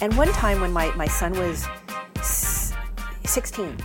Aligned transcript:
And 0.00 0.14
one 0.16 0.28
time 0.28 0.60
when 0.60 0.72
my, 0.72 0.94
my 0.94 1.06
son 1.06 1.32
was 1.32 1.66
16, 3.24 3.76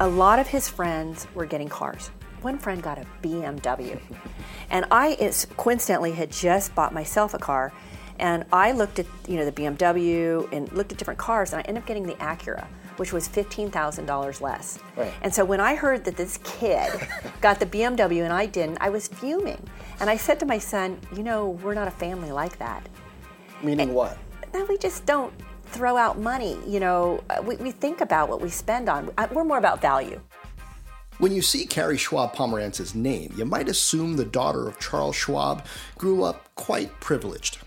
a 0.00 0.08
lot 0.08 0.38
of 0.38 0.48
his 0.48 0.68
friends 0.68 1.28
were 1.34 1.46
getting 1.46 1.68
cars. 1.68 2.10
One 2.42 2.58
friend 2.58 2.82
got 2.82 2.98
a 2.98 3.06
BMW. 3.22 4.00
and 4.70 4.84
I 4.90 5.32
coincidentally 5.56 6.12
had 6.12 6.32
just 6.32 6.74
bought 6.74 6.92
myself 6.92 7.34
a 7.34 7.38
car. 7.38 7.72
And 8.18 8.44
I 8.52 8.72
looked 8.72 8.98
at 8.98 9.06
you 9.28 9.36
know 9.36 9.44
the 9.44 9.52
BMW 9.52 10.50
and 10.52 10.72
looked 10.72 10.90
at 10.90 10.98
different 10.98 11.20
cars, 11.20 11.52
and 11.52 11.60
I 11.60 11.62
ended 11.68 11.82
up 11.82 11.86
getting 11.86 12.04
the 12.04 12.14
Acura, 12.14 12.66
which 12.96 13.12
was 13.12 13.28
fifteen 13.28 13.70
thousand 13.70 14.06
dollars 14.06 14.40
less. 14.40 14.80
Right. 14.96 15.12
And 15.22 15.32
so 15.32 15.44
when 15.44 15.60
I 15.60 15.76
heard 15.76 16.04
that 16.04 16.16
this 16.16 16.40
kid 16.42 16.90
got 17.40 17.60
the 17.60 17.66
BMW 17.66 18.24
and 18.24 18.32
I 18.32 18.46
didn't, 18.46 18.78
I 18.80 18.90
was 18.90 19.06
fuming. 19.06 19.62
And 20.00 20.10
I 20.10 20.16
said 20.16 20.40
to 20.40 20.46
my 20.46 20.58
son, 20.58 20.98
you 21.14 21.22
know, 21.22 21.50
we're 21.62 21.74
not 21.74 21.86
a 21.86 21.92
family 21.92 22.32
like 22.32 22.58
that. 22.58 22.88
Meaning 23.62 23.88
and, 23.88 23.94
what? 23.94 24.18
No, 24.54 24.64
we 24.64 24.78
just 24.78 25.04
don't 25.06 25.32
throw 25.66 25.96
out 25.96 26.18
money. 26.18 26.58
You 26.66 26.80
know, 26.80 27.22
uh, 27.30 27.42
we, 27.42 27.56
we 27.56 27.70
think 27.70 28.00
about 28.00 28.28
what 28.28 28.40
we 28.40 28.48
spend 28.48 28.88
on. 28.88 29.10
Uh, 29.18 29.28
we're 29.32 29.44
more 29.44 29.58
about 29.58 29.80
value. 29.80 30.20
When 31.18 31.32
you 31.32 31.42
see 31.42 31.66
Carrie 31.66 31.98
Schwab 31.98 32.34
Pomerantz's 32.34 32.94
name, 32.94 33.34
you 33.36 33.44
might 33.44 33.68
assume 33.68 34.16
the 34.16 34.24
daughter 34.24 34.68
of 34.68 34.78
Charles 34.78 35.16
Schwab 35.16 35.66
grew 35.96 36.22
up 36.22 36.54
quite 36.54 36.98
privileged. 37.00 37.58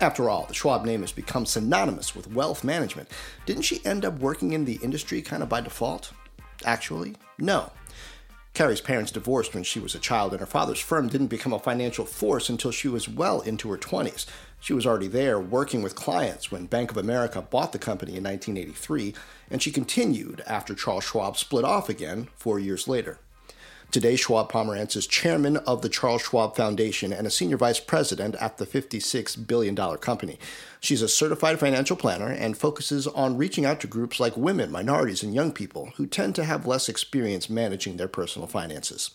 After 0.00 0.30
all, 0.30 0.44
the 0.44 0.54
Schwab 0.54 0.84
name 0.84 1.00
has 1.00 1.10
become 1.10 1.46
synonymous 1.46 2.14
with 2.14 2.32
wealth 2.32 2.62
management. 2.62 3.08
Didn't 3.46 3.62
she 3.62 3.84
end 3.84 4.04
up 4.04 4.18
working 4.18 4.52
in 4.52 4.64
the 4.64 4.78
industry 4.82 5.22
kind 5.22 5.42
of 5.42 5.48
by 5.48 5.60
default? 5.60 6.12
Actually, 6.64 7.16
no. 7.38 7.72
Carrie's 8.54 8.80
parents 8.80 9.10
divorced 9.10 9.54
when 9.54 9.64
she 9.64 9.80
was 9.80 9.94
a 9.94 10.00
child, 10.00 10.32
and 10.32 10.40
her 10.40 10.46
father's 10.46 10.80
firm 10.80 11.08
didn't 11.08 11.28
become 11.28 11.52
a 11.52 11.58
financial 11.58 12.04
force 12.04 12.48
until 12.48 12.70
she 12.70 12.88
was 12.88 13.08
well 13.08 13.40
into 13.40 13.70
her 13.70 13.78
20s. 13.78 14.26
She 14.60 14.72
was 14.72 14.86
already 14.86 15.08
there 15.08 15.38
working 15.38 15.82
with 15.82 15.94
clients 15.94 16.50
when 16.50 16.66
Bank 16.66 16.90
of 16.90 16.96
America 16.96 17.40
bought 17.42 17.72
the 17.72 17.78
company 17.78 18.16
in 18.16 18.24
1983, 18.24 19.14
and 19.50 19.62
she 19.62 19.70
continued 19.70 20.42
after 20.46 20.74
Charles 20.74 21.04
Schwab 21.04 21.36
split 21.36 21.64
off 21.64 21.88
again 21.88 22.28
four 22.36 22.58
years 22.58 22.88
later. 22.88 23.18
Today, 23.90 24.16
Schwab 24.16 24.52
Pomerantz 24.52 24.96
is 24.96 25.06
chairman 25.06 25.56
of 25.58 25.80
the 25.80 25.88
Charles 25.88 26.20
Schwab 26.20 26.54
Foundation 26.54 27.10
and 27.10 27.26
a 27.26 27.30
senior 27.30 27.56
vice 27.56 27.80
president 27.80 28.34
at 28.34 28.58
the 28.58 28.66
$56 28.66 29.46
billion 29.46 29.74
company. 29.74 30.38
She's 30.78 31.00
a 31.00 31.08
certified 31.08 31.58
financial 31.58 31.96
planner 31.96 32.28
and 32.28 32.58
focuses 32.58 33.06
on 33.06 33.38
reaching 33.38 33.64
out 33.64 33.80
to 33.80 33.86
groups 33.86 34.20
like 34.20 34.36
women, 34.36 34.70
minorities, 34.70 35.22
and 35.22 35.32
young 35.32 35.52
people 35.52 35.92
who 35.96 36.06
tend 36.06 36.34
to 36.34 36.44
have 36.44 36.66
less 36.66 36.90
experience 36.90 37.48
managing 37.48 37.96
their 37.96 38.08
personal 38.08 38.46
finances. 38.46 39.12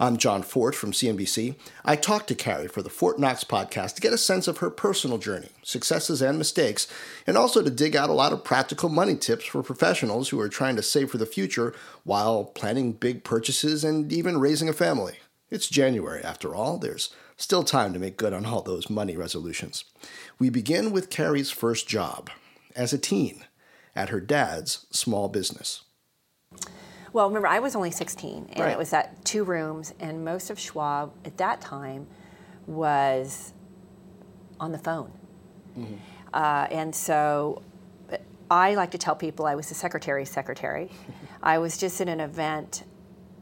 I'm 0.00 0.16
John 0.16 0.42
Fortt 0.42 0.74
from 0.74 0.92
CNBC. 0.92 1.54
I 1.84 1.96
talked 1.96 2.28
to 2.28 2.34
Carrie 2.34 2.66
for 2.66 2.82
the 2.82 2.90
Fortt 2.90 3.18
Knox 3.18 3.44
podcast 3.44 3.94
to 3.94 4.00
get 4.00 4.12
a 4.12 4.18
sense 4.18 4.48
of 4.48 4.58
her 4.58 4.70
personal 4.70 5.18
journey, 5.18 5.50
successes 5.62 6.22
and 6.22 6.38
mistakes, 6.38 6.88
and 7.26 7.36
also 7.36 7.62
to 7.62 7.70
dig 7.70 7.94
out 7.94 8.10
a 8.10 8.14
lot 8.14 8.32
of 8.32 8.42
practical 8.42 8.88
money 8.88 9.16
tips 9.16 9.44
for 9.44 9.62
professionals 9.62 10.30
who 10.30 10.40
are 10.40 10.48
trying 10.48 10.76
to 10.76 10.82
save 10.82 11.10
for 11.10 11.18
the 11.18 11.26
future 11.26 11.74
while 12.04 12.44
planning 12.44 12.92
big 12.92 13.22
purchases 13.22 13.84
and 13.84 14.12
even 14.12 14.40
raising 14.40 14.68
a 14.68 14.72
family. 14.72 15.18
It's 15.50 15.68
January, 15.68 16.24
after 16.24 16.54
all. 16.54 16.78
There's 16.78 17.14
still 17.36 17.62
time 17.62 17.92
to 17.92 17.98
make 17.98 18.16
good 18.16 18.32
on 18.32 18.46
all 18.46 18.62
those 18.62 18.88
money 18.88 19.16
resolutions. 19.16 19.84
We 20.38 20.48
begin 20.48 20.92
with 20.92 21.10
Carrie's 21.10 21.50
first 21.50 21.86
job 21.86 22.30
as 22.74 22.92
a 22.92 22.98
teen 22.98 23.44
at 23.94 24.08
her 24.08 24.20
dad's 24.20 24.86
small 24.90 25.28
business. 25.28 25.82
Well, 27.12 27.28
remember, 27.28 27.48
I 27.48 27.58
was 27.58 27.76
only 27.76 27.90
16, 27.90 28.48
and 28.50 28.58
Right. 28.60 28.72
it 28.72 28.78
was 28.78 28.92
at 28.92 29.24
two 29.24 29.44
rooms, 29.44 29.92
and 30.00 30.24
most 30.24 30.50
of 30.50 30.58
Schwab 30.58 31.12
at 31.24 31.36
that 31.36 31.60
time 31.60 32.06
was 32.66 33.52
on 34.58 34.72
the 34.72 34.78
phone. 34.78 35.12
Uh, 36.32 36.66
and 36.70 36.94
so 36.94 37.62
I 38.50 38.74
like 38.74 38.90
to 38.92 38.98
tell 38.98 39.14
people 39.16 39.46
I 39.46 39.54
was 39.54 39.68
the 39.68 39.74
secretary's 39.74 40.30
secretary. 40.30 40.90
I 41.42 41.58
was 41.58 41.76
just 41.76 42.00
at 42.00 42.08
an 42.08 42.20
event 42.20 42.84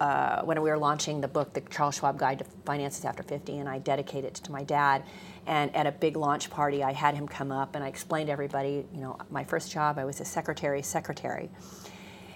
uh, 0.01 0.43
when 0.43 0.61
we 0.63 0.71
were 0.71 0.79
launching 0.79 1.21
the 1.21 1.29
book, 1.29 1.53
The 1.53 1.61
Charles 1.61 1.97
Schwab 1.97 2.19
Guide 2.19 2.39
to 2.39 2.45
Finances 2.65 3.05
After 3.05 3.23
50, 3.23 3.59
and 3.59 3.69
I 3.69 3.79
dedicated 3.79 4.25
it 4.25 4.35
to 4.45 4.53
my 4.53 4.65
dad. 4.65 5.03
And 5.47 5.75
at 5.77 5.87
a 5.87 5.93
big 5.93 6.17
launch 6.17 6.49
party, 6.49 6.83
I 6.83 6.93
had 6.93 7.15
him 7.15 7.29
come 7.29 7.53
up 7.53 7.75
and 7.75 7.85
I 7.85 7.89
explained 7.89 8.29
to 8.29 8.33
everybody, 8.33 8.87
you 8.95 9.01
know, 9.01 9.19
my 9.31 9.45
first 9.45 9.71
job, 9.71 9.99
I 9.99 10.05
was 10.05 10.21
a 10.21 10.25
secretary's 10.25 10.87
secretary. 10.87 11.51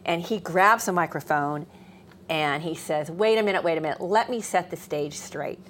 And 0.05 0.23
he 0.23 0.39
grabs 0.39 0.87
the 0.87 0.93
microphone 0.93 1.67
and 2.29 2.63
he 2.63 2.75
says, 2.75 3.11
Wait 3.11 3.39
a 3.39 3.43
minute, 3.43 3.65
wait 3.65 3.79
a 3.79 3.81
minute, 3.81 4.01
let 4.01 4.31
me 4.31 4.41
set 4.41 4.71
the 4.71 4.77
stage 4.77 5.15
straight. 5.15 5.61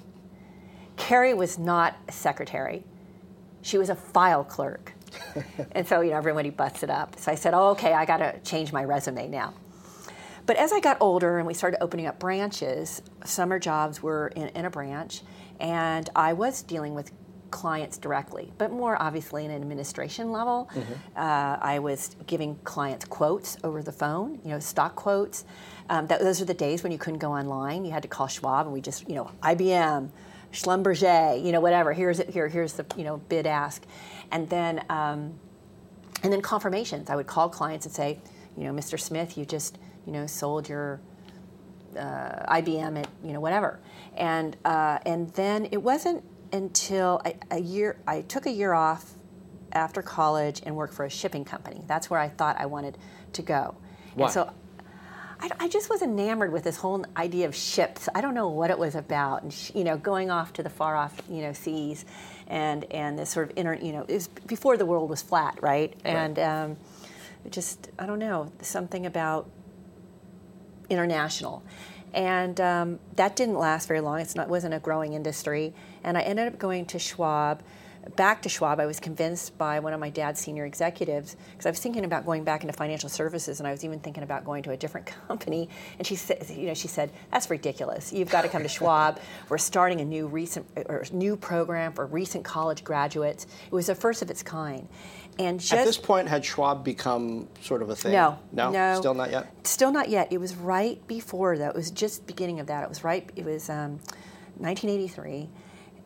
Carrie 0.97 1.33
was 1.33 1.57
not 1.57 1.95
a 2.07 2.11
secretary, 2.11 2.83
she 3.61 3.77
was 3.77 3.89
a 3.89 3.95
file 3.95 4.43
clerk. 4.43 4.93
and 5.71 5.87
so, 5.87 6.01
you 6.01 6.11
know, 6.11 6.17
everybody 6.17 6.49
busted 6.49 6.89
up. 6.89 7.17
So 7.17 7.31
I 7.31 7.35
said, 7.35 7.53
Oh, 7.53 7.69
okay, 7.69 7.93
I 7.93 8.05
got 8.05 8.17
to 8.17 8.39
change 8.39 8.73
my 8.73 8.83
resume 8.83 9.27
now. 9.27 9.53
But 10.45 10.57
as 10.57 10.71
I 10.71 10.79
got 10.79 10.97
older 10.99 11.39
and 11.39 11.47
we 11.47 11.53
started 11.53 11.81
opening 11.81 12.05
up 12.05 12.19
branches, 12.19 13.01
summer 13.23 13.57
jobs 13.57 14.03
were 14.03 14.27
in, 14.35 14.49
in 14.49 14.65
a 14.65 14.69
branch, 14.69 15.21
and 15.59 16.07
I 16.15 16.33
was 16.33 16.61
dealing 16.61 16.93
with 16.93 17.11
clients 17.55 17.97
directly, 17.97 18.51
but 18.57 18.69
more 18.69 19.01
obviously 19.01 19.45
in 19.45 19.51
an 19.51 19.61
administration 19.61 20.29
level. 20.33 20.69
Uh, 21.15 21.57
I 21.61 21.79
was 21.79 22.17
giving 22.27 22.55
clients 22.65 23.05
quotes 23.05 23.55
over 23.63 23.81
the 23.81 23.93
phone, 23.93 24.41
you 24.43 24.49
know, 24.49 24.59
stock 24.59 24.95
quotes. 24.95 25.45
Um, 25.89 26.05
that, 26.07 26.19
those 26.19 26.41
are 26.41 26.45
the 26.45 26.53
days 26.53 26.83
when 26.83 26.91
you 26.91 26.97
couldn't 26.97 27.19
go 27.19 27.31
online. 27.31 27.85
You 27.85 27.91
had 27.91 28.01
to 28.03 28.09
call 28.09 28.27
Schwab, 28.27 28.65
and 28.65 28.73
we 28.73 28.81
just, 28.81 29.07
you 29.07 29.15
know, 29.15 29.31
IBM, 29.41 30.09
Schlumberger, 30.51 31.41
you 31.41 31.53
know, 31.53 31.61
whatever. 31.61 31.93
Here's 31.93 32.19
it. 32.19 32.29
Here, 32.29 32.49
here's 32.49 32.73
the, 32.73 32.85
you 32.97 33.05
know, 33.05 33.17
bid 33.29 33.47
ask, 33.47 33.85
and 34.31 34.49
then, 34.49 34.83
um, 34.89 35.39
and 36.23 36.33
then 36.33 36.41
confirmations. 36.41 37.09
I 37.09 37.15
would 37.15 37.27
call 37.27 37.47
clients 37.47 37.85
and 37.85 37.95
say, 37.95 38.19
you 38.57 38.65
know, 38.65 38.73
Mr. 38.73 38.99
Smith, 38.99 39.37
you 39.37 39.45
just, 39.45 39.77
you 40.05 40.11
know, 40.11 40.27
sold 40.27 40.67
your 40.67 40.99
uh, 41.97 42.53
IBM 42.55 42.99
at 42.99 43.07
you 43.23 43.31
know 43.31 43.39
whatever, 43.39 43.79
and 44.17 44.57
uh, 44.65 44.99
and 45.05 45.29
then 45.33 45.69
it 45.71 45.81
wasn't 45.81 46.21
until 46.51 47.21
a, 47.25 47.35
a 47.51 47.59
year 47.59 47.97
I 48.07 48.21
took 48.21 48.45
a 48.45 48.51
year 48.51 48.73
off 48.73 49.11
after 49.71 50.01
college 50.01 50.61
and 50.65 50.75
worked 50.75 50.93
for 50.93 51.05
a 51.05 51.09
shipping 51.09 51.43
company. 51.45 51.81
That's 51.87 52.09
where 52.09 52.19
I 52.19 52.29
thought 52.29 52.55
I 52.59 52.65
wanted 52.65 52.97
to 53.33 53.41
go. 53.41 53.75
Why? 54.13 54.25
And 54.25 54.33
so 54.33 54.53
I, 55.39 55.49
I 55.59 55.67
just 55.67 55.89
was 55.89 56.01
enamored 56.01 56.51
with 56.51 56.63
this 56.63 56.77
whole 56.77 57.05
idea 57.17 57.47
of 57.47 57.55
ships. 57.55 58.07
I 58.15 58.21
don't 58.21 58.33
know 58.33 58.47
what 58.47 58.69
it 58.69 58.79
was 58.79 58.95
about, 58.95 59.43
and 59.43 59.53
sh- 59.53 59.71
you 59.75 59.83
know, 59.83 59.97
going 59.97 60.31
off 60.31 60.53
to 60.53 60.63
the 60.63 60.69
far 60.69 60.95
off, 60.95 61.21
you 61.29 61.41
know, 61.41 61.53
seas, 61.53 62.05
and 62.47 62.85
and 62.85 63.19
this 63.19 63.29
sort 63.31 63.49
of 63.49 63.57
inner, 63.57 63.73
you 63.75 63.91
know, 63.91 64.05
it 64.07 64.13
was 64.13 64.27
before 64.27 64.77
the 64.77 64.85
world 64.85 65.09
was 65.09 65.21
flat, 65.21 65.57
right? 65.61 65.93
And 66.05 66.39
um, 66.39 66.77
just 67.49 67.89
I 67.99 68.05
don't 68.05 68.19
know 68.19 68.51
something 68.61 69.05
about 69.05 69.49
international. 70.89 71.63
And 72.13 72.61
um, 72.61 72.99
that 73.17 73.35
didn't 73.35 73.57
last 73.57 73.89
very 73.89 73.99
long. 73.99 74.21
It's 74.21 74.35
not 74.35 74.47
wasn't 74.47 74.73
a 74.73 74.79
growing 74.79 75.13
industry. 75.13 75.73
And 76.05 76.17
I 76.17 76.21
ended 76.21 76.47
up 76.47 76.59
going 76.59 76.85
to 76.87 76.99
Schwab, 76.99 77.63
back 78.15 78.43
to 78.43 78.49
Schwab. 78.49 78.79
I 78.79 78.85
was 78.85 78.99
convinced 78.99 79.57
by 79.57 79.79
one 79.79 79.91
of 79.91 79.99
my 79.99 80.11
dad's 80.11 80.39
senior 80.39 80.63
executives 80.63 81.35
because 81.51 81.65
I 81.65 81.71
was 81.71 81.79
thinking 81.79 82.05
about 82.05 82.27
going 82.27 82.43
back 82.43 82.61
into 82.61 82.73
financial 82.73 83.09
services, 83.09 83.59
and 83.59 83.67
I 83.67 83.71
was 83.71 83.83
even 83.83 83.99
thinking 83.99 84.21
about 84.21 84.45
going 84.45 84.61
to 84.63 84.71
a 84.71 84.77
different 84.77 85.07
company. 85.27 85.67
And 85.97 86.05
she 86.05 86.15
said, 86.15 86.45
you 86.47 86.67
know, 86.67 86.75
she 86.75 86.87
said, 86.87 87.09
"That's 87.31 87.49
ridiculous. 87.49 88.13
You've 88.13 88.29
got 88.29 88.43
to 88.43 88.49
come 88.49 88.61
to 88.61 88.69
Schwab. 88.69 89.19
We're 89.49 89.57
starting 89.57 89.99
a 89.99 90.05
new 90.05 90.27
recent 90.27 90.67
or 90.75 91.03
new 91.11 91.35
program 91.35 91.91
for 91.91 92.05
recent 92.05 92.45
college 92.45 92.83
graduates. 92.83 93.47
It 93.65 93.73
was 93.73 93.87
the 93.87 93.95
first 93.95 94.21
of 94.21 94.29
its 94.29 94.43
kind." 94.43 94.87
And 95.37 95.59
just 95.59 95.73
At 95.73 95.85
this 95.85 95.97
point, 95.97 96.29
had 96.29 96.45
Schwab 96.45 96.85
become 96.85 97.49
sort 97.61 97.81
of 97.81 97.89
a 97.89 97.95
thing? 97.95 98.13
no, 98.13 98.39
No? 98.53 98.71
no, 98.71 98.99
Still 98.99 99.13
not 99.13 99.31
yet? 99.31 99.51
Still 99.67 99.91
not 99.91 100.07
yet. 100.07 100.31
It 100.31 100.37
was 100.37 100.55
right 100.55 101.05
before 101.07 101.57
that. 101.57 101.71
It 101.71 101.75
was 101.75 101.91
just 101.91 102.25
beginning 102.25 102.61
of 102.61 102.67
that. 102.67 102.83
It 102.83 102.89
was 102.89 103.03
right. 103.03 103.29
It 103.35 103.43
was 103.43 103.69
um, 103.69 103.99
1983, 104.59 105.49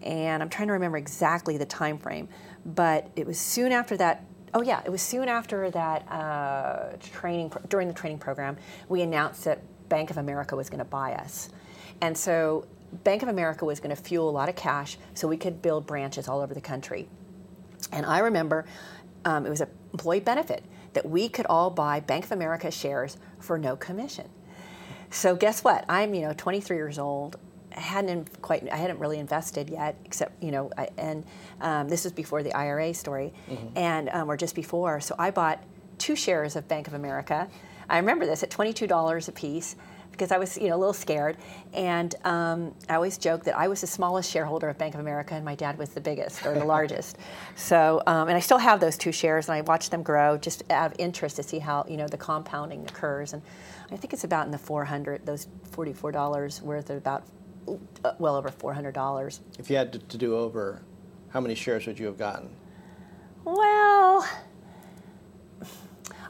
and 0.04 0.42
I'm 0.42 0.50
trying 0.50 0.68
to 0.68 0.74
remember 0.74 0.98
exactly 0.98 1.57
the 1.57 1.66
time 1.66 1.98
frame, 1.98 2.30
but 2.66 3.10
it 3.16 3.25
was 3.25 3.40
soon 3.40 3.72
after 3.72 3.98
that. 3.98 4.25
Oh 4.54 4.62
yeah, 4.62 4.81
it 4.86 4.90
was 4.90 5.01
soon 5.01 5.28
after 5.28 5.69
that 5.72 6.12
uh, 6.12 6.98
training 7.00 7.51
during 7.69 7.88
the 7.88 7.94
training 7.94 8.19
program. 8.19 8.57
We 8.88 9.01
announced 9.01 9.44
that 9.46 9.62
Bank 9.90 10.10
of 10.10 10.18
America 10.18 10.56
was 10.56 10.69
going 10.69 10.80
to 10.80 10.86
buy 10.86 11.13
us, 11.13 11.50
and 12.01 12.18
so 12.18 12.66
Bank 13.04 13.22
of 13.22 13.30
America 13.30 13.66
was 13.66 13.80
going 13.80 13.96
to 13.96 14.01
fuel 14.01 14.30
a 14.30 14.31
lot 14.31 14.50
of 14.50 14.56
cash 14.56 14.98
so 15.13 15.28
we 15.28 15.38
could 15.38 15.62
build 15.62 15.86
branches 15.86 16.28
all 16.28 16.42
over 16.42 16.54
the 16.54 16.62
country. 16.62 17.07
And 17.92 18.06
I 18.06 18.19
remember 18.19 18.66
um, 19.25 19.46
it 19.46 19.50
was 19.50 19.62
an 19.62 19.69
employee 19.94 20.19
benefit 20.19 20.63
that 20.94 21.07
we 21.07 21.30
could 21.30 21.46
all 21.48 21.69
buy 21.69 22.00
Bank 22.00 22.25
of 22.25 22.31
America 22.31 22.72
shares 22.72 23.18
for 23.40 23.57
no 23.57 23.75
commission. 23.75 24.30
So 25.12 25.36
guess 25.36 25.63
what? 25.63 25.86
I'm 25.90 26.13
you 26.13 26.22
know 26.22 26.34
23 26.36 26.78
years 26.78 27.00
old. 27.00 27.38
I 27.75 27.80
hadn't 27.80 28.42
quite 28.42 28.69
I 28.71 28.77
hadn't 28.77 29.00
really 29.00 29.19
invested 29.19 29.69
yet, 29.69 29.95
except 30.06 30.42
you 30.44 30.51
know, 30.51 30.71
I, 30.77 30.89
and 30.98 31.25
um, 31.62 31.89
this 31.89 32.04
was 32.04 32.13
before 32.13 32.44
the 32.44 32.54
IRA 32.54 32.94
story, 32.94 33.33
and 33.75 34.10
um, 34.10 34.30
or 34.30 34.38
just 34.38 34.56
before. 34.56 35.00
So 35.00 35.16
I 35.19 35.31
bought 35.31 35.63
two 35.98 36.16
shares 36.16 36.56
of 36.56 36.68
Bank 36.68 36.88
of 36.88 36.94
America. 36.94 37.48
I 37.89 37.98
remember 37.98 38.25
this 38.25 38.44
at 38.44 38.50
$22 38.51 39.27
a 39.27 39.31
piece. 39.31 39.75
because 40.19 40.33
I 40.33 40.38
was, 40.38 40.57
you 40.57 40.68
know, 40.68 40.75
a 40.75 40.81
little 40.83 40.94
scared. 40.94 41.38
And 41.74 42.13
um, 42.25 42.75
I 42.89 42.95
always 42.95 43.18
joke 43.18 43.45
that 43.45 43.57
I 43.57 43.69
was 43.69 43.80
the 43.80 43.88
smallest 43.88 44.30
shareholder 44.30 44.68
of 44.68 44.77
Bank 44.77 44.94
of 44.94 45.00
America, 45.00 45.33
and 45.33 45.45
my 45.45 45.56
dad 45.56 45.77
was 45.77 45.89
the 45.92 46.01
biggest 46.01 46.45
or 46.45 46.54
the 46.54 46.65
largest. 46.75 47.18
So, 47.56 48.04
um, 48.06 48.27
and 48.27 48.36
I 48.36 48.42
still 48.42 48.57
have 48.57 48.81
those 48.81 48.98
two 48.98 49.13
shares, 49.13 49.48
and 49.48 49.56
I 49.56 49.62
watch 49.62 49.89
them 49.89 50.04
grow 50.04 50.38
just 50.38 50.63
out 50.69 50.92
of 50.92 51.00
interest 51.00 51.38
to 51.38 51.44
see 51.44 51.60
how, 51.60 51.86
you 51.88 51.95
know, 51.95 52.07
the 52.07 52.18
compounding 52.18 52.83
occurs. 52.83 53.31
And 53.31 53.42
I 53.92 53.95
think 53.95 54.12
it's 54.12 54.25
about 54.25 54.45
in 54.45 54.51
the 54.51 54.57
400, 54.57 55.25
those 55.25 55.48
$44 55.72 56.62
worth 56.63 56.89
of 56.89 56.98
about 56.98 57.24
well 58.19 58.36
over 58.36 58.50
$400. 58.50 59.39
If 59.57 59.69
you 59.69 59.75
had 59.75 59.94
to, 59.94 60.00
to 60.00 60.18
do 60.18 60.36
over, 60.36 60.81
how 61.30 61.39
many 61.39 61.56
shares 61.56 61.86
would 61.88 62.00
you 62.00 62.06
have 62.06 62.18
gotten? 62.18 62.50
Well, 63.45 64.27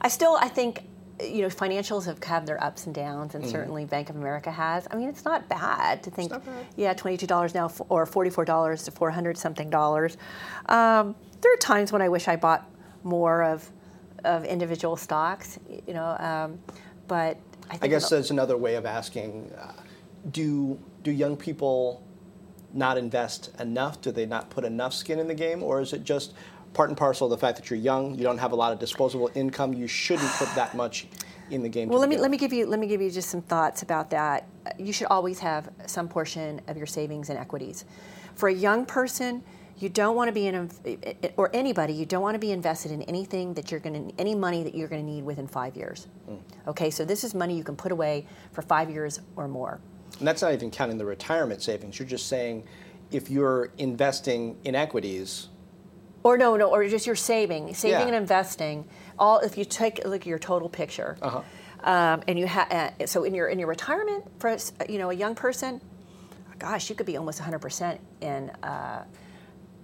I 0.01 0.07
still, 0.07 0.37
I 0.39 0.47
think, 0.47 0.83
you 1.21 1.41
know, 1.41 1.47
financials 1.47 2.05
have 2.05 2.23
had 2.23 2.45
their 2.45 2.63
ups 2.63 2.85
and 2.85 2.95
downs, 2.95 3.35
and 3.35 3.45
certainly 3.45 3.83
Bank 3.83 4.09
of 4.09 4.15
America 4.15 4.51
has. 4.51 4.87
I 4.89 4.95
mean, 4.95 5.09
it's 5.09 5.25
not 5.25 5.49
bad 5.49 6.01
to 6.03 6.11
think, 6.11 6.31
bad. 6.31 6.41
yeah, 6.77 6.93
twenty-two 6.93 7.27
dollars 7.27 7.53
now, 7.53 7.69
or 7.89 8.05
forty-four 8.05 8.45
dollars 8.45 8.83
to 8.83 8.91
four 8.91 9.11
hundred 9.11 9.37
something 9.37 9.69
dollars. 9.69 10.15
Um, 10.67 11.15
there 11.41 11.53
are 11.53 11.57
times 11.57 11.91
when 11.91 12.01
I 12.01 12.07
wish 12.07 12.29
I 12.29 12.37
bought 12.37 12.69
more 13.03 13.43
of 13.43 13.69
of 14.23 14.45
individual 14.45 14.95
stocks, 14.95 15.59
you 15.87 15.93
know, 15.93 16.15
um, 16.19 16.59
but 17.07 17.37
I, 17.69 17.73
think 17.73 17.83
I 17.83 17.87
guess 17.87 18.09
that's 18.09 18.29
another 18.31 18.55
way 18.55 18.75
of 18.75 18.85
asking: 18.85 19.51
uh, 19.59 19.73
Do 20.31 20.79
do 21.03 21.11
young 21.11 21.37
people 21.37 22.03
not 22.73 22.97
invest 22.97 23.51
enough? 23.59 24.01
Do 24.01 24.11
they 24.11 24.25
not 24.25 24.49
put 24.49 24.65
enough 24.65 24.93
skin 24.93 25.19
in 25.19 25.27
the 25.27 25.35
game, 25.35 25.63
or 25.63 25.81
is 25.81 25.93
it 25.93 26.03
just 26.03 26.33
part 26.73 26.89
and 26.89 26.97
parcel 26.97 27.25
of 27.25 27.31
the 27.31 27.37
fact 27.37 27.57
that 27.57 27.69
you're 27.69 27.79
young, 27.79 28.15
you 28.15 28.23
don't 28.23 28.37
have 28.37 28.51
a 28.51 28.55
lot 28.55 28.71
of 28.71 28.79
disposable 28.79 29.29
income, 29.35 29.73
you 29.73 29.87
shouldn't 29.87 30.29
put 30.33 30.53
that 30.55 30.75
much 30.75 31.07
in 31.49 31.63
the 31.63 31.69
game? 31.69 31.89
Well, 31.89 31.99
let 31.99 32.09
me 32.09 32.17
let 32.17 32.31
me 32.31 32.37
give 32.37 32.53
you 32.53 32.65
let 32.65 32.79
me 32.79 32.87
give 32.87 33.01
you 33.01 33.09
just 33.09 33.29
some 33.29 33.41
thoughts 33.41 33.81
about 33.81 34.09
that. 34.11 34.47
You 34.77 34.93
should 34.93 35.07
always 35.07 35.39
have 35.39 35.69
some 35.87 36.07
portion 36.07 36.61
of 36.67 36.77
your 36.77 36.85
savings 36.85 37.29
in 37.29 37.37
equities. 37.37 37.85
For 38.35 38.49
a 38.49 38.53
young 38.53 38.85
person, 38.85 39.43
you 39.79 39.89
don't 39.89 40.15
want 40.15 40.27
to 40.27 40.31
be 40.33 40.47
in 40.47 40.69
a, 40.85 41.31
or 41.37 41.49
anybody, 41.53 41.93
you 41.93 42.05
don't 42.05 42.21
want 42.21 42.35
to 42.35 42.39
be 42.39 42.51
invested 42.51 42.91
in 42.91 43.01
anything 43.03 43.53
that 43.53 43.71
you're 43.71 43.79
going 43.79 44.09
to 44.09 44.19
any 44.19 44.35
money 44.35 44.63
that 44.63 44.75
you're 44.75 44.87
going 44.87 45.05
to 45.05 45.11
need 45.11 45.23
within 45.23 45.47
five 45.47 45.75
years. 45.75 46.07
Mm. 46.29 46.39
Okay, 46.67 46.89
so 46.89 47.05
this 47.05 47.23
is 47.23 47.33
money 47.33 47.57
you 47.57 47.63
can 47.63 47.75
put 47.75 47.91
away 47.91 48.27
for 48.51 48.61
five 48.61 48.89
years 48.89 49.21
or 49.35 49.47
more. 49.47 49.79
And 50.17 50.27
that's 50.27 50.41
not 50.41 50.53
even 50.53 50.71
counting 50.71 50.97
the 50.97 51.05
retirement 51.05 51.61
savings. 51.61 51.99
You're 51.99 52.07
just 52.07 52.27
saying 52.27 52.63
if 53.11 53.29
you're 53.29 53.71
investing 53.77 54.57
in 54.63 54.75
equities, 54.75 55.47
Or 56.23 56.37
no, 56.37 56.57
no, 56.57 56.69
or 56.69 56.85
just 56.87 57.07
your 57.07 57.15
saving, 57.15 57.73
saving 57.75 57.99
Yeah. 58.01 58.07
and 58.07 58.15
investing. 58.15 58.85
All 59.17 59.39
if 59.39 59.57
you 59.57 59.63
take 59.65 60.03
look 60.05 60.21
at 60.21 60.27
your 60.27 60.39
total 60.39 60.67
picture, 60.69 61.17
Uh-huh. 61.21 61.41
um, 61.83 62.21
and 62.27 62.37
you 62.37 62.45
have 62.47 62.71
uh, 62.71 63.05
so 63.05 63.23
in 63.23 63.33
your 63.33 63.47
in 63.47 63.57
your 63.59 63.69
retirement 63.69 64.25
for 64.39 64.55
you 64.89 64.97
know 64.97 65.09
a 65.11 65.13
young 65.13 65.33
person, 65.35 65.79
gosh, 66.57 66.89
you 66.89 66.95
could 66.95 67.05
be 67.05 67.15
almost 67.17 67.39
100 67.39 67.59
percent 67.59 68.01
in 68.21 68.49
uh, 68.63 69.05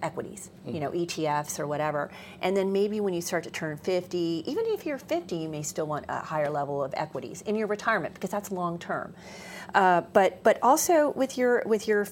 equities, 0.02 0.50
you 0.66 0.78
know 0.78 0.90
ETFs 0.90 1.58
or 1.58 1.66
whatever, 1.66 2.10
and 2.42 2.54
then 2.54 2.70
maybe 2.70 3.00
when 3.00 3.14
you 3.14 3.22
start 3.22 3.44
to 3.44 3.50
turn 3.50 3.78
50, 3.78 4.44
even 4.46 4.64
if 4.68 4.84
you're 4.84 4.98
50, 4.98 5.36
you 5.36 5.48
may 5.48 5.62
still 5.62 5.86
want 5.86 6.04
a 6.08 6.18
higher 6.18 6.50
level 6.50 6.84
of 6.84 6.92
equities 6.96 7.40
in 7.42 7.56
your 7.56 7.66
retirement 7.66 8.12
because 8.14 8.30
that's 8.30 8.50
long 8.52 8.78
term. 8.78 9.14
Uh, 9.76 10.00
but 10.14 10.42
but 10.42 10.58
also 10.62 11.10
with 11.10 11.36
your 11.36 11.62
with 11.66 11.86
your 11.86 12.08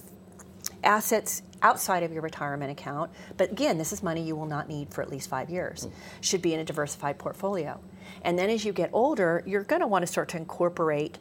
assets 0.85 1.43
outside 1.63 2.03
of 2.03 2.13
your 2.13 2.21
retirement 2.21 2.71
account. 2.71 3.11
But 3.39 3.53
again, 3.53 3.79
this 3.79 3.91
is 3.91 4.03
money 4.03 4.23
you 4.23 4.37
will 4.37 4.45
not 4.45 4.69
need 4.69 4.93
for 4.93 5.01
at 5.01 5.09
least 5.09 5.31
five 5.31 5.49
years. 5.49 5.89
Should 6.21 6.43
be 6.43 6.53
in 6.53 6.61
a 6.61 6.65
diversified 6.65 7.19
portfolio. 7.19 7.81
And 8.21 8.39
then 8.39 8.51
as 8.51 8.67
you 8.67 8.75
get 8.75 8.91
older, 8.93 9.43
you're 9.47 9.65
going 9.65 9.81
to 9.81 9.87
want 9.87 10.03
to 10.03 10.07
start 10.07 10.29
to 10.31 10.37
incorporate 10.37 11.17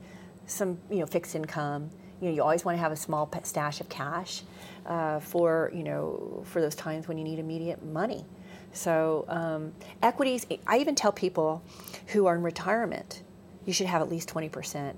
some, 0.45 0.79
you 0.91 0.99
know, 0.99 1.05
fixed 1.05 1.33
income. 1.33 1.89
You 2.19 2.27
know, 2.27 2.35
you 2.35 2.43
always 2.43 2.65
want 2.65 2.77
to 2.77 2.81
have 2.81 2.91
a 2.91 2.97
small 2.97 3.31
stash 3.43 3.79
of 3.79 3.87
cash 3.87 4.43
uh, 4.85 5.21
for, 5.21 5.71
you 5.73 5.83
know, 5.83 6.43
for 6.45 6.59
those 6.59 6.75
times 6.75 7.07
when 7.07 7.17
you 7.17 7.23
need 7.23 7.39
immediate 7.39 7.85
money. 7.85 8.25
So 8.73 9.23
um, 9.29 9.71
equities. 10.01 10.45
I 10.67 10.79
even 10.79 10.95
tell 10.95 11.13
people 11.13 11.63
who 12.07 12.25
are 12.25 12.35
in 12.35 12.43
retirement, 12.43 13.23
you 13.63 13.71
should 13.71 13.87
have 13.87 14.01
at 14.01 14.09
least 14.09 14.27
20% 14.27 14.95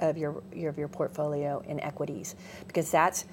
of 0.00 0.16
your, 0.16 0.42
your 0.54 0.70
of 0.70 0.78
your 0.78 0.88
portfolio 0.88 1.62
in 1.66 1.80
equities 1.80 2.34
because 2.66 2.90
that's 2.90 3.24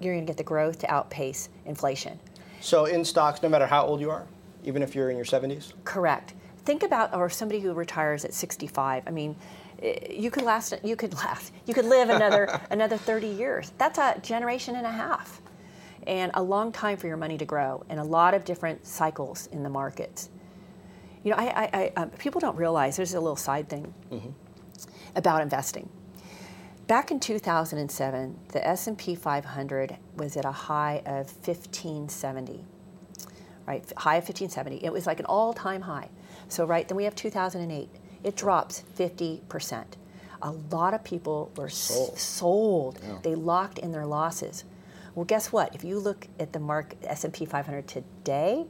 you're 0.00 0.14
going 0.14 0.24
to 0.24 0.30
get 0.30 0.36
the 0.36 0.44
growth 0.44 0.78
to 0.78 0.90
outpace 0.90 1.50
inflation. 1.66 2.18
so 2.60 2.86
in 2.86 3.04
stocks, 3.04 3.42
no 3.42 3.48
matter 3.48 3.66
how 3.66 3.84
old 3.84 4.00
you 4.00 4.10
are, 4.10 4.26
even 4.64 4.82
if 4.82 4.94
you're 4.94 5.10
in 5.10 5.16
your 5.16 5.26
70s, 5.26 5.72
Correct. 5.84 6.34
Think 6.64 6.82
about 6.82 7.14
or 7.14 7.30
somebody 7.30 7.60
who 7.60 7.72
retires 7.72 8.24
at 8.24 8.34
65. 8.34 9.02
I 9.06 9.10
mean, 9.10 9.34
eh, 9.82 10.12
you 10.12 10.30
could 10.30 10.44
last. 10.44 10.74
You 10.84 10.94
could 10.94 11.14
last. 11.14 11.52
You 11.66 11.72
could 11.74 11.86
live 11.86 12.10
another 12.10 12.60
another 12.70 12.96
30 12.98 13.26
years. 13.28 13.72
That's 13.78 13.98
a 13.98 14.18
generation 14.22 14.76
and 14.76 14.86
a 14.86 14.90
half, 14.92 15.40
and 16.06 16.30
a 16.34 16.42
long 16.42 16.70
time 16.70 16.96
for 16.98 17.06
your 17.06 17.16
money 17.16 17.38
to 17.38 17.46
grow, 17.46 17.82
and 17.88 17.98
a 17.98 18.04
lot 18.04 18.34
of 18.34 18.44
different 18.44 18.86
cycles 18.86 19.48
in 19.52 19.62
the 19.62 19.70
markets. 19.70 20.28
You 21.24 21.30
know, 21.32 21.38
I, 21.38 21.44
I, 21.64 21.70
I 21.72 21.92
um, 22.02 22.10
people 22.10 22.40
don't 22.40 22.56
realize 22.56 22.96
there's 22.96 23.14
a 23.14 23.20
little 23.20 23.36
side 23.36 23.68
thing 23.68 23.92
about 25.14 25.42
investing. 25.42 25.88
Back 26.86 27.10
in 27.10 27.20
2007, 27.20 28.38
the 28.48 28.66
S&P 28.66 29.14
500 29.14 29.96
was 30.16 30.36
at 30.36 30.44
a 30.44 30.52
high 30.52 31.02
of 31.06 31.32
1570 31.46 32.64
right? 33.70 33.84
High 33.96 34.16
of 34.16 34.24
1570. 34.24 34.84
It 34.84 34.92
was 34.92 35.06
like 35.06 35.20
an 35.20 35.26
all-time 35.26 35.82
high. 35.82 36.08
So 36.48 36.64
right 36.64 36.86
then 36.88 36.96
we 36.96 37.04
have 37.04 37.14
2008. 37.14 37.88
It 38.24 38.36
drops 38.36 38.80
50 38.94 39.42
percent. 39.48 39.96
A 40.42 40.50
lot 40.50 40.94
of 40.94 41.04
people 41.04 41.52
were 41.56 41.68
sold. 41.68 42.18
sold. 42.18 42.98
They 43.22 43.34
locked 43.34 43.78
in 43.78 43.92
their 43.92 44.06
losses. 44.06 44.64
Well, 45.14 45.24
guess 45.24 45.52
what? 45.52 45.74
If 45.74 45.84
you 45.84 45.98
look 45.98 46.26
at 46.38 46.52
the 46.52 46.60
mark 46.60 46.94
S&P 47.04 47.44
500 47.44 47.86
today, 47.86 48.64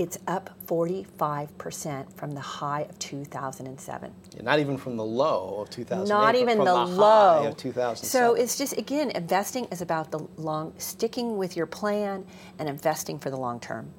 it's 0.00 0.18
up 0.26 0.50
45 0.64 1.56
percent 1.58 2.16
from 2.16 2.32
the 2.32 2.40
high 2.40 2.82
of 2.82 2.98
2007 2.98 4.12
not 4.42 4.58
even 4.58 4.76
from 4.76 4.96
the 4.96 5.04
low 5.04 5.60
of 5.60 5.70
2008, 5.70 6.08
not 6.08 6.34
even 6.34 6.56
from 6.56 6.64
the, 6.64 6.84
the 6.84 6.84
low 6.86 7.46
of 7.46 7.56
2007. 7.56 8.08
So 8.08 8.34
it's 8.34 8.56
just 8.56 8.76
again, 8.76 9.10
investing 9.10 9.66
is 9.66 9.82
about 9.82 10.10
the 10.10 10.26
long, 10.36 10.72
sticking 10.78 11.36
with 11.36 11.56
your 11.56 11.66
plan 11.66 12.24
and 12.58 12.68
investing 12.68 13.18
for 13.18 13.30
the 13.30 13.36
long 13.36 13.60
term. 13.60 13.90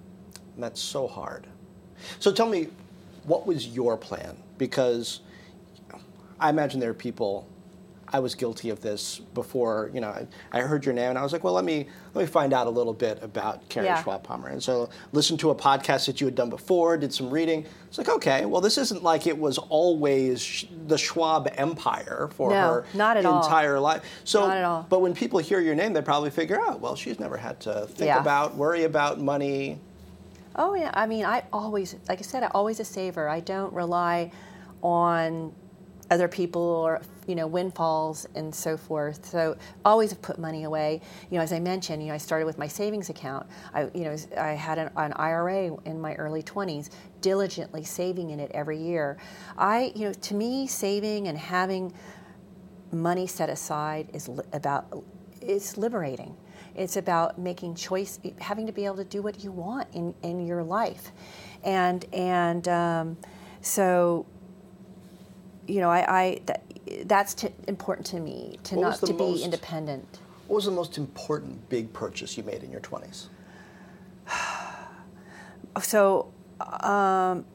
And 0.56 0.64
that's 0.64 0.82
so 0.82 1.08
hard. 1.08 1.48
So 2.20 2.32
tell 2.32 2.48
me, 2.48 2.68
what 3.26 3.46
was 3.46 3.68
your 3.68 3.98
plan? 3.98 4.38
Because 4.58 5.22
I 6.40 6.50
imagine 6.50 6.80
there 6.80 6.90
are 6.90 6.96
people. 6.96 7.48
I 8.14 8.20
was 8.20 8.36
guilty 8.36 8.70
of 8.70 8.82
this 8.82 9.20
before. 9.34 9.90
You 9.94 10.02
know, 10.02 10.10
I, 10.10 10.28
I 10.52 10.62
heard 10.62 10.86
your 10.86 10.94
name 10.94 11.10
and 11.12 11.18
I 11.18 11.24
was 11.24 11.32
like, 11.32 11.44
well, 11.44 11.54
let 11.54 11.64
me 11.64 11.88
let 12.14 12.22
me 12.24 12.28
find 12.28 12.52
out 12.54 12.68
a 12.68 12.70
little 12.70 12.94
bit 12.94 13.20
about 13.22 13.68
Karen 13.70 13.86
Yeah. 13.88 14.04
Schwab 14.04 14.24
Palmer. 14.24 14.50
And 14.50 14.62
so 14.62 14.90
listened 15.14 15.40
to 15.42 15.50
a 15.50 15.56
podcast 15.56 16.08
that 16.08 16.20
you 16.20 16.28
had 16.28 16.36
done 16.36 16.50
before, 16.50 16.98
did 16.98 17.14
some 17.14 17.30
reading. 17.30 17.66
It's 17.88 17.98
like, 17.98 18.10
okay, 18.10 18.46
well, 18.46 18.60
this 18.62 18.78
isn't 18.78 19.02
like 19.04 19.28
it 19.28 19.38
was 19.38 19.58
always 19.58 20.42
sh- 20.42 20.66
the 20.88 20.98
Schwab 20.98 21.50
empire 21.58 22.30
for 22.36 22.50
No, 22.50 22.56
her 22.56 22.86
not 22.94 23.18
at 23.18 23.26
all. 23.26 23.44
entire 23.44 23.80
life. 23.80 24.02
So, 24.24 24.48
Not 24.48 24.58
at 24.58 24.64
all. 24.66 24.86
but 24.90 25.00
when 25.00 25.14
people 25.14 25.40
hear 25.40 25.60
your 25.60 25.76
name, 25.76 25.94
they 25.94 26.02
probably 26.02 26.30
figure 26.32 26.60
out, 26.60 26.80
well, 26.82 26.96
she's 26.96 27.20
never 27.20 27.38
had 27.38 27.60
to 27.62 27.88
think 27.88 28.08
Yeah. 28.08 28.20
about, 28.20 28.56
worry 28.56 28.84
about 28.84 29.20
money. 29.20 29.80
Oh 30.56 30.74
yeah, 30.76 30.92
I 30.94 31.06
mean, 31.06 31.24
I 31.24 31.44
always, 31.54 31.96
like 32.10 32.20
I 32.20 32.24
said, 32.24 32.44
I 32.44 32.48
always 32.48 32.82
a 32.82 32.86
saver. 32.86 33.30
I 33.30 33.40
don't 33.40 33.72
rely 33.74 34.32
on 34.84 35.54
other 36.12 36.28
people 36.28 36.62
or 36.62 37.02
you 37.26 37.36
know 37.36 37.48
windfalls 37.48 38.28
and 38.36 38.54
so 38.54 38.78
forth. 38.78 39.26
So 39.26 39.58
always 39.86 40.12
have 40.12 40.22
put 40.22 40.38
money 40.38 40.66
away. 40.66 41.02
You 41.32 41.38
know, 41.38 41.44
as 41.44 41.54
I 41.54 41.60
mentioned, 41.60 42.04
you 42.04 42.10
know, 42.10 42.14
I 42.16 42.18
started 42.18 42.46
with 42.46 42.58
my 42.58 42.68
savings 42.68 43.10
account. 43.10 43.48
I 43.74 43.90
you 43.96 44.04
know 44.04 44.16
I 44.38 44.52
had 44.52 44.78
an, 44.78 44.92
an 44.98 45.14
IRA 45.14 45.74
in 45.86 46.00
my 46.00 46.14
early 46.16 46.44
20s, 46.44 46.90
diligently 47.22 47.84
saving 47.84 48.30
in 48.32 48.40
it 48.40 48.52
every 48.54 48.78
year. 48.78 49.18
I 49.58 49.94
you 49.96 50.06
know 50.06 50.14
to 50.14 50.36
me 50.36 50.68
saving 50.68 51.30
and 51.30 51.38
having 51.38 51.94
money 52.92 53.26
set 53.26 53.50
aside 53.50 54.10
is 54.14 54.28
li- 54.28 54.44
about 54.52 55.04
it's 55.42 55.78
liberating 55.78 56.36
it's 56.76 56.98
about 56.98 57.38
making 57.40 57.74
choice 57.74 58.20
having 58.40 58.66
to 58.66 58.74
be 58.74 58.86
able 58.86 58.98
to 58.98 59.06
do 59.06 59.22
what 59.22 59.44
you 59.44 59.52
want 59.52 59.88
in, 59.94 60.14
in 60.24 60.46
your 60.46 60.62
life 60.62 61.12
and 61.64 62.06
and 62.14 62.68
um, 62.68 63.18
so 63.62 64.26
you 65.72 65.80
know 65.82 65.90
i, 65.90 66.02
I 66.22 66.42
that, 66.46 66.62
that's 67.06 67.34
t- 67.34 67.50
important 67.68 68.06
to 68.08 68.20
me 68.20 68.58
to 68.64 68.76
What 68.76 68.82
not 68.82 69.00
to 69.08 69.14
most- 69.14 69.40
be 69.40 69.44
independent. 69.44 70.20
What 70.48 70.58
was 70.58 70.66
the 70.66 70.72
most 70.72 70.98
important 70.98 71.70
big 71.70 71.94
purchase 71.94 72.38
you 72.38 72.44
made 72.44 72.64
in 72.64 72.72
your 72.72 72.82
20s? 72.82 73.28
so 75.82 76.32
um, 76.60 77.46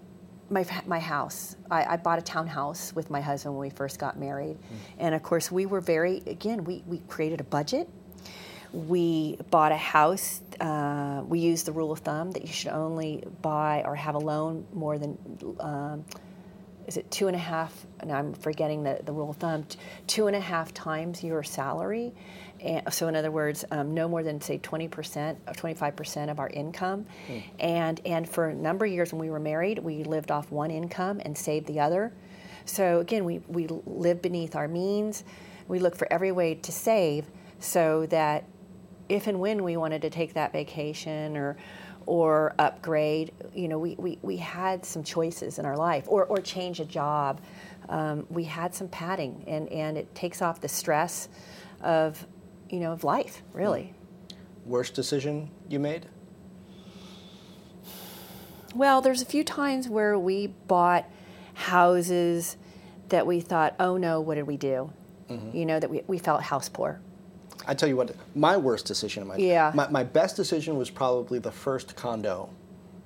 my, 0.49 0.65
my 0.87 0.99
house. 0.99 1.57
I, 1.71 1.85
I 1.85 1.97
bought 1.97 2.19
a 2.19 2.23
townhouse 2.23 2.95
with 2.95 3.11
my 3.11 3.21
husband 3.21 3.55
when 3.55 3.61
we 3.61 3.71
first 3.71 3.99
got 3.99 4.19
married. 4.19 4.57
And 4.99 5.15
of 5.15 5.23
course 5.23 5.51
we 5.51 5.67
were 5.67 5.81
very 5.81 6.23
again 6.27 6.65
we, 6.65 6.83
we 6.87 6.99
created 7.09 7.41
a 7.41 7.45
budget. 7.45 7.89
We 8.73 9.39
bought 9.51 9.73
a 9.73 9.77
house 9.77 10.41
uh, 10.61 11.23
we 11.27 11.39
used 11.41 11.67
the 11.67 11.73
rule 11.73 11.93
of 11.93 11.99
thumb 11.99 12.31
that 12.31 12.43
you 12.43 12.53
should 12.53 12.73
only 12.73 13.25
buy 13.43 13.83
or 13.85 13.95
have 13.95 14.15
a 14.15 14.19
loan 14.19 14.67
more 14.73 14.99
than 14.99 15.19
um, 15.61 16.05
is 16.87 16.97
it 16.97 17.11
two 17.11 17.27
and 17.27 17.35
a 17.35 17.41
half? 17.41 17.87
And 18.01 18.13
I'm 18.13 18.33
forgetting 18.35 18.83
the, 18.83 19.01
the 19.05 19.13
rule 19.13 19.31
of 19.31 19.37
thumb. 19.37 19.67
Two 20.07 20.29
and 20.29 20.37
a 20.37 20.41
half 20.41 20.73
times 20.73 21.23
your 21.23 21.43
salary. 21.43 22.15
And 22.61 22.93
so, 22.93 23.09
in 23.09 23.17
other 23.17 23.31
words, 23.31 23.65
um, 23.71 23.93
no 23.93 24.09
more 24.09 24.23
than 24.23 24.41
say 24.41 24.59
20% 24.59 25.37
or 25.47 25.53
25% 25.53 26.31
of 26.31 26.39
our 26.39 26.49
income. 26.49 27.07
And 27.59 28.01
and 28.07 28.29
for 28.29 28.49
a 28.49 28.55
number 28.55 28.87
of 28.87 28.93
years 28.93 29.13
when 29.13 29.21
we 29.21 29.31
were 29.31 29.41
married, 29.41 29.79
we 29.79 30.05
lived 30.05 30.31
off 30.31 30.51
one 30.51 30.71
income 30.71 31.21
and 31.25 31.37
saved 31.37 31.67
the 31.67 31.81
other. 31.81 32.13
So 32.65 33.01
again, 33.01 33.25
we 33.25 33.41
we 33.49 33.67
live 33.87 34.23
beneath 34.23 34.57
our 34.57 34.69
means. 34.69 35.25
We 35.69 35.81
look 35.81 35.97
for 35.97 36.11
every 36.13 36.33
way 36.33 36.55
to 36.55 36.73
save 36.73 37.27
so 37.59 38.07
that 38.07 38.45
if 39.09 39.27
and 39.27 39.41
when 39.41 39.63
we 39.63 39.77
wanted 39.77 40.03
to 40.03 40.11
take 40.11 40.35
that 40.35 40.53
vacation 40.53 41.37
or 41.37 41.57
or 42.07 42.55
upgrade, 42.59 43.33
you 43.55 43.69
know, 43.69 43.79
we, 43.79 43.97
we, 43.99 44.19
we 44.23 44.37
had 44.37 44.85
some 44.85 45.03
choices 45.03 45.59
in 45.59 45.67
our 45.67 45.77
life 45.77 46.05
or, 46.07 46.25
or 46.25 46.39
change 46.39 46.81
a 46.81 46.85
job. 46.85 47.41
Um, 47.89 48.27
we 48.31 48.45
had 48.45 48.75
some 48.75 48.89
padding 48.89 49.45
and, 49.47 49.69
and 49.71 49.99
it 49.99 50.15
takes 50.15 50.41
off 50.41 50.61
the 50.61 50.69
stress 50.69 51.29
of, 51.83 52.27
you 52.71 52.81
know, 52.81 52.93
of 52.93 53.05
life, 53.05 53.43
really. 53.53 53.93
Worst 54.65 54.95
decision 54.95 55.51
you 55.69 55.79
made? 55.79 56.07
Well, 58.75 59.01
there's 59.01 59.23
a 59.23 59.27
few 59.27 59.43
times 59.43 59.89
where 59.89 60.19
we 60.19 60.49
bought 60.49 61.09
houses 61.55 62.57
that 63.09 63.27
we 63.27 63.41
thought, 63.41 63.75
oh 63.81 63.97
no, 63.97 64.21
what 64.21 64.35
did 64.35 64.47
we 64.47 64.57
do? 64.57 64.93
You 65.53 65.67
know, 65.67 65.81
that 65.81 65.91
we, 65.91 66.03
we 66.07 66.19
felt 66.19 66.43
house 66.43 66.69
poor. 66.69 67.01
I 67.67 67.75
tell 67.75 67.89
you 67.89 67.97
what, 67.97 68.15
my 68.35 68.57
worst 68.57 68.87
decision 68.87 69.23
in 69.23 69.29
my 69.29 69.37
Yeah. 69.37 69.73
my, 69.75 69.89
my 69.89 70.05
best 70.05 70.37
decision 70.37 70.77
was 70.77 70.91
probably 70.91 71.39
the 71.39 71.51
first 71.51 71.97
condo 71.97 72.49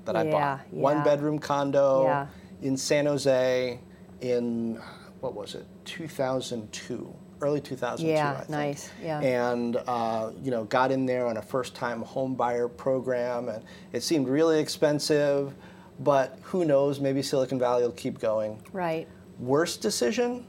that 0.04 0.16
I 0.16 0.24
Yeah, 0.24 0.30
bought. 0.30 0.72
One 0.72 1.02
bedroom 1.02 1.38
condo 1.38 2.04
Yeah. 2.04 2.26
in 2.62 2.76
San 2.76 3.06
Jose 3.06 3.78
in 4.20 4.80
what 5.20 5.34
was 5.34 5.54
it, 5.54 5.66
2002, 5.86 7.14
early 7.40 7.60
2002. 7.60 8.06
Yeah, 8.12 8.32
I 8.32 8.36
think. 8.38 8.50
nice, 8.50 8.90
yeah. 9.02 9.20
And 9.20 9.76
uh, 9.86 10.30
you 10.42 10.50
know, 10.50 10.64
got 10.64 10.90
in 10.92 11.06
there 11.06 11.26
on 11.26 11.36
a 11.38 11.42
first-time 11.42 12.02
home 12.02 12.34
buyer 12.34 12.68
program, 12.68 13.48
and 13.48 13.64
it 13.92 14.02
seemed 14.02 14.28
really 14.28 14.60
expensive, 14.60 15.54
but 16.00 16.38
who 16.42 16.64
knows? 16.64 17.00
Maybe 17.00 17.22
Silicon 17.22 17.58
Valley 17.58 17.82
will 17.82 17.92
keep 17.92 18.18
going. 18.18 18.62
Right. 18.72 19.06
Worst 19.38 19.80
decision? 19.82 20.46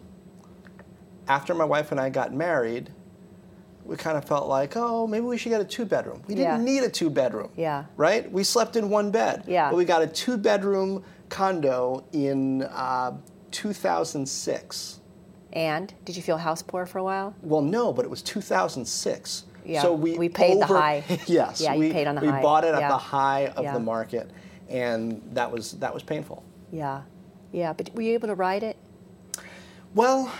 After 1.27 1.53
my 1.53 1.63
wife 1.65 1.91
and 1.91 1.99
I 1.99 2.09
got 2.09 2.33
married, 2.33 2.89
we 3.85 3.95
kind 3.95 4.17
of 4.17 4.25
felt 4.25 4.47
like, 4.47 4.73
oh, 4.75 5.07
maybe 5.07 5.25
we 5.25 5.37
should 5.37 5.49
get 5.49 5.61
a 5.61 5.65
two 5.65 5.85
bedroom. 5.85 6.21
We 6.27 6.35
didn't 6.35 6.59
Yeah. 6.59 6.63
need 6.73 6.83
a 6.83 6.89
two 6.89 7.09
bedroom. 7.09 7.49
Yeah. 7.55 7.85
Right? 7.97 8.31
We 8.31 8.43
slept 8.43 8.75
in 8.75 8.89
one 8.89 9.11
bed. 9.11 9.43
Yeah. 9.47 9.69
But 9.69 9.77
we 9.77 9.85
got 9.85 10.01
a 10.01 10.07
two 10.07 10.37
bedroom 10.37 11.03
condo 11.29 12.03
in 12.11 12.63
uh, 12.63 13.13
2006. 13.51 14.99
And 15.53 15.93
did 16.05 16.15
you 16.15 16.21
feel 16.21 16.37
house 16.37 16.61
poor 16.61 16.85
for 16.85 16.99
a 16.99 17.03
while? 17.03 17.35
Well, 17.41 17.61
no, 17.61 17.91
but 17.91 18.05
it 18.05 18.09
was 18.09 18.21
2006. 18.21 19.45
Yeah, 19.63 19.81
So 19.83 19.93
we 19.93 20.17
we 20.17 20.27
paid 20.29 20.59
the 20.59 20.65
high. 20.65 21.03
yes. 21.27 21.61
Yeah, 21.61 21.73
you 21.73 21.79
we, 21.81 21.91
paid 21.91 22.07
on 22.07 22.15
the 22.15 22.21
we 22.21 22.27
high. 22.29 22.41
bought 22.41 22.63
it 22.63 22.73
at 22.73 22.79
Yeah. 22.81 22.87
the 22.89 22.97
high 22.97 23.47
of 23.55 23.63
Yeah. 23.63 23.73
the 23.73 23.79
market, 23.79 24.31
and 24.69 25.21
that 25.33 25.51
was 25.51 25.73
that 25.73 25.93
was 25.93 26.01
painful. 26.03 26.41
Yeah. 26.71 27.01
Yeah. 27.51 27.73
But 27.73 27.93
were 27.93 28.01
you 28.01 28.13
able 28.13 28.27
to 28.29 28.33
ride 28.35 28.63
it? 28.63 28.75
Well, 29.93 30.31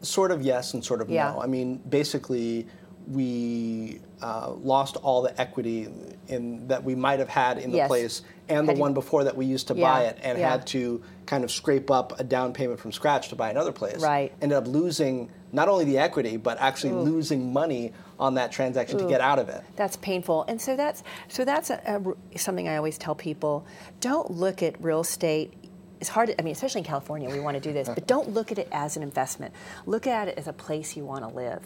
sort 0.00 0.30
of 0.30 0.40
yes 0.42 0.72
and 0.74 0.82
sort 0.82 1.02
of 1.02 1.10
Yeah. 1.10 1.32
no. 1.32 1.42
I 1.42 1.46
mean, 1.46 1.82
basically, 1.88 2.66
we 3.08 4.00
uh, 4.22 4.50
lost 4.52 4.96
all 4.96 5.22
the 5.22 5.40
equity 5.40 5.88
in 6.28 6.68
that 6.68 6.84
we 6.84 6.94
might 6.94 7.18
have 7.18 7.28
had 7.28 7.58
in 7.58 7.70
the 7.70 7.78
Yes. 7.78 7.88
place 7.88 8.22
and 8.48 8.68
the 8.68 8.72
Had 8.72 8.76
to- 8.76 8.80
one 8.80 8.94
before 8.94 9.24
that 9.24 9.36
we 9.36 9.44
used 9.46 9.68
to 9.68 9.74
Yeah, 9.74 9.90
buy 9.92 10.02
it 10.04 10.18
and 10.22 10.38
yeah. 10.38 10.50
had 10.50 10.66
to 10.68 11.02
kind 11.26 11.42
of 11.44 11.50
scrape 11.50 11.90
up 11.90 12.18
a 12.20 12.24
down 12.24 12.52
payment 12.52 12.78
from 12.78 12.92
scratch 12.92 13.28
to 13.30 13.36
buy 13.36 13.50
another 13.50 13.72
place. 13.72 13.98
Right. 14.00 14.32
Ended 14.40 14.56
up 14.58 14.66
losing 14.66 15.30
not 15.52 15.68
only 15.68 15.84
the 15.84 15.98
equity 15.98 16.36
but 16.36 16.58
actually 16.60 16.92
losing 16.92 17.52
money 17.52 17.92
on 18.18 18.34
that 18.34 18.52
transaction 18.52 18.98
to 18.98 19.06
get 19.06 19.20
out 19.20 19.38
of 19.38 19.48
it. 19.48 19.62
That's 19.74 19.96
painful, 19.96 20.44
and 20.46 20.60
so 20.60 20.76
that's 20.76 21.02
so 21.28 21.44
that's 21.44 21.70
a, 21.70 21.80
a- 22.34 22.38
something 22.38 22.68
I 22.68 22.76
always 22.76 22.96
tell 22.98 23.14
people: 23.16 23.66
don't 24.00 24.30
look 24.30 24.62
at 24.62 24.80
real 24.82 25.00
estate. 25.00 25.52
It's 26.02 26.08
hard. 26.08 26.34
I 26.36 26.42
mean, 26.42 26.50
especially 26.50 26.80
in 26.80 26.84
California, 26.84 27.30
we 27.30 27.38
want 27.38 27.54
to 27.54 27.60
do 27.60 27.72
this, 27.72 27.88
but 27.88 28.08
don't 28.08 28.30
look 28.30 28.50
at 28.50 28.58
it 28.58 28.66
as 28.72 28.96
an 28.96 29.04
investment. 29.04 29.54
Look 29.86 30.08
at 30.08 30.26
it 30.26 30.36
as 30.36 30.48
a 30.48 30.52
place 30.52 30.96
you 30.96 31.04
want 31.04 31.22
to 31.22 31.32
live. 31.32 31.62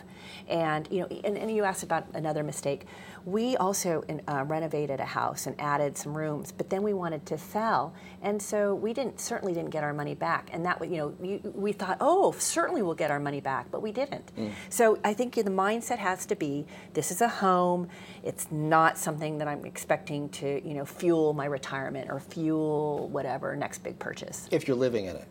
And 0.47 0.87
you 0.91 1.01
know, 1.01 1.07
and, 1.07 1.39
and 1.39 1.51
you 1.51 1.65
asked 1.65 1.83
about 1.83 2.05
another 2.13 2.45
mistake. 2.45 2.85
We 3.25 3.57
also 3.57 4.05
in, 4.09 4.21
uh, 4.29 4.45
renovated 4.47 5.01
a 5.01 5.07
house 5.07 5.47
and 5.47 5.59
added 5.59 5.97
some 5.97 6.15
rooms, 6.15 6.53
but 6.53 6.69
then 6.69 6.83
we 6.83 6.93
wanted 6.93 7.25
to 7.27 7.39
sell, 7.39 7.95
and 8.23 8.41
so 8.41 8.75
we 8.75 8.93
didn't 8.93 9.19
certainly 9.21 9.55
didn't 9.55 9.71
get 9.71 9.83
our 9.83 9.95
money 9.95 10.15
back. 10.15 10.51
And 10.53 10.67
that 10.67 10.87
you 10.87 10.99
know, 10.99 11.15
you, 11.23 11.41
we 11.55 11.73
thought, 11.73 11.97
oh, 12.03 12.33
certainly 12.33 12.83
we'll 12.83 12.95
get 12.95 13.11
our 13.11 13.19
money 13.19 13.41
back, 13.41 13.71
but 13.71 13.81
we 13.81 13.91
didn't. 13.91 14.31
So 14.69 14.99
I 15.03 15.15
think 15.15 15.35
the 15.35 15.45
mindset 15.45 15.97
has 15.97 16.27
to 16.27 16.37
be: 16.37 16.67
this 16.93 17.11
is 17.11 17.23
a 17.23 17.29
home. 17.29 17.89
It's 18.23 18.49
not 18.53 18.99
something 18.99 19.39
that 19.39 19.49
I'm 19.49 19.65
expecting 19.65 20.29
to 20.41 20.61
you 20.63 20.75
know 20.75 20.85
fuel 20.85 21.33
my 21.33 21.47
retirement 21.47 22.11
or 22.11 22.21
fuel 22.21 23.09
whatever 23.09 23.57
next 23.57 23.79
big 23.83 23.99
purchase. 23.99 24.26
If 24.51 24.67
you're 24.67 24.77
living 24.77 25.07
in 25.07 25.17
it. 25.17 25.29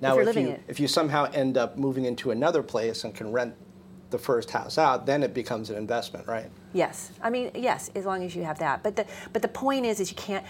Now, 0.00 0.14
you're 0.14 0.28
if 0.28 0.36
you 0.36 0.48
it. 0.48 0.62
if 0.68 0.80
you 0.80 0.88
somehow 0.88 1.30
end 1.32 1.56
up 1.56 1.78
moving 1.78 2.04
into 2.04 2.32
another 2.32 2.62
place 2.62 3.04
and 3.04 3.14
can 3.14 3.30
rent 3.30 3.54
the 4.10 4.18
first 4.18 4.50
house 4.50 4.76
out, 4.76 5.06
then 5.06 5.22
it 5.22 5.32
becomes 5.32 5.70
an 5.70 5.76
investment, 5.76 6.26
right? 6.26 6.50
Yes, 6.72 7.12
I 7.22 7.30
mean 7.30 7.50
yes, 7.54 7.90
as 7.94 8.04
long 8.04 8.24
as 8.24 8.34
you 8.34 8.44
have 8.44 8.58
that. 8.58 8.82
But 8.82 8.96
the 8.96 9.06
but 9.32 9.42
the 9.42 9.48
point 9.48 9.86
is, 9.86 10.00
is 10.00 10.10
you 10.10 10.16
can't. 10.16 10.44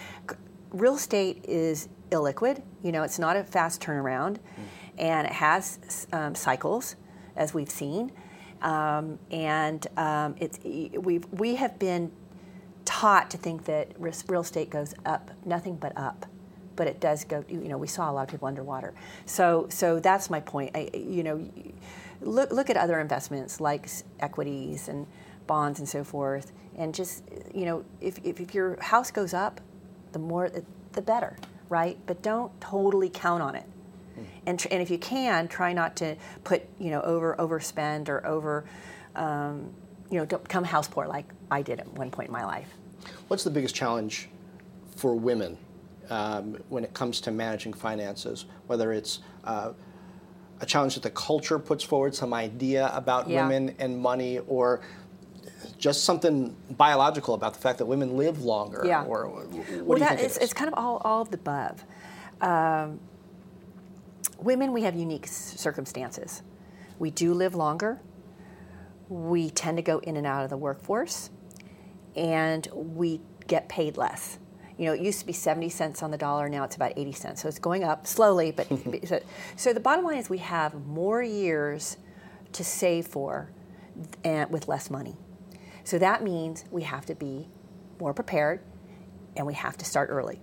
Real 0.71 0.95
estate 0.95 1.45
is 1.47 1.87
illiquid. 2.09 2.63
You 2.81 2.91
know, 2.91 3.03
it's 3.03 3.19
not 3.19 3.35
a 3.35 3.43
fast 3.43 3.81
turnaround, 3.81 4.37
and 4.97 5.27
it 5.27 5.33
has 5.33 6.07
um, 6.11 6.33
cycles, 6.33 6.95
as 7.35 7.53
we've 7.53 7.69
seen, 7.69 8.11
um, 8.63 9.19
and 9.29 9.85
um, 9.97 10.35
it's 10.39 10.59
we 10.63 11.19
we 11.31 11.55
have 11.55 11.77
been 11.77 12.11
taught 12.85 13.29
to 13.31 13.37
think 13.37 13.65
that 13.65 13.91
real 13.99 14.41
estate 14.41 14.69
goes 14.69 14.93
up, 15.05 15.31
nothing 15.45 15.75
but 15.75 15.95
up. 15.97 16.25
But 16.75 16.87
it 16.87 16.99
does 16.99 17.23
go. 17.23 17.43
You 17.47 17.69
know, 17.69 17.77
we 17.77 17.87
saw 17.87 18.09
a 18.09 18.13
lot 18.13 18.23
of 18.23 18.29
people 18.29 18.47
underwater. 18.47 18.93
So, 19.25 19.67
so 19.69 19.99
that's 19.99 20.29
my 20.29 20.39
point. 20.39 20.71
I, 20.75 20.89
you 20.93 21.23
know, 21.23 21.47
look 22.21 22.51
look 22.51 22.69
at 22.69 22.77
other 22.77 22.99
investments 22.99 23.59
like 23.59 23.89
equities 24.19 24.87
and 24.87 25.05
bonds 25.45 25.79
and 25.79 25.87
so 25.87 26.03
forth, 26.03 26.51
and 26.77 26.93
just 26.93 27.23
you 27.53 27.65
know, 27.65 27.85
if 28.01 28.19
if, 28.23 28.39
if 28.39 28.53
your 28.55 28.81
house 28.81 29.11
goes 29.11 29.33
up, 29.33 29.61
the 30.13 30.19
more 30.19 30.49
the 30.93 31.01
better, 31.01 31.37
right? 31.69 31.97
But 32.05 32.21
don't 32.21 32.59
totally 32.61 33.09
count 33.09 33.43
on 33.43 33.55
it. 33.55 33.65
And, 34.45 34.59
tr- 34.59 34.67
and 34.71 34.81
if 34.81 34.91
you 34.91 34.97
can, 34.97 35.47
try 35.47 35.73
not 35.73 35.95
to 35.97 36.15
put 36.43 36.63
you 36.79 36.91
know 36.91 37.01
over 37.01 37.35
overspend 37.39 38.09
or 38.09 38.25
over, 38.25 38.65
um, 39.15 39.73
you 40.09 40.19
know, 40.19 40.25
don't 40.25 40.43
become 40.43 40.63
house 40.63 40.87
poor 40.87 41.07
like 41.07 41.25
I 41.49 41.61
did 41.61 41.79
at 41.79 41.87
one 41.93 42.11
point 42.11 42.27
in 42.27 42.33
my 42.33 42.45
life. 42.45 42.67
What's 43.27 43.43
the 43.43 43.49
biggest 43.49 43.75
challenge 43.75 44.29
for 44.95 45.15
women 45.15 45.57
um, 46.09 46.57
when 46.69 46.83
it 46.83 46.93
comes 46.93 47.21
to 47.21 47.31
managing 47.31 47.73
finances? 47.73 48.45
Whether 48.67 48.93
it's 48.93 49.19
uh, 49.43 49.73
a 50.59 50.65
challenge 50.65 50.93
that 50.95 51.03
the 51.03 51.09
culture 51.09 51.59
puts 51.59 51.83
forward, 51.83 52.15
some 52.15 52.33
idea 52.33 52.91
about 52.93 53.27
Yeah. 53.29 53.43
women 53.47 53.75
and 53.79 53.97
money, 53.99 54.39
or 54.47 54.81
just 55.77 56.03
something 56.03 56.55
biological 56.71 57.33
about 57.33 57.53
the 57.53 57.59
fact 57.59 57.77
that 57.79 57.85
women 57.85 58.15
live 58.17 58.43
longer? 58.43 58.83
Yeah. 58.85 59.03
Or 59.03 59.27
what 59.27 59.51
do 59.51 59.57
you 59.75 59.83
well, 59.83 59.99
that 59.99 60.09
think 60.09 60.21
it 60.21 60.25
it's, 60.25 60.37
it's 60.37 60.53
kind 60.53 60.67
of 60.67 60.73
all, 60.77 61.01
all 61.03 61.21
of 61.21 61.31
the 61.31 61.37
above. 61.37 61.83
Um, 62.41 62.99
women, 64.39 64.71
we 64.73 64.83
have 64.83 64.95
unique 64.95 65.27
circumstances. 65.27 66.41
We 66.99 67.09
do 67.11 67.33
live 67.33 67.55
longer. 67.55 67.99
We 69.09 69.49
tend 69.49 69.77
to 69.77 69.83
go 69.83 69.99
in 69.99 70.15
and 70.17 70.25
out 70.25 70.43
of 70.43 70.49
the 70.49 70.57
workforce, 70.57 71.29
and 72.15 72.67
we 72.73 73.21
get 73.47 73.67
paid 73.67 73.97
less. 73.97 74.39
You 74.77 74.87
know, 74.87 74.93
it 74.93 75.01
used 75.01 75.19
to 75.19 75.25
be 75.25 75.33
70 75.33 75.69
cents 75.69 76.01
on 76.01 76.11
the 76.11 76.17
dollar, 76.17 76.49
now 76.49 76.63
it's 76.63 76.75
about 76.75 76.93
80 76.95 77.11
cents. 77.11 77.41
So 77.41 77.47
it's 77.47 77.59
going 77.59 77.83
up 77.83 78.07
slowly, 78.07 78.51
but 78.51 78.67
so, 79.07 79.21
so 79.55 79.73
the 79.73 79.79
bottom 79.79 80.03
line 80.03 80.17
is 80.17 80.29
we 80.29 80.39
have 80.39 80.73
more 80.85 81.21
years 81.21 81.97
to 82.53 82.63
save 82.63 83.07
for 83.07 83.49
and 84.23 84.49
with 84.49 84.67
less 84.67 84.89
money. 84.89 85.15
So 85.83 85.99
that 85.99 86.23
means 86.23 86.65
we 86.71 86.83
have 86.83 87.05
to 87.07 87.15
be 87.15 87.49
more 87.99 88.13
prepared 88.13 88.61
and 89.35 89.45
we 89.45 89.53
have 89.53 89.77
to 89.77 89.85
start 89.85 90.09
early. 90.09 90.39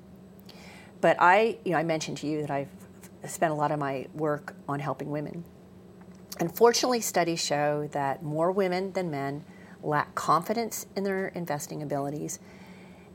But 1.01 1.17
I, 1.19 1.59
you 1.65 1.73
know, 1.73 1.79
I 1.79 1.83
mentioned 1.83 2.19
to 2.19 2.27
you 2.27 2.43
that 2.43 2.51
I've 2.51 2.69
spent 3.27 3.53
a 3.53 3.57
lot 3.57 3.73
of 3.73 3.79
my 3.79 4.07
work 4.15 4.55
on 4.69 4.81
helping 4.81 5.11
women. 5.11 5.45
Unfortunately, 6.39 7.01
studies 7.01 7.45
show 7.45 7.89
that 7.93 8.23
more 8.23 8.51
women 8.51 8.93
than 8.93 9.11
men 9.11 9.45
lack 9.83 10.15
confidence 10.15 10.87
in 10.95 11.05
their 11.05 11.29
investing 11.29 11.83
abilities 11.83 12.39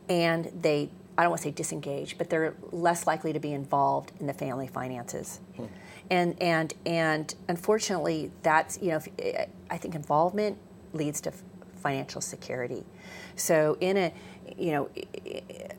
and 0.09 0.51
they 0.61 0.89
I 1.17 1.23
don't 1.23 1.31
want 1.31 1.41
to 1.41 1.47
say 1.47 1.51
disengage, 1.51 2.17
but 2.17 2.29
they're 2.29 2.55
less 2.71 3.07
likely 3.07 3.31
to 3.33 3.39
be 3.39 3.53
involved 3.53 4.11
in 4.19 4.27
the 4.27 4.33
family 4.33 4.67
finances. 4.67 5.39
And 6.09 6.41
and 6.41 6.73
and 6.85 7.33
unfortunately, 7.47 8.31
that's 8.43 8.79
you 8.81 8.89
know 8.89 8.97
if, 9.17 9.47
I 9.69 9.77
think 9.77 9.95
involvement 9.95 10.57
leads 10.93 11.21
to 11.21 11.31
financial 11.81 12.21
security. 12.21 12.83
So 13.35 13.77
in 13.79 13.97
a 13.97 14.13
you 14.57 14.71
know 14.71 14.89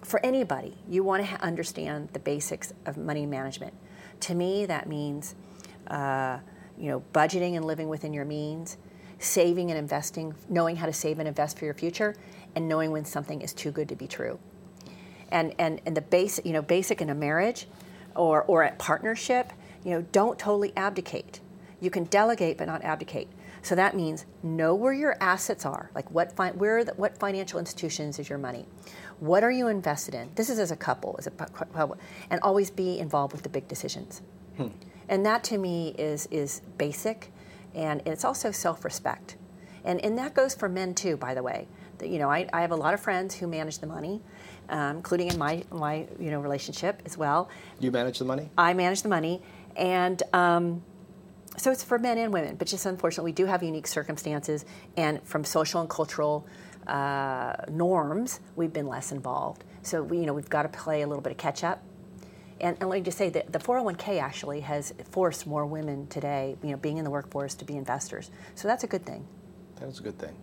for 0.02 0.24
anybody, 0.24 0.76
you 0.88 1.04
want 1.04 1.26
to 1.26 1.40
understand 1.42 2.10
the 2.12 2.18
basics 2.18 2.72
of 2.86 2.96
money 2.96 3.26
management. 3.26 3.74
To 4.20 4.34
me, 4.34 4.66
that 4.66 4.88
means, 4.88 5.34
uh, 5.88 6.38
you 6.78 6.88
know, 6.88 7.02
budgeting 7.12 7.56
and 7.56 7.64
living 7.64 7.88
within 7.88 8.12
your 8.12 8.24
means, 8.24 8.76
saving 9.18 9.70
and 9.70 9.78
investing, 9.78 10.34
knowing 10.48 10.76
how 10.76 10.86
to 10.86 10.92
save 10.92 11.18
and 11.18 11.28
invest 11.28 11.58
for 11.58 11.64
your 11.64 11.74
future, 11.74 12.14
and 12.54 12.68
knowing 12.68 12.90
when 12.90 13.04
something 13.04 13.42
is 13.42 13.52
too 13.52 13.70
good 13.70 13.88
to 13.88 13.96
be 13.96 14.06
true. 14.06 14.38
And 15.30 15.54
and 15.58 15.80
and 15.86 15.96
the 15.96 16.02
basic, 16.02 16.46
you 16.46 16.52
know, 16.52 16.62
basic 16.62 17.00
in 17.00 17.10
a 17.10 17.14
marriage, 17.14 17.66
or 18.14 18.42
or 18.44 18.62
a 18.62 18.72
partnership, 18.76 19.52
you 19.84 19.90
know, 19.92 20.02
don't 20.12 20.38
totally 20.38 20.72
abdicate. 20.76 21.40
You 21.80 21.90
can 21.90 22.04
delegate, 22.04 22.56
but 22.58 22.66
not 22.66 22.82
abdicate. 22.84 23.28
So 23.62 23.74
that 23.74 23.96
means 23.96 24.26
know 24.44 24.76
where 24.76 24.92
your 24.92 25.16
assets 25.20 25.66
are, 25.66 25.90
like 25.92 26.08
what 26.12 26.36
fi- 26.36 26.52
where 26.52 26.84
the, 26.84 26.94
what 26.94 27.18
financial 27.18 27.58
institutions 27.58 28.20
is 28.20 28.28
your 28.28 28.38
money, 28.38 28.64
what 29.18 29.42
are 29.42 29.50
you 29.50 29.66
invested 29.66 30.14
in. 30.14 30.30
This 30.36 30.48
is 30.48 30.60
as 30.60 30.70
a 30.70 30.76
couple, 30.76 31.16
as 31.18 31.26
a 31.26 31.30
couple, 31.32 31.98
and 32.30 32.40
always 32.42 32.70
be 32.70 33.00
involved 33.00 33.32
with 33.32 33.42
the 33.42 33.48
big 33.48 33.66
decisions. 33.66 34.22
Hmm. 34.56 34.68
And 35.08 35.26
that 35.26 35.42
to 35.44 35.58
me 35.58 35.96
is 35.98 36.28
is 36.30 36.62
basic, 36.78 37.32
and 37.74 38.02
it's 38.06 38.24
also 38.24 38.52
self-respect, 38.52 39.36
and 39.84 40.00
and 40.04 40.16
that 40.16 40.34
goes 40.34 40.54
for 40.54 40.68
men 40.68 40.94
too. 40.94 41.16
By 41.16 41.34
the 41.34 41.42
way, 41.42 41.66
you 42.00 42.18
know 42.20 42.30
I, 42.30 42.48
I 42.52 42.60
have 42.60 42.70
a 42.70 42.76
lot 42.76 42.94
of 42.94 43.00
friends 43.00 43.34
who 43.34 43.48
manage 43.48 43.80
the 43.80 43.88
money, 43.88 44.22
um, 44.68 44.96
including 44.96 45.28
in 45.28 45.38
my 45.38 45.64
my 45.70 46.06
you 46.18 46.30
know 46.30 46.40
relationship 46.40 47.02
as 47.04 47.16
well. 47.16 47.48
You 47.80 47.90
manage 47.90 48.18
the 48.18 48.24
money. 48.24 48.50
I 48.56 48.74
manage 48.74 49.02
the 49.02 49.08
money, 49.08 49.42
and. 49.76 50.22
Um, 50.32 50.82
so 51.58 51.70
it's 51.70 51.82
for 51.82 51.98
men 51.98 52.18
and 52.18 52.34
women, 52.34 52.56
but 52.56 52.68
just 52.68 52.84
unfortunately, 52.84 53.30
we 53.30 53.34
do 53.34 53.46
have 53.46 53.62
unique 53.62 53.86
circumstances, 53.86 54.66
and 54.98 55.22
from 55.22 55.42
social 55.42 55.80
and 55.80 55.88
cultural 55.88 56.46
uh, 56.86 57.54
norms, 57.68 58.40
we've 58.56 58.72
been 58.72 58.86
less 58.86 59.12
involved. 59.12 59.64
So 59.82 60.02
we, 60.02 60.18
you 60.18 60.26
know, 60.26 60.34
we've 60.34 60.48
got 60.48 60.62
to 60.62 60.68
play 60.68 61.02
a 61.02 61.06
little 61.06 61.22
bit 61.22 61.32
of 61.32 61.38
catch 61.38 61.64
up. 61.64 61.82
And, 62.60 62.76
and 62.80 62.88
let 62.88 62.96
me 62.96 63.02
just 63.02 63.18
say 63.18 63.28
that 63.30 63.52
the 63.52 63.58
401k 63.58 64.20
actually 64.20 64.60
has 64.60 64.94
forced 65.10 65.46
more 65.46 65.66
women 65.66 66.06
today, 66.06 66.56
you 66.62 66.70
know, 66.70 66.76
being 66.76 66.96
in 66.96 67.04
the 67.04 67.10
workforce 67.10 67.54
to 67.56 67.64
be 67.64 67.76
investors. 67.76 68.30
So 68.54 68.66
that's 68.66 68.84
a 68.84 68.86
good 68.86 69.04
thing. 69.04 69.26
That 69.76 69.88
is 69.88 70.00
a 70.00 70.02
good 70.02 70.18
thing. 70.18 70.34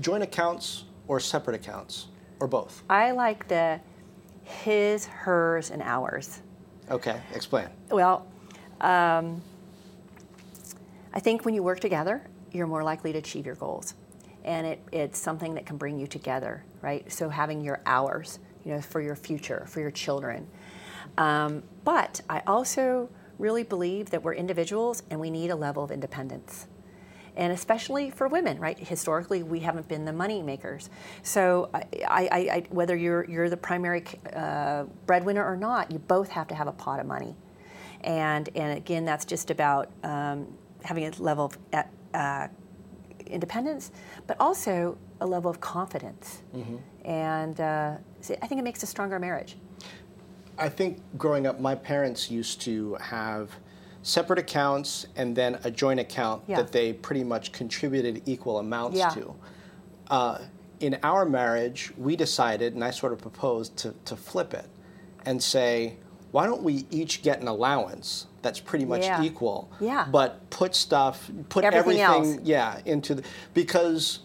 Joint 0.00 0.22
accounts 0.22 0.84
or 1.06 1.20
separate 1.20 1.56
accounts 1.56 2.08
or 2.40 2.46
both? 2.46 2.82
I 2.88 3.10
like 3.12 3.48
the 3.48 3.80
his, 4.44 5.06
hers, 5.06 5.70
and 5.70 5.82
ours. 5.82 6.40
Okay, 6.90 7.20
explain. 7.34 7.68
Well, 7.90 8.26
um, 8.80 9.42
I 11.12 11.20
think 11.20 11.44
when 11.44 11.54
you 11.54 11.62
work 11.62 11.80
together, 11.80 12.22
you're 12.52 12.66
more 12.66 12.82
likely 12.82 13.12
to 13.12 13.18
achieve 13.18 13.44
your 13.44 13.56
goals. 13.56 13.94
And 14.44 14.66
it, 14.66 14.80
it's 14.92 15.18
something 15.18 15.54
that 15.54 15.66
can 15.66 15.76
bring 15.76 15.98
you 15.98 16.06
together, 16.06 16.64
right? 16.80 17.10
So 17.12 17.28
having 17.28 17.60
your 17.60 17.80
hours, 17.84 18.38
you 18.64 18.72
know, 18.72 18.80
for 18.80 19.00
your 19.00 19.16
future, 19.16 19.66
for 19.68 19.80
your 19.80 19.90
children. 19.90 20.46
Um, 21.18 21.62
but 21.84 22.22
I 22.30 22.42
also 22.46 23.10
really 23.38 23.62
believe 23.64 24.10
that 24.10 24.22
we're 24.22 24.34
individuals 24.34 25.02
and 25.10 25.20
we 25.20 25.30
need 25.30 25.50
a 25.50 25.56
level 25.56 25.84
of 25.84 25.90
independence. 25.90 26.66
And 27.38 27.52
especially 27.52 28.10
for 28.10 28.26
women, 28.26 28.58
right? 28.58 28.78
Historically, 28.78 29.44
we 29.44 29.60
haven't 29.60 29.86
been 29.86 30.04
the 30.04 30.12
money 30.12 30.42
makers. 30.42 30.90
So, 31.22 31.70
I, 31.72 31.84
I, 32.06 32.38
I, 32.56 32.66
whether 32.70 32.96
you're, 32.96 33.24
you're 33.30 33.48
the 33.48 33.56
primary 33.56 34.04
uh, 34.34 34.84
breadwinner 35.06 35.44
or 35.44 35.56
not, 35.56 35.92
you 35.92 36.00
both 36.00 36.28
have 36.30 36.48
to 36.48 36.56
have 36.56 36.66
a 36.66 36.72
pot 36.72 36.98
of 36.98 37.06
money. 37.06 37.36
And, 38.02 38.48
and 38.56 38.76
again, 38.76 39.04
that's 39.04 39.24
just 39.24 39.50
about 39.50 39.88
um, 40.02 40.48
having 40.82 41.06
a 41.06 41.12
level 41.22 41.44
of 41.44 41.84
uh, 42.12 42.48
independence, 43.26 43.92
but 44.26 44.36
also 44.40 44.98
a 45.20 45.26
level 45.26 45.50
of 45.50 45.60
confidence. 45.60 46.42
Mm-hmm. 46.56 46.76
And 47.04 47.60
uh, 47.60 47.96
I 48.42 48.46
think 48.48 48.60
it 48.60 48.64
makes 48.64 48.82
a 48.82 48.86
stronger 48.86 49.20
marriage. 49.20 49.56
I 50.58 50.68
think 50.68 51.00
growing 51.16 51.46
up, 51.46 51.60
my 51.60 51.76
parents 51.76 52.32
used 52.32 52.60
to 52.62 52.94
have 52.94 53.52
separate 54.08 54.38
accounts 54.38 55.06
and 55.16 55.36
then 55.36 55.58
a 55.64 55.70
joint 55.70 56.00
account 56.00 56.42
yeah. 56.46 56.56
that 56.56 56.72
they 56.72 56.94
pretty 56.94 57.22
much 57.22 57.52
contributed 57.52 58.22
equal 58.26 58.58
amounts 58.58 58.96
yeah. 58.96 59.10
to. 59.10 59.34
Uh, 60.08 60.38
in 60.80 60.98
our 61.02 61.26
marriage, 61.26 61.92
we 61.98 62.16
decided, 62.16 62.74
and 62.74 62.82
I 62.82 62.90
sort 62.90 63.12
of 63.12 63.20
proposed 63.20 63.76
to, 63.78 63.94
to 64.06 64.16
flip 64.16 64.54
it 64.54 64.66
and 65.26 65.42
say, 65.42 65.96
why 66.30 66.46
don't 66.46 66.62
we 66.62 66.86
each 66.90 67.22
get 67.22 67.40
an 67.40 67.48
allowance 67.48 68.26
that's 68.40 68.60
pretty 68.60 68.84
much 68.84 69.02
yeah. 69.02 69.22
equal. 69.22 69.70
Yeah. 69.80 70.06
But 70.10 70.48
put 70.50 70.74
stuff, 70.74 71.30
put 71.48 71.64
everything, 71.64 72.00
everything 72.00 72.40
yeah, 72.44 72.80
into 72.84 73.14
the 73.14 73.24
because 73.54 74.20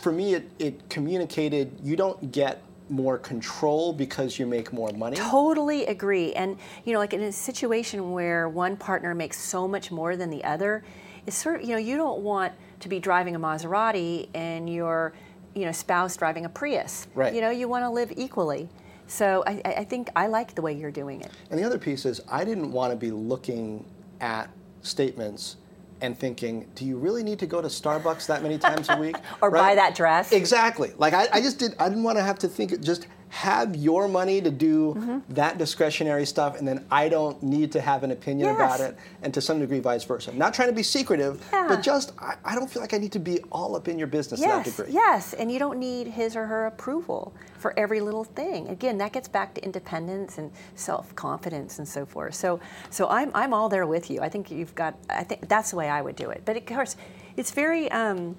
for 0.00 0.12
me 0.12 0.34
it, 0.34 0.50
it 0.58 0.88
communicated 0.90 1.78
you 1.82 1.96
don't 1.96 2.32
get 2.32 2.62
more 2.90 3.18
control 3.18 3.92
because 3.92 4.38
you 4.38 4.46
make 4.46 4.72
more 4.72 4.90
money. 4.92 5.16
Totally 5.16 5.86
agree. 5.86 6.32
And 6.34 6.58
you 6.84 6.92
know, 6.92 6.98
like 6.98 7.14
in 7.14 7.22
a 7.22 7.32
situation 7.32 8.12
where 8.12 8.48
one 8.48 8.76
partner 8.76 9.14
makes 9.14 9.38
so 9.38 9.66
much 9.68 9.90
more 9.90 10.16
than 10.16 10.30
the 10.30 10.44
other, 10.44 10.84
it's 11.26 11.36
sort 11.36 11.60
of 11.60 11.68
you 11.68 11.74
know, 11.74 11.78
you 11.78 11.96
don't 11.96 12.22
want 12.22 12.52
to 12.80 12.88
be 12.88 12.98
driving 12.98 13.34
a 13.34 13.40
Maserati 13.40 14.28
and 14.34 14.72
your 14.72 15.12
you 15.54 15.64
know 15.64 15.72
spouse 15.72 16.16
driving 16.16 16.44
a 16.44 16.48
Prius. 16.48 17.06
Right. 17.14 17.34
You 17.34 17.40
know, 17.40 17.50
you 17.50 17.68
want 17.68 17.84
to 17.84 17.90
live 17.90 18.12
equally. 18.16 18.68
So 19.06 19.42
I, 19.44 19.60
I 19.64 19.84
think 19.84 20.08
I 20.14 20.28
like 20.28 20.54
the 20.54 20.62
way 20.62 20.72
you're 20.72 20.92
doing 20.92 21.20
it. 21.20 21.32
And 21.50 21.58
the 21.58 21.64
other 21.64 21.78
piece 21.78 22.04
is 22.04 22.20
I 22.30 22.44
didn't 22.44 22.70
want 22.70 22.92
to 22.92 22.96
be 22.96 23.10
looking 23.10 23.84
at 24.20 24.48
statements 24.82 25.56
and 26.00 26.18
thinking, 26.18 26.68
do 26.74 26.84
you 26.84 26.96
really 26.96 27.22
need 27.22 27.38
to 27.38 27.46
go 27.46 27.60
to 27.60 27.68
Starbucks 27.68 28.26
that 28.26 28.42
many 28.42 28.58
times 28.58 28.88
a 28.88 28.96
week? 28.96 29.16
or 29.42 29.50
right? 29.50 29.60
buy 29.60 29.74
that 29.74 29.94
dress? 29.94 30.32
Exactly. 30.32 30.92
Like 30.98 31.14
I, 31.14 31.28
I 31.32 31.40
just 31.40 31.58
did. 31.58 31.74
I 31.78 31.88
didn't 31.88 32.04
want 32.04 32.18
to 32.18 32.22
have 32.22 32.38
to 32.40 32.48
think. 32.48 32.80
Just 32.80 33.06
have 33.30 33.76
your 33.76 34.08
money 34.08 34.40
to 34.40 34.50
do 34.50 34.94
mm-hmm. 34.94 35.18
that 35.34 35.56
discretionary 35.56 36.26
stuff, 36.26 36.58
and 36.58 36.66
then 36.66 36.84
I 36.90 37.08
don't 37.08 37.40
need 37.42 37.70
to 37.72 37.80
have 37.80 38.02
an 38.02 38.10
opinion 38.10 38.48
yes. 38.48 38.56
about 38.56 38.80
it, 38.80 38.96
and 39.22 39.32
to 39.32 39.40
some 39.40 39.60
degree, 39.60 39.78
vice 39.78 40.04
versa. 40.04 40.32
Not 40.34 40.52
trying 40.52 40.68
to 40.68 40.74
be 40.74 40.82
secretive, 40.82 41.42
yeah. 41.52 41.66
but 41.68 41.80
just 41.80 42.12
I, 42.18 42.34
I, 42.44 42.56
don't 42.56 42.68
feel 42.68 42.82
like 42.82 42.92
I 42.92 42.98
need 42.98 43.12
to 43.12 43.20
be 43.20 43.38
all 43.52 43.76
up 43.76 43.86
in 43.86 44.00
your 44.00 44.08
business 44.08 44.40
yes. 44.40 44.64
to 44.64 44.70
that 44.70 44.76
degree. 44.76 44.92
Yes, 44.92 45.32
and 45.32 45.50
you 45.50 45.60
don't 45.60 45.78
need 45.78 46.08
his 46.08 46.34
or 46.34 46.46
her 46.46 46.66
approval 46.66 47.32
for 47.56 47.78
every 47.78 48.00
little 48.00 48.24
thing. 48.24 48.66
Again, 48.68 48.98
that 48.98 49.12
gets 49.12 49.28
back 49.28 49.54
to 49.54 49.64
independence 49.64 50.38
and 50.38 50.50
self 50.74 51.14
confidence 51.14 51.78
and 51.78 51.86
so 51.86 52.04
forth. 52.04 52.34
So, 52.34 52.58
so 52.90 53.08
I'm 53.08 53.30
I'm 53.32 53.54
all 53.54 53.68
there 53.68 53.86
with 53.86 54.10
you. 54.10 54.20
I 54.20 54.28
think 54.28 54.50
you've 54.50 54.74
got. 54.74 54.96
I 55.08 55.22
think 55.22 55.48
that's 55.48 55.70
the 55.70 55.76
way 55.76 55.88
I 55.88 56.02
would 56.02 56.16
do 56.16 56.30
it. 56.30 56.42
But 56.44 56.56
of 56.56 56.66
course, 56.66 56.96
it's 57.36 57.52
very. 57.52 57.90
Um, 57.92 58.36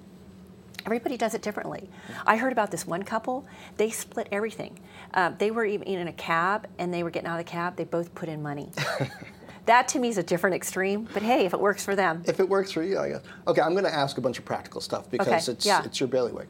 Everybody 0.84 1.16
does 1.16 1.34
it 1.34 1.42
differently. 1.42 1.88
I 2.26 2.36
heard 2.36 2.52
about 2.52 2.70
this 2.70 2.86
one 2.86 3.02
couple. 3.02 3.46
They 3.76 3.90
split 3.90 4.28
everything. 4.32 4.78
Uh, 5.14 5.30
they 5.38 5.50
were 5.50 5.64
even 5.64 5.86
in 5.86 6.08
a 6.08 6.12
cab, 6.12 6.66
and 6.78 6.92
they 6.92 7.02
were 7.02 7.10
getting 7.10 7.28
out 7.28 7.38
of 7.38 7.46
the 7.46 7.50
cab. 7.50 7.76
They 7.76 7.84
both 7.84 8.14
put 8.14 8.28
in 8.28 8.42
money. 8.42 8.70
that 9.66 9.88
to 9.88 9.98
me 9.98 10.08
is 10.08 10.18
a 10.18 10.22
different 10.22 10.56
extreme. 10.56 11.08
But 11.12 11.22
hey, 11.22 11.44
if 11.46 11.52
it 11.52 11.60
works 11.60 11.84
for 11.84 11.94
them, 11.94 12.22
if 12.26 12.40
it 12.40 12.48
works 12.48 12.72
for 12.72 12.82
you, 12.82 12.98
I 12.98 13.10
guess. 13.10 13.22
Okay, 13.46 13.60
I'm 13.60 13.72
going 13.72 13.84
to 13.84 13.94
ask 13.94 14.18
a 14.18 14.20
bunch 14.20 14.38
of 14.38 14.44
practical 14.44 14.80
stuff 14.80 15.10
because 15.10 15.48
okay. 15.48 15.52
it's 15.52 15.66
yeah. 15.66 15.84
it's 15.84 16.00
your 16.00 16.08
bailiwick. 16.08 16.48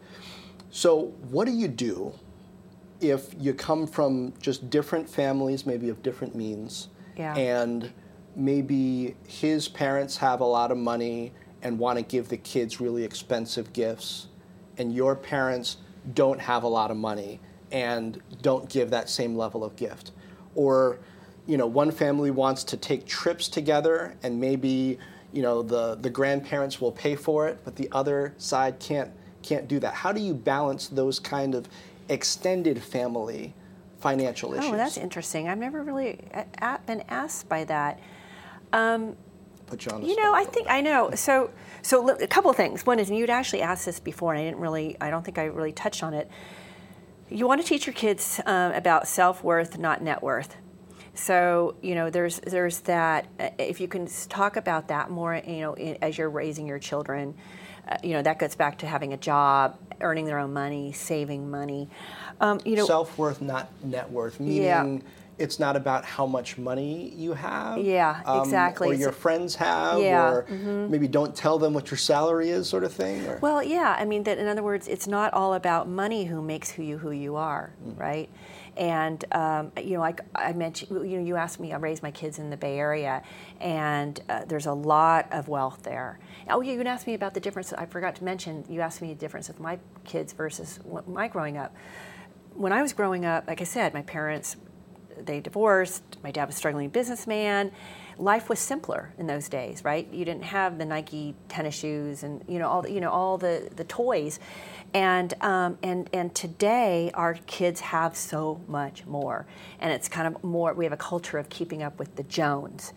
So, 0.71 1.13
what 1.31 1.47
do 1.47 1.53
you 1.53 1.69
do 1.69 2.15
if 3.01 3.35
you 3.39 3.53
come 3.53 3.87
from 3.87 4.33
just 4.41 4.71
different 4.71 5.09
families, 5.09 5.67
maybe 5.67 5.89
of 5.89 6.03
different 6.03 6.35
means, 6.35 6.89
yeah. 7.17 7.35
and 7.37 7.93
maybe 8.37 9.17
his 9.27 9.69
parents 9.69 10.17
have 10.17 10.41
a 10.41 10.45
lot 10.45 10.71
of 10.71 10.79
money 10.79 11.33
and 11.63 11.79
want 11.79 11.99
to 11.99 12.05
give 12.05 12.29
the 12.29 12.37
kids 12.37 12.81
really 12.81 13.05
expensive 13.05 13.73
gifts, 13.73 14.27
and 14.79 14.95
your 14.95 15.15
parents 15.15 15.77
don't 16.15 16.41
have 16.41 16.65
a 16.65 16.69
lot 16.69 16.91
of 16.91 16.97
money 16.97 17.41
and 17.71 18.21
don't 18.43 18.69
give 18.69 18.91
that 18.91 19.09
same 19.09 19.37
level 19.37 19.65
of 19.65 19.77
gift. 19.77 20.11
Or, 20.55 20.99
you 21.47 21.57
know, 21.57 21.67
one 21.67 21.91
family 21.91 22.31
wants 22.31 22.65
to 22.65 22.77
take 22.77 23.07
trips 23.07 23.49
together 23.49 24.17
and 24.23 24.41
maybe, 24.41 24.99
you 25.33 25.43
know, 25.43 25.63
the, 25.63 25.95
the 25.95 26.11
grandparents 26.11 26.81
will 26.81 26.93
pay 26.93 27.17
for 27.17 27.49
it, 27.49 27.61
but 27.65 27.77
the 27.77 27.89
other 27.93 28.35
side 28.39 28.79
can't 28.79 29.11
can't 29.43 29.67
do 29.67 29.81
that. 29.81 29.93
How 29.93 30.13
do 30.13 30.21
you 30.21 30.35
balance 30.35 30.87
those 30.87 31.19
kind 31.19 31.57
of 31.57 31.69
extended 32.09 32.81
family 32.81 33.55
financial 33.99 34.55
issues? 34.55 34.71
Oh, 34.71 34.77
that's 34.77 34.97
interesting. 34.97 35.49
I've 35.49 35.59
never 35.59 35.83
really 35.83 36.21
been 36.87 37.03
asked 37.09 37.49
by 37.49 37.65
that. 37.65 37.99
Um, 38.73 39.17
put 39.67 39.85
you 39.85 39.93
on 39.93 40.01
the 40.03 40.07
You 40.07 40.17
know, 40.17 40.35
I 40.35 40.45
think 40.45 40.69
I 40.69 40.81
know. 40.81 41.11
So, 41.15 41.51
so 41.83 42.09
a 42.09 42.27
couple 42.27 42.51
of 42.51 42.57
things. 42.57 42.87
One 42.87 42.99
is, 42.99 43.09
and 43.11 43.19
you'd 43.19 43.31
actually 43.31 43.63
asked 43.63 43.87
this 43.87 44.01
before, 44.01 44.33
and 44.33 44.41
I 44.41 44.45
didn't 44.45 44.61
really, 44.61 44.97
I 45.01 45.11
don't 45.11 45.25
think 45.25 45.39
I 45.39 45.45
really 45.45 45.73
touched 45.73 46.03
on 46.03 46.15
it. 46.15 46.31
You 47.29 47.47
want 47.47 47.63
to 47.63 47.67
teach 47.67 47.87
your 47.87 47.95
kids 47.95 48.41
um, 48.47 48.73
about 48.73 49.09
self 49.09 49.43
worth, 49.43 49.79
not 49.79 50.03
net 50.03 50.23
worth. 50.23 50.57
So 51.15 51.77
you 51.83 51.95
know, 51.95 52.11
there's 52.11 52.41
there's 52.41 52.81
that. 52.81 53.27
Uh, 53.39 53.51
if 53.59 53.81
you 53.81 53.89
can 53.89 54.07
talk 54.29 54.57
about 54.57 54.89
that 54.89 55.11
more, 55.11 55.41
you 55.47 55.61
know, 55.61 55.75
in, 55.75 55.99
as 56.03 56.17
you're 56.17 56.31
raising 56.31 56.67
your 56.67 56.79
children, 56.79 57.35
uh, 57.89 57.97
you 58.03 58.13
know, 58.13 58.23
that 58.23 58.39
goes 58.39 58.55
back 58.55 58.79
to 58.79 58.87
having 58.87 59.13
a 59.13 59.17
job, 59.17 59.79
earning 60.01 60.25
their 60.25 60.39
own 60.39 60.53
money, 60.53 60.93
saving 60.93 61.51
money. 61.51 61.89
Um, 62.41 62.61
you 62.65 62.77
know, 62.77 62.87
self 62.87 63.17
worth, 63.19 63.41
not 63.41 63.71
net 63.83 64.11
worth. 64.11 64.41
Meaning, 64.41 64.63
yeah. 64.63 64.99
It's 65.39 65.59
not 65.59 65.77
about 65.77 66.05
how 66.05 66.27
much 66.27 66.59
money 66.59 67.11
you 67.17 67.33
have. 67.33 67.79
Yeah, 67.79 68.23
um, 68.27 68.41
exactly. 68.41 68.91
Or 68.91 68.95
your 68.95 69.13
friends 69.13 69.55
have, 69.57 70.01
Yeah, 70.01 70.43
mm-hmm. 70.49 70.69
or 70.69 70.89
maybe 70.89 71.09
don't 71.09 71.35
tell 71.35 71.59
them 71.59 71.73
what 71.75 71.91
your 71.91 71.99
salary 71.99 72.51
is, 72.51 72.69
sort 72.69 72.85
of 72.85 72.93
thing. 72.93 73.27
Or? 73.27 73.39
Well, 73.39 73.63
yeah. 73.63 73.97
I 73.99 74.05
mean, 74.05 74.23
that 74.25 74.39
in 74.39 74.47
other 74.47 74.63
words, 74.63 74.89
it's 74.89 75.07
not 75.07 75.33
all 75.33 75.55
about 75.55 75.89
money 75.89 76.25
who 76.25 76.43
makes 76.43 76.71
who 76.71 76.83
you 76.83 76.99
who 76.99 77.11
you 77.11 77.37
are, 77.37 77.73
right? 77.97 78.29
And 78.77 79.25
um, 79.33 79.73
you 79.83 79.95
know, 79.95 80.01
like 80.01 80.21
I 80.35 80.53
mentioned, 80.53 80.91
you 80.91 81.19
know, 81.19 81.25
you 81.25 81.37
asked 81.37 81.61
me. 81.61 81.73
I 81.73 81.77
raised 81.77 82.03
my 82.03 82.11
kids 82.11 82.39
in 82.39 82.51
the 82.51 82.57
Bay 82.57 82.79
Area, 82.79 83.23
and 83.61 84.21
uh, 84.29 84.45
there's 84.47 84.67
a 84.67 84.73
lot 84.73 85.29
of 85.31 85.49
wealth 85.49 85.83
there. 85.83 86.19
Oh, 86.49 86.61
you 86.61 86.77
can 86.77 86.87
ask 86.87 87.07
me 87.07 87.15
about 87.15 87.35
the 87.35 87.41
difference. 87.41 87.73
I 87.73 87.87
forgot 87.87 88.17
to 88.17 88.25
mention. 88.25 88.65
You 88.69 88.81
asked 88.81 89.03
me 89.03 89.09
the 89.09 89.19
difference 89.19 89.49
of 89.49 89.61
my 89.61 89.79
kids 90.05 90.33
versus 90.33 90.79
my 91.07 91.29
growing 91.29 91.57
up. 91.57 91.75
When 92.55 92.73
I 92.73 92.83
was 92.83 92.93
growing 92.93 93.25
up, 93.25 93.47
like 93.47 93.63
I 93.63 93.65
said, 93.65 93.95
my 93.95 94.03
parents 94.03 94.57
they 95.27 95.41
divorced. 95.41 96.03
My 96.23 96.31
dad 96.31 96.47
was 96.47 96.55
a 96.55 96.59
struggling 96.59 96.89
businessman. 96.89 97.73
Life 98.19 98.49
was 98.49 98.59
simpler 98.59 99.13
in 99.19 99.27
those 99.27 99.49
days, 99.49 99.85
right? 99.85 100.07
You 100.13 100.25
didn't 100.25 100.45
have 100.45 100.79
the 100.79 100.85
Nike 100.85 101.35
tennis 101.49 101.75
shoes 101.75 102.23
and 102.23 102.45
you 102.47 102.59
know 102.59 102.69
all 102.69 102.83
the, 102.83 102.93
you 102.93 103.01
know 103.01 103.11
all 103.11 103.39
the, 103.39 103.69
the 103.75 103.85
toys, 103.85 104.39
and 104.95 105.33
um, 105.41 105.79
and 105.83 106.11
and 106.13 106.35
today 106.35 107.11
our 107.15 107.35
kids 107.47 107.81
have 107.81 108.17
so 108.17 108.61
much 108.69 109.07
more, 109.07 109.47
and 109.81 109.93
it's 109.93 110.09
kind 110.09 110.29
of 110.29 110.45
more. 110.45 110.75
We 110.75 110.85
have 110.85 110.93
a 110.93 110.99
culture 110.99 111.39
of 111.39 111.49
keeping 111.49 111.83
up 111.83 111.99
with 111.99 112.15
the 112.17 112.23
Jones, 112.25 112.93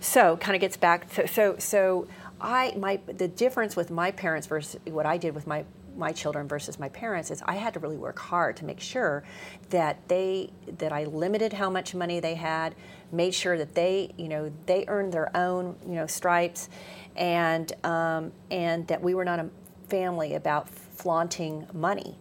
so 0.00 0.36
kind 0.38 0.56
of 0.56 0.60
gets 0.60 0.76
back. 0.76 1.06
So 1.28 1.56
so 1.58 2.08
I 2.40 2.74
my 2.76 3.00
the 3.06 3.28
difference 3.28 3.76
with 3.76 3.90
my 3.90 4.10
parents 4.10 4.46
versus 4.46 4.80
what 4.84 5.06
I 5.06 5.16
did 5.18 5.34
with 5.34 5.46
my 5.46 5.64
my 5.98 6.12
children 6.12 6.46
versus 6.48 6.78
my 6.78 6.88
parents 6.88 7.30
is 7.30 7.42
I 7.44 7.56
had 7.56 7.74
to 7.74 7.80
really 7.80 7.96
work 7.96 8.18
hard 8.18 8.56
to 8.58 8.64
make 8.64 8.80
sure 8.80 9.24
that 9.70 10.08
they 10.08 10.50
that 10.78 10.92
I 10.92 11.04
limited 11.04 11.52
how 11.52 11.68
much 11.68 11.94
money 11.94 12.20
they 12.20 12.34
had, 12.34 12.74
made 13.12 13.34
sure 13.34 13.58
that 13.58 13.74
they 13.74 14.12
you 14.16 14.28
know 14.28 14.52
they 14.66 14.84
earned 14.88 15.12
their 15.12 15.36
own 15.36 15.76
you 15.86 15.96
know 15.96 16.06
stripes, 16.06 16.68
and 17.16 17.72
um, 17.84 18.32
and 18.50 18.86
that 18.88 19.02
we 19.02 19.14
were 19.14 19.24
not 19.24 19.40
a 19.40 19.50
family 19.88 20.34
about 20.34 20.68
flaunting 20.70 21.66
money, 21.72 22.16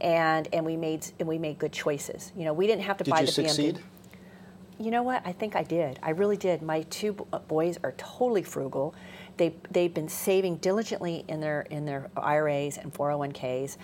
and 0.00 0.48
and 0.52 0.64
we 0.64 0.76
made 0.76 1.06
and 1.18 1.28
we 1.28 1.38
made 1.38 1.58
good 1.58 1.72
choices. 1.72 2.32
You 2.36 2.44
know 2.44 2.52
we 2.52 2.66
didn't 2.66 2.82
have 2.82 2.96
to 2.98 3.04
Did 3.04 3.10
buy 3.10 3.20
you 3.20 3.26
the 3.26 3.32
succeed? 3.32 3.76
BMW. 3.76 3.82
You 4.80 4.92
know 4.92 5.02
what? 5.02 5.22
I 5.26 5.32
think 5.32 5.56
I 5.56 5.64
did. 5.64 5.98
I 6.04 6.10
really 6.10 6.36
did. 6.36 6.62
My 6.62 6.82
two 6.82 7.12
b- 7.12 7.24
uh, 7.32 7.40
boys 7.40 7.78
are 7.82 7.92
totally 7.96 8.44
frugal. 8.44 8.94
They 9.38 9.54
they've 9.70 9.92
been 9.92 10.08
saving 10.08 10.56
diligently 10.56 11.24
in 11.28 11.40
their 11.40 11.62
in 11.62 11.86
their 11.86 12.10
IRAs 12.16 12.76
and 12.76 12.92
401ks. 12.92 13.78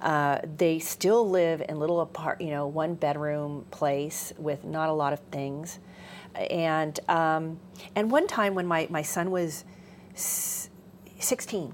Uh, 0.00 0.40
they 0.56 0.80
still 0.80 1.28
live 1.30 1.62
in 1.68 1.78
little 1.78 2.00
apart, 2.00 2.40
you 2.40 2.50
know, 2.50 2.66
one 2.66 2.94
bedroom 2.94 3.64
place 3.70 4.32
with 4.36 4.64
not 4.64 4.88
a 4.88 4.92
lot 4.92 5.12
of 5.12 5.20
things. 5.30 5.78
And 6.34 6.98
um, 7.08 7.60
and 7.94 8.10
one 8.10 8.26
time 8.26 8.54
when 8.54 8.66
my, 8.66 8.88
my 8.90 9.02
son 9.02 9.30
was 9.30 9.64
s- 10.14 10.70
16, 11.20 11.72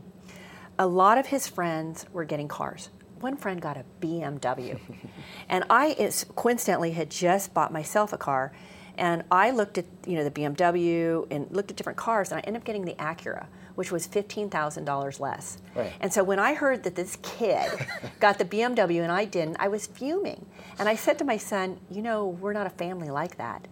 a 0.78 0.86
lot 0.86 1.16
of 1.16 1.26
his 1.26 1.46
friends 1.46 2.04
were 2.12 2.24
getting 2.24 2.48
cars. 2.48 2.90
One 3.20 3.36
friend 3.36 3.62
got 3.62 3.76
a 3.78 3.84
BMW. 4.00 4.78
and 5.48 5.64
I 5.70 6.10
coincidentally 6.34 6.92
had 6.92 7.10
just 7.10 7.54
bought 7.54 7.72
myself 7.72 8.12
a 8.12 8.18
car. 8.18 8.52
And 8.98 9.24
I 9.30 9.50
looked 9.50 9.78
at 9.78 9.86
you 10.06 10.16
know 10.16 10.24
the 10.24 10.30
BMW 10.30 11.26
and 11.30 11.50
looked 11.50 11.70
at 11.70 11.76
different 11.76 11.96
cars, 11.98 12.30
and 12.30 12.38
I 12.38 12.42
ended 12.42 12.60
up 12.62 12.66
getting 12.66 12.84
the 12.84 12.94
Acura, 12.94 13.46
which 13.76 13.90
was 13.92 14.06
fifteen 14.06 14.50
thousand 14.50 14.84
dollars 14.84 15.20
less. 15.20 15.58
Right. 15.74 15.92
And 16.00 16.12
so 16.12 16.24
when 16.24 16.38
I 16.38 16.54
heard 16.54 16.82
that 16.82 16.96
this 16.96 17.16
kid 17.22 17.70
got 18.20 18.38
the 18.38 18.44
BMW 18.44 19.02
and 19.02 19.12
I 19.12 19.24
didn't, 19.24 19.56
I 19.60 19.68
was 19.68 19.86
fuming. 19.86 20.46
And 20.78 20.88
I 20.88 20.96
said 20.96 21.18
to 21.20 21.24
my 21.24 21.36
son, 21.38 21.78
you 21.90 22.02
know, 22.02 22.26
we're 22.26 22.52
not 22.52 22.66
a 22.66 22.70
family 22.70 23.10
like 23.10 23.36
that 23.38 23.66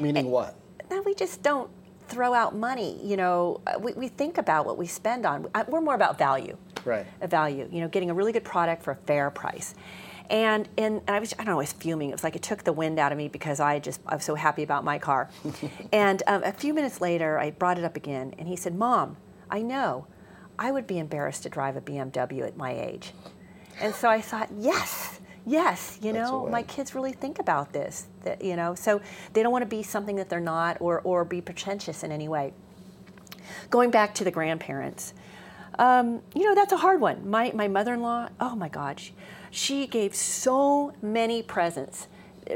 Meaning 0.00 0.30
what? 0.30 0.56
no, 0.90 1.02
we 1.02 1.14
just 1.14 1.42
don't 1.42 1.70
throw 2.08 2.34
out 2.34 2.54
money. 2.54 3.00
You 3.04 3.16
know, 3.16 3.60
we, 3.80 3.92
we 3.94 4.08
think 4.08 4.38
about 4.38 4.66
what 4.66 4.78
we 4.78 4.86
spend 4.86 5.26
on. 5.26 5.48
We're 5.68 5.80
more 5.80 5.94
about 5.94 6.18
value. 6.18 6.56
Right. 6.86 7.06
A 7.20 7.28
value. 7.28 7.68
You 7.70 7.80
know, 7.80 7.88
getting 7.88 8.10
a 8.10 8.14
really 8.14 8.32
good 8.32 8.44
product 8.44 8.82
for 8.82 8.92
a 8.92 8.96
fair 8.96 9.30
price. 9.30 9.74
And 10.30 10.68
and 10.76 11.02
I 11.06 11.20
was 11.20 11.34
I 11.34 11.36
don't 11.38 11.46
know 11.46 11.52
I 11.52 11.56
was 11.56 11.72
fuming. 11.72 12.08
It 12.08 12.12
was 12.12 12.24
like 12.24 12.36
it 12.36 12.42
took 12.42 12.64
the 12.64 12.72
wind 12.72 12.98
out 12.98 13.12
of 13.12 13.18
me 13.18 13.28
because 13.28 13.60
I 13.60 13.78
just 13.78 14.00
I 14.06 14.16
was 14.16 14.24
so 14.24 14.34
happy 14.34 14.62
about 14.62 14.84
my 14.84 14.98
car. 14.98 15.28
and 15.92 16.22
um, 16.26 16.42
a 16.42 16.52
few 16.52 16.74
minutes 16.74 17.00
later, 17.00 17.38
I 17.38 17.50
brought 17.50 17.78
it 17.78 17.84
up 17.84 17.96
again, 17.96 18.34
and 18.38 18.48
he 18.48 18.56
said, 18.56 18.74
"Mom, 18.74 19.18
I 19.50 19.62
know, 19.62 20.06
I 20.58 20.72
would 20.72 20.86
be 20.86 20.98
embarrassed 20.98 21.44
to 21.44 21.48
drive 21.48 21.76
a 21.76 21.80
BMW 21.80 22.46
at 22.46 22.56
my 22.56 22.72
age." 22.72 23.12
And 23.80 23.94
so 23.94 24.08
I 24.08 24.20
thought, 24.20 24.48
yes, 24.58 25.20
yes, 25.44 25.98
you 26.02 26.12
know, 26.12 26.46
my 26.46 26.62
kids 26.62 26.94
really 26.94 27.12
think 27.12 27.38
about 27.38 27.72
this, 27.72 28.06
that, 28.24 28.42
you 28.42 28.56
know, 28.56 28.74
so 28.74 29.00
they 29.32 29.42
don't 29.42 29.52
want 29.52 29.62
to 29.62 29.68
be 29.68 29.82
something 29.82 30.16
that 30.16 30.28
they're 30.28 30.40
not 30.40 30.78
or, 30.80 31.00
or 31.02 31.24
be 31.24 31.40
pretentious 31.40 32.02
in 32.02 32.10
any 32.10 32.28
way. 32.28 32.54
Going 33.70 33.90
back 33.90 34.14
to 34.14 34.24
the 34.24 34.30
grandparents, 34.30 35.12
um, 35.78 36.22
you 36.34 36.44
know, 36.44 36.54
that's 36.54 36.72
a 36.72 36.76
hard 36.76 37.00
one. 37.00 37.28
My, 37.28 37.52
my 37.54 37.68
mother 37.68 37.94
in 37.94 38.02
law, 38.02 38.28
oh 38.40 38.54
my 38.56 38.68
God, 38.68 39.00
she, 39.00 39.14
she 39.50 39.86
gave 39.86 40.14
so 40.14 40.92
many 41.02 41.42
presents 41.42 42.08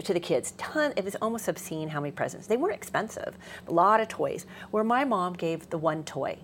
to 0.04 0.14
the 0.14 0.20
kids. 0.20 0.52
Ton, 0.52 0.92
it 0.96 1.04
was 1.04 1.16
almost 1.16 1.48
obscene 1.48 1.88
how 1.88 2.00
many 2.00 2.12
presents. 2.12 2.46
They 2.46 2.56
weren't 2.56 2.74
expensive, 2.74 3.36
a 3.66 3.72
lot 3.72 4.00
of 4.00 4.08
toys. 4.08 4.46
Where 4.70 4.84
my 4.84 5.04
mom 5.04 5.32
gave 5.34 5.68
the 5.70 5.78
one 5.78 6.04
toy, 6.04 6.38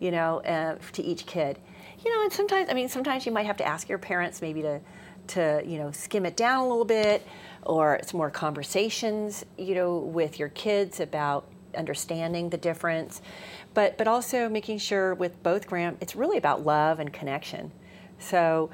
you 0.00 0.10
know, 0.10 0.40
uh, 0.40 0.78
to 0.92 1.02
each 1.02 1.26
kid. 1.26 1.58
You 2.04 2.14
know, 2.14 2.22
and 2.22 2.32
sometimes, 2.32 2.70
I 2.70 2.74
mean, 2.74 2.88
sometimes 2.88 3.26
you 3.26 3.32
might 3.32 3.46
have 3.46 3.56
to 3.58 3.66
ask 3.66 3.88
your 3.88 3.98
parents 3.98 4.40
maybe 4.40 4.62
to, 4.62 4.80
to 5.28 5.62
you 5.66 5.78
know, 5.78 5.90
skim 5.90 6.24
it 6.26 6.36
down 6.36 6.60
a 6.60 6.68
little 6.68 6.84
bit, 6.84 7.26
or 7.64 7.96
it's 7.96 8.14
more 8.14 8.30
conversations, 8.30 9.44
you 9.58 9.74
know, 9.74 9.98
with 9.98 10.38
your 10.38 10.48
kids 10.50 11.00
about 11.00 11.46
understanding 11.76 12.48
the 12.50 12.56
difference, 12.56 13.20
but 13.74 13.98
but 13.98 14.08
also 14.08 14.48
making 14.48 14.78
sure 14.78 15.14
with 15.14 15.42
both 15.42 15.66
grand, 15.66 15.98
it's 16.00 16.16
really 16.16 16.38
about 16.38 16.64
love 16.64 17.00
and 17.00 17.12
connection. 17.12 17.72
So, 18.18 18.70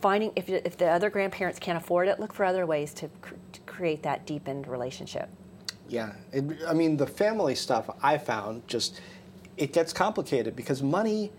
finding 0.00 0.32
if 0.36 0.48
if 0.48 0.76
the 0.76 0.88
other 0.88 1.10
grandparents 1.10 1.58
can't 1.58 1.78
afford 1.78 2.08
it, 2.08 2.18
look 2.18 2.32
for 2.32 2.44
other 2.44 2.66
ways 2.66 2.92
to, 2.94 3.08
cr- 3.20 3.34
to 3.52 3.60
create 3.60 4.02
that 4.02 4.26
deepened 4.26 4.66
relationship. 4.66 5.28
Yeah, 5.88 6.12
it, 6.32 6.44
I 6.66 6.74
mean 6.74 6.96
the 6.96 7.06
family 7.06 7.54
stuff 7.54 7.88
I 8.02 8.18
found 8.18 8.66
just 8.68 9.00
it 9.56 9.72
gets 9.72 9.92
complicated 9.92 10.54
because 10.54 10.82
money, 10.82 11.32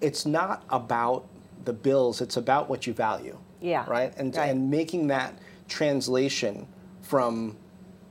it's 0.00 0.26
not 0.26 0.64
about 0.70 1.26
the 1.64 1.72
bills; 1.72 2.20
it's 2.20 2.36
about 2.36 2.68
what 2.68 2.86
you 2.86 2.92
value. 2.92 3.38
Yeah, 3.60 3.84
Right. 3.88 4.12
And 4.16 4.34
right. 4.36 4.50
and 4.50 4.70
making 4.70 5.08
that 5.08 5.34
translation 5.68 6.66
from 7.02 7.56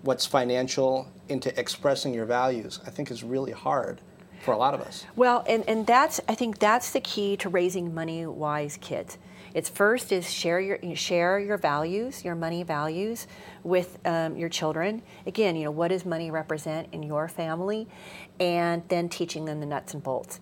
what's 0.04 0.26
financial 0.26 1.08
into 1.28 1.58
expressing 1.60 2.14
your 2.14 2.26
values, 2.26 2.80
I 2.86 2.90
think 2.90 3.12
is 3.12 3.24
really 3.24 3.52
hard 3.52 4.02
for 4.42 4.54
a 4.54 4.58
lot 4.58 4.74
of 4.74 4.82
us. 4.82 5.06
Well, 5.16 5.44
and, 5.48 5.68
and 5.68 5.86
that's 5.86 6.20
I 6.28 6.36
think 6.36 6.60
that's 6.60 6.92
the 6.92 7.02
key 7.02 7.38
to 7.38 7.50
raising 7.50 7.94
money 7.94 8.26
wise 8.26 8.78
kids. 8.82 9.18
It's 9.54 9.70
first 9.70 10.12
is 10.12 10.32
share 10.32 10.60
your 10.60 10.96
share 10.96 11.40
your 11.40 11.58
values, 11.58 12.24
your 12.24 12.36
money 12.36 12.64
values, 12.64 13.28
with 13.64 13.98
um, 14.06 14.38
your 14.38 14.50
children. 14.50 15.02
Again, 15.26 15.56
you 15.56 15.64
know 15.66 15.72
what 15.72 15.90
does 15.90 16.06
money 16.06 16.32
represent 16.32 16.90
in 16.92 17.04
your 17.04 17.28
family, 17.28 17.88
and 18.40 18.84
then 18.90 19.10
teaching 19.10 19.46
them 19.46 19.60
the 19.60 19.66
nuts 19.66 19.94
and 19.94 20.04
bolts. 20.04 20.40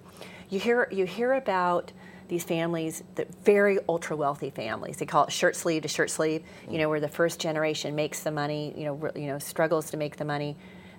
You 0.50 0.60
hear 0.60 0.88
you 0.92 1.06
hear 1.06 1.34
about 1.34 1.92
these 2.28 2.44
families, 2.44 3.04
the 3.16 3.26
very 3.46 3.80
ultra 3.88 4.18
wealthy 4.18 4.50
families. 4.50 4.98
They 4.98 5.06
call 5.06 5.26
it 5.26 5.32
shirt 5.32 5.56
sleeve 5.56 5.84
to 5.84 5.88
shirt 5.88 6.10
sleeve. 6.10 6.44
You 6.70 6.78
know 6.78 6.90
where 6.90 7.00
the 7.00 7.08
first 7.08 7.40
generation 7.40 7.96
makes 7.96 8.20
the 8.22 8.32
money, 8.32 8.74
you 8.78 8.84
know 8.86 9.12
you 9.16 9.28
know 9.28 9.40
struggles 9.40 9.90
to 9.92 9.98
make 9.98 10.18
the 10.18 10.26
money 10.26 10.58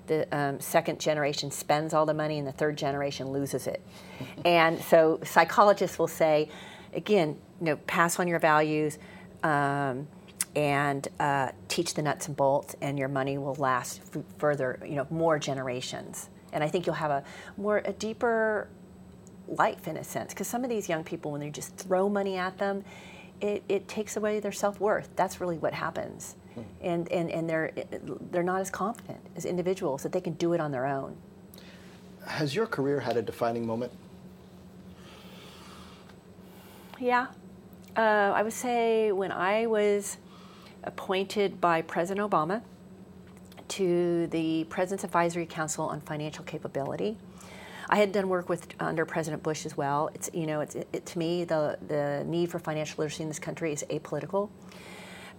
the 0.09 0.37
um, 0.37 0.61
second 0.61 0.99
generation 0.99 1.51
spends 1.51 1.95
all 1.95 2.07
the 2.07 2.15
money 2.15 2.39
and 2.39 2.47
the 2.47 2.53
third 2.53 2.77
generation 2.77 3.31
loses 3.31 3.67
it. 3.67 3.83
and 4.45 4.81
so 4.83 5.21
psychologists 5.25 5.99
will 5.99 6.09
say, 6.09 6.49
again, 6.93 7.37
you 7.61 7.67
know, 7.67 7.77
pass 7.77 8.19
on 8.19 8.27
your 8.27 8.39
values 8.39 8.99
um, 9.43 10.09
and 10.57 11.07
uh, 11.21 11.51
teach 11.69 11.95
the 11.95 12.03
nuts 12.03 12.27
and 12.27 12.37
bolts, 12.37 12.75
and 12.81 12.99
your 12.99 13.09
money 13.09 13.39
will 13.39 13.55
last 13.55 14.01
f- 14.15 14.23
further, 14.39 14.81
you 14.85 14.97
know, 14.97 15.07
more 15.11 15.39
generations. 15.39 16.29
And 16.53 16.65
I 16.65 16.69
think 16.69 16.87
you'll 16.87 16.95
have 16.97 17.11
a 17.11 17.23
more 17.57 17.83
a 17.85 17.93
deeper 17.93 18.69
life 19.49 19.89
in 19.89 19.97
a 19.97 20.05
sense 20.05 20.33
because 20.33 20.47
some 20.47 20.63
of 20.65 20.71
these 20.71 20.89
young 20.89 21.03
people 21.03 21.33
when 21.33 21.43
you 21.43 21.51
just 21.51 21.75
throw 21.77 22.09
money 22.09 22.37
at 22.37 22.59
them 22.59 22.85
it, 23.41 23.63
it 23.69 23.89
takes 23.89 24.17
away 24.17 24.41
their 24.41 24.53
self-worth 24.53 25.09
that's 25.17 25.41
really 25.41 25.59
what 25.59 25.73
happens 25.73 26.37
and, 26.81 27.11
and, 27.11 27.31
and 27.31 27.49
they're, 27.49 27.73
they're 28.31 28.43
not 28.43 28.61
as 28.61 28.71
confident 28.71 29.21
as 29.37 29.45
individuals 29.45 30.03
that 30.03 30.13
they 30.13 30.21
can 30.21 30.35
do 30.35 30.53
it 30.53 30.61
on 30.61 30.71
their 30.71 30.87
own 30.87 31.17
Has 32.27 32.55
your 32.55 32.67
career 32.67 33.01
had 33.01 33.17
a 33.17 33.23
defining 33.23 33.67
moment? 33.67 33.93
yeah 36.99 37.29
uh, 37.97 38.01
i 38.01 38.43
would 38.43 38.53
say 38.53 39.13
when 39.13 39.31
i 39.31 39.67
was 39.67 40.17
appointed 40.85 41.61
by 41.61 41.81
president 41.83 42.29
obama 42.29 42.61
to 43.69 44.27
the 44.29 44.65
president's 44.65 45.05
advisory 45.05 45.47
council 45.47 45.85
on 45.85 46.01
financial 46.01 46.45
capability 46.45 47.17
I 47.91 47.97
had 47.97 48.13
done 48.13 48.29
work 48.29 48.49
with 48.49 48.69
under 48.81 49.05
President 49.07 49.43
Bush 49.43 49.65
as 49.65 49.77
well. 49.77 50.11
It's 50.15 50.31
you 50.35 50.47
know, 50.47 50.61
it's 50.61 50.75
it, 50.75 51.07
to 51.07 51.19
me 51.19 51.45
the 51.45 51.79
the 51.89 52.25
need 52.27 52.51
for 52.51 52.59
financial 52.59 52.97
literacy 52.99 53.23
in 53.23 53.29
this 53.29 53.39
country 53.39 53.73
is 53.73 53.85
apolitical. 53.91 54.51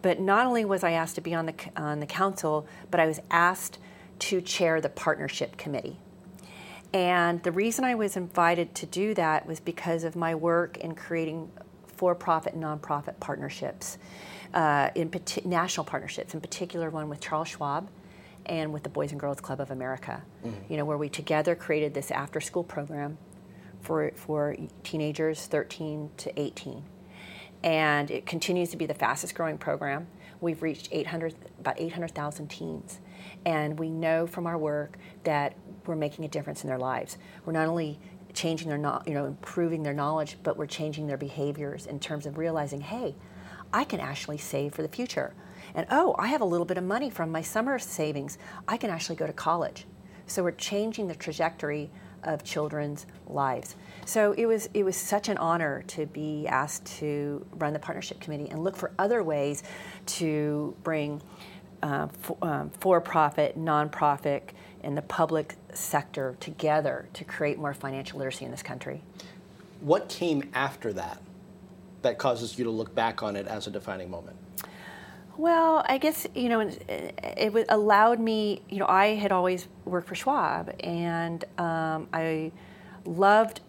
But 0.01 0.19
not 0.19 0.45
only 0.45 0.65
was 0.65 0.83
I 0.83 0.91
asked 0.91 1.15
to 1.15 1.21
be 1.21 1.33
on 1.33 1.45
the, 1.45 1.55
on 1.75 1.99
the 1.99 2.05
council, 2.05 2.67
but 2.89 2.99
I 2.99 3.05
was 3.05 3.19
asked 3.29 3.79
to 4.19 4.41
chair 4.41 4.81
the 4.81 4.89
partnership 4.89 5.57
committee. 5.57 5.97
And 6.93 7.41
the 7.43 7.51
reason 7.51 7.85
I 7.85 7.95
was 7.95 8.17
invited 8.17 8.73
to 8.75 8.85
do 8.85 9.13
that 9.13 9.45
was 9.45 9.59
because 9.59 10.03
of 10.03 10.15
my 10.15 10.33
work 10.33 10.77
in 10.77 10.95
creating 10.95 11.51
for 11.87 12.15
profit 12.15 12.53
and 12.53 12.63
nonprofit 12.63 13.19
partnerships, 13.19 13.97
uh, 14.53 14.89
in 14.95 15.11
national 15.45 15.83
partnerships, 15.83 16.33
in 16.33 16.41
particular, 16.41 16.89
one 16.89 17.09
with 17.09 17.19
Charles 17.19 17.49
Schwab 17.49 17.89
and 18.45 18.73
with 18.73 18.83
the 18.83 18.89
Boys 18.89 19.11
and 19.11 19.19
Girls 19.19 19.39
Club 19.39 19.59
of 19.59 19.69
America, 19.69 20.23
mm-hmm. 20.43 20.71
you 20.71 20.77
know, 20.77 20.85
where 20.85 20.97
we 20.97 21.09
together 21.09 21.55
created 21.55 21.93
this 21.93 22.09
after 22.09 22.41
school 22.41 22.63
program 22.63 23.17
for, 23.81 24.11
for 24.15 24.55
teenagers 24.83 25.45
13 25.45 26.09
to 26.17 26.39
18. 26.39 26.83
And 27.63 28.09
it 28.09 28.25
continues 28.25 28.69
to 28.69 28.77
be 28.77 28.85
the 28.85 28.93
fastest 28.93 29.35
growing 29.35 29.57
program. 29.57 30.07
We've 30.41 30.61
reached 30.61 30.89
800, 30.91 31.35
about 31.59 31.79
800,000 31.79 32.47
teens. 32.47 32.99
And 33.45 33.77
we 33.77 33.89
know 33.89 34.25
from 34.25 34.47
our 34.47 34.57
work 34.57 34.97
that 35.23 35.55
we're 35.85 35.95
making 35.95 36.25
a 36.25 36.29
difference 36.29 36.63
in 36.63 36.69
their 36.69 36.77
lives. 36.77 37.17
We're 37.45 37.53
not 37.53 37.67
only 37.67 37.99
changing 38.33 38.69
their, 38.69 38.77
you 39.05 39.13
know, 39.13 39.25
improving 39.25 39.83
their 39.83 39.93
knowledge, 39.93 40.37
but 40.43 40.55
we're 40.55 40.67
changing 40.67 41.07
their 41.07 41.17
behaviors 41.17 41.85
in 41.85 41.99
terms 41.99 42.25
of 42.25 42.37
realizing, 42.37 42.81
hey, 42.81 43.15
I 43.73 43.83
can 43.83 43.99
actually 43.99 44.37
save 44.37 44.73
for 44.73 44.81
the 44.81 44.87
future. 44.87 45.33
And 45.75 45.85
oh, 45.91 46.15
I 46.17 46.27
have 46.27 46.41
a 46.41 46.45
little 46.45 46.65
bit 46.65 46.77
of 46.77 46.83
money 46.83 47.09
from 47.09 47.31
my 47.31 47.41
summer 47.41 47.77
savings. 47.79 48.37
I 48.67 48.77
can 48.77 48.89
actually 48.89 49.15
go 49.17 49.27
to 49.27 49.33
college. 49.33 49.85
So 50.27 50.43
we're 50.43 50.51
changing 50.51 51.07
the 51.07 51.15
trajectory 51.15 51.89
of 52.23 52.43
children's 52.43 53.05
lives. 53.27 53.75
So 54.05 54.33
it 54.33 54.45
was 54.45 54.69
it 54.73 54.83
was 54.83 54.95
such 54.95 55.29
an 55.29 55.37
honor 55.37 55.83
to 55.87 56.05
be 56.05 56.47
asked 56.47 56.85
to 56.99 57.45
run 57.53 57.73
the 57.73 57.79
partnership 57.79 58.19
committee 58.19 58.49
and 58.49 58.63
look 58.63 58.75
for 58.75 58.91
other 58.97 59.23
ways 59.23 59.63
to 60.05 60.75
bring 60.83 61.21
uh, 61.81 62.07
for, 62.07 62.37
um, 62.41 62.69
for-profit, 62.71 63.57
nonprofit, 63.57 64.41
and 64.83 64.97
the 64.97 65.01
public 65.01 65.55
sector 65.73 66.35
together 66.39 67.07
to 67.13 67.23
create 67.23 67.57
more 67.57 67.73
financial 67.73 68.19
literacy 68.19 68.45
in 68.45 68.51
this 68.51 68.63
country. 68.63 69.01
What 69.81 70.09
came 70.09 70.49
after 70.53 70.91
that 70.93 71.21
that 72.01 72.17
causes 72.17 72.57
you 72.57 72.65
to 72.65 72.71
look 72.71 72.93
back 72.95 73.23
on 73.23 73.35
it 73.35 73.47
as 73.47 73.67
a 73.67 73.71
defining 73.71 74.09
moment? 74.09 74.35
Well, 75.39 75.85
I 75.87 75.99
guess 75.99 76.27
you 76.35 76.49
know 76.49 76.59
it, 76.59 76.83
it 77.17 77.65
allowed 77.69 78.19
me. 78.19 78.61
You 78.67 78.79
know, 78.79 78.87
I 78.87 79.15
had 79.15 79.31
always 79.31 79.69
worked 79.85 80.09
for 80.09 80.15
Schwab, 80.15 80.75
and 80.81 81.45
um, 81.57 82.09
I 82.11 82.51
loved. 83.05 83.61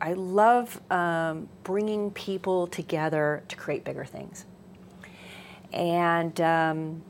I 0.00 0.14
love 0.14 0.80
um, 0.90 1.50
bringing 1.64 2.12
people 2.12 2.66
together 2.66 3.44
to 3.48 3.56
create 3.56 3.84
bigger 3.84 4.06
things, 4.06 4.46
and 5.70 6.40
um, 6.40 7.02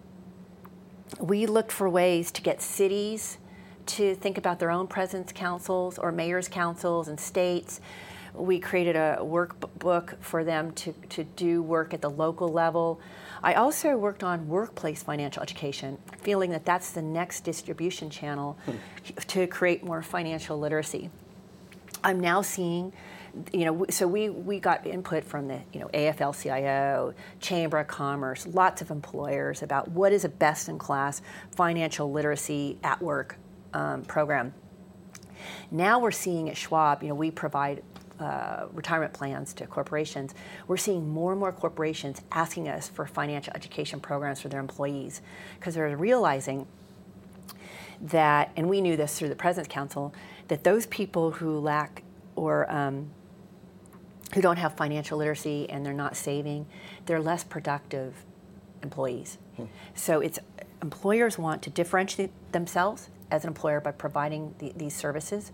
we 1.20 1.46
looked 1.46 1.70
for 1.70 1.88
ways 1.88 2.32
to 2.32 2.42
get 2.42 2.60
cities 2.60 3.38
to 3.86 4.16
think 4.16 4.36
about 4.36 4.58
their 4.58 4.72
own 4.72 4.88
presence 4.88 5.30
councils 5.30 5.96
or 5.96 6.10
mayors' 6.10 6.48
councils 6.48 7.06
and 7.06 7.20
states 7.20 7.80
we 8.38 8.58
created 8.58 8.96
a 8.96 9.18
workbook 9.20 10.16
for 10.20 10.44
them 10.44 10.72
to, 10.72 10.92
to 11.08 11.24
do 11.24 11.62
work 11.62 11.92
at 11.92 12.00
the 12.00 12.10
local 12.10 12.48
level. 12.48 13.00
I 13.42 13.54
also 13.54 13.96
worked 13.96 14.24
on 14.24 14.48
workplace 14.48 15.02
financial 15.02 15.42
education, 15.42 15.98
feeling 16.22 16.50
that 16.50 16.64
that's 16.64 16.90
the 16.92 17.02
next 17.02 17.42
distribution 17.42 18.10
channel 18.10 18.58
hmm. 18.64 18.76
to 19.28 19.46
create 19.46 19.84
more 19.84 20.02
financial 20.02 20.58
literacy. 20.58 21.10
I'm 22.02 22.20
now 22.20 22.42
seeing, 22.42 22.92
you 23.52 23.64
know, 23.64 23.86
so 23.90 24.06
we, 24.06 24.28
we 24.28 24.60
got 24.60 24.86
input 24.86 25.24
from 25.24 25.48
the, 25.48 25.60
you 25.72 25.80
know, 25.80 25.88
AFL-CIO, 25.88 27.14
Chamber 27.40 27.78
of 27.78 27.88
Commerce, 27.88 28.46
lots 28.46 28.82
of 28.82 28.90
employers 28.90 29.62
about 29.62 29.88
what 29.88 30.12
is 30.12 30.24
a 30.24 30.28
best-in-class 30.28 31.22
financial 31.52 32.10
literacy 32.10 32.78
at 32.82 33.00
work 33.02 33.36
um, 33.74 34.02
program. 34.02 34.54
Now 35.70 35.98
we're 35.98 36.10
seeing 36.10 36.48
at 36.48 36.56
Schwab, 36.56 37.02
you 37.02 37.08
know, 37.08 37.14
we 37.14 37.30
provide 37.30 37.82
uh, 38.20 38.66
retirement 38.72 39.12
plans 39.12 39.52
to 39.54 39.66
corporations, 39.66 40.34
we're 40.66 40.76
seeing 40.76 41.08
more 41.08 41.32
and 41.32 41.40
more 41.40 41.52
corporations 41.52 42.20
asking 42.32 42.68
us 42.68 42.88
for 42.88 43.06
financial 43.06 43.52
education 43.54 44.00
programs 44.00 44.40
for 44.40 44.48
their 44.48 44.60
employees 44.60 45.20
because 45.58 45.74
they're 45.74 45.96
realizing 45.96 46.66
that, 48.00 48.50
and 48.56 48.68
we 48.68 48.80
knew 48.80 48.96
this 48.96 49.18
through 49.18 49.28
the 49.28 49.36
President's 49.36 49.72
Council, 49.72 50.14
that 50.48 50.64
those 50.64 50.86
people 50.86 51.32
who 51.32 51.58
lack 51.58 52.02
or 52.36 52.70
um, 52.72 53.10
who 54.34 54.40
don't 54.40 54.58
have 54.58 54.74
financial 54.74 55.18
literacy 55.18 55.68
and 55.70 55.84
they're 55.84 55.92
not 55.92 56.16
saving, 56.16 56.66
they're 57.06 57.20
less 57.20 57.44
productive 57.44 58.14
employees. 58.82 59.38
Hmm. 59.56 59.64
So 59.94 60.20
it's 60.20 60.38
employers 60.82 61.38
want 61.38 61.62
to 61.62 61.70
differentiate 61.70 62.30
themselves 62.52 63.08
as 63.30 63.44
an 63.44 63.48
employer 63.48 63.80
by 63.80 63.90
providing 63.90 64.54
the, 64.58 64.72
these 64.76 64.94
services, 64.94 65.52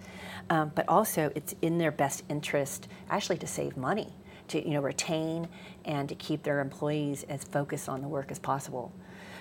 um, 0.50 0.72
but 0.74 0.88
also 0.88 1.32
it's 1.34 1.54
in 1.62 1.78
their 1.78 1.92
best 1.92 2.22
interest 2.28 2.88
actually 3.10 3.38
to 3.38 3.46
save 3.46 3.76
money, 3.76 4.12
to 4.48 4.66
you 4.66 4.74
know 4.74 4.80
retain 4.80 5.48
and 5.84 6.08
to 6.08 6.14
keep 6.14 6.42
their 6.42 6.60
employees 6.60 7.24
as 7.28 7.44
focused 7.44 7.88
on 7.88 8.00
the 8.00 8.08
work 8.08 8.30
as 8.30 8.38
possible. 8.38 8.92